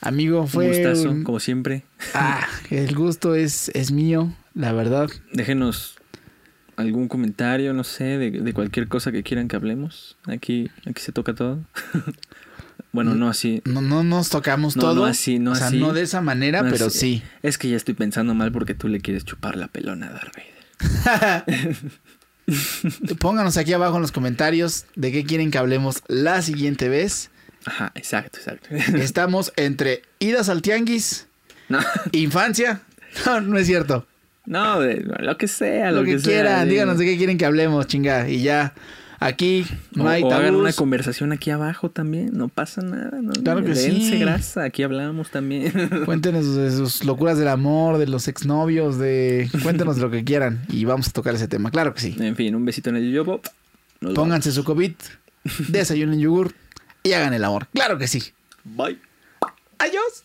Amigo, 0.00 0.40
Un 0.42 0.48
fue... 0.48 0.68
gustazo, 0.68 1.10
un- 1.10 1.24
como 1.24 1.40
siempre. 1.40 1.82
Ah, 2.14 2.46
el 2.70 2.94
gusto 2.94 3.34
es, 3.34 3.70
es 3.74 3.92
mío, 3.92 4.34
la 4.54 4.72
verdad. 4.72 5.08
Déjenos 5.32 5.96
algún 6.80 7.08
comentario, 7.08 7.72
no 7.72 7.84
sé, 7.84 8.18
de, 8.18 8.30
de 8.30 8.52
cualquier 8.52 8.88
cosa 8.88 9.12
que 9.12 9.22
quieran 9.22 9.48
que 9.48 9.56
hablemos. 9.56 10.16
Aquí, 10.26 10.70
aquí 10.86 11.00
se 11.02 11.12
toca 11.12 11.34
todo. 11.34 11.60
bueno, 12.92 13.14
no 13.14 13.28
así. 13.28 13.62
No, 13.64 13.80
no 13.82 14.02
nos 14.02 14.28
tocamos 14.30 14.76
No, 14.76 14.82
todo. 14.82 14.94
no 14.96 15.04
así, 15.04 15.38
no 15.38 15.52
o 15.52 15.54
sea, 15.54 15.68
así. 15.68 15.78
no 15.78 15.92
de 15.92 16.02
esa 16.02 16.20
manera, 16.20 16.62
pero 16.68 16.86
así. 16.86 16.98
sí. 16.98 17.22
Es 17.42 17.58
que 17.58 17.68
ya 17.68 17.76
estoy 17.76 17.94
pensando 17.94 18.34
mal 18.34 18.52
porque 18.52 18.74
tú 18.74 18.88
le 18.88 19.00
quieres 19.00 19.24
chupar 19.24 19.56
la 19.56 19.68
pelona 19.68 20.08
a 20.08 20.12
Darth 20.12 20.34
Vader. 20.36 21.44
Pónganos 23.18 23.56
aquí 23.56 23.72
abajo 23.72 23.96
en 23.96 24.02
los 24.02 24.12
comentarios 24.12 24.86
de 24.96 25.12
qué 25.12 25.24
quieren 25.24 25.50
que 25.50 25.58
hablemos 25.58 26.02
la 26.08 26.42
siguiente 26.42 26.88
vez. 26.88 27.30
Ajá, 27.64 27.92
exacto, 27.94 28.38
exacto. 28.38 28.68
Estamos 28.96 29.52
entre 29.56 30.02
idas 30.18 30.48
al 30.48 30.62
tianguis, 30.62 31.26
no, 31.68 31.78
infancia. 32.12 32.82
No, 33.26 33.40
no 33.40 33.58
es 33.58 33.66
cierto. 33.66 34.06
No, 34.50 34.80
de- 34.80 35.04
lo 35.20 35.36
que 35.38 35.46
sea, 35.48 35.90
Lo, 35.92 36.00
lo, 36.00 36.04
que, 36.04 36.16
quieran, 36.16 36.68
díganos 36.68 36.98
de 36.98 37.04
qué 37.04 37.16
quieren 37.16 37.38
que 37.38 37.46
hablemos, 37.46 37.86
chinga. 37.86 38.28
Y 38.28 38.42
ya, 38.42 38.74
aquí 39.20 39.64
no 39.94 40.04
O, 40.04 40.08
hay 40.08 40.22
o 40.24 40.32
hagan 40.32 40.56
una 40.56 40.72
conversación 40.72 41.30
aquí 41.32 41.50
abajo 41.50 41.90
también, 41.90 42.30
no 42.32 42.48
pasa 42.48 42.82
nada. 42.82 43.20
¿no? 43.22 43.30
Claro 43.32 43.60
que 43.62 43.68
Dense 43.68 43.92
sí. 43.92 44.18
grasa, 44.18 44.64
aquí 44.64 44.82
hablamos 44.82 45.30
también. 45.30 45.72
Cuéntenos 46.04 46.56
de 46.56 46.70
sus 46.72 47.04
locuras 47.04 47.38
del 47.38 47.48
amor, 47.48 47.98
de 47.98 48.08
los 48.08 48.26
exnovios, 48.28 48.98
de... 48.98 49.48
Cuéntenos 49.62 49.98
lo 49.98 50.10
que 50.10 50.24
quieran 50.24 50.62
y 50.68 50.84
vamos 50.84 51.08
a 51.08 51.12
tocar 51.12 51.34
ese 51.34 51.46
tema. 51.46 51.70
Claro 51.70 51.94
que 51.94 52.00
sí. 52.00 52.16
en 52.18 52.34
fin, 52.34 52.54
un 52.56 52.64
besito 52.64 52.90
en 52.90 52.96
el 52.96 53.04
yoyopo. 53.04 53.40
Pónganse 54.14 54.50
su 54.50 54.64
COVID, 54.64 54.92
desayunen 55.68 56.18
yogur 56.18 56.52
y 57.04 57.12
hagan 57.12 57.34
el 57.34 57.44
amor. 57.44 57.68
Claro 57.72 57.98
que 57.98 58.08
sí. 58.08 58.20
Bye. 58.64 58.98
Adiós. 59.78 60.22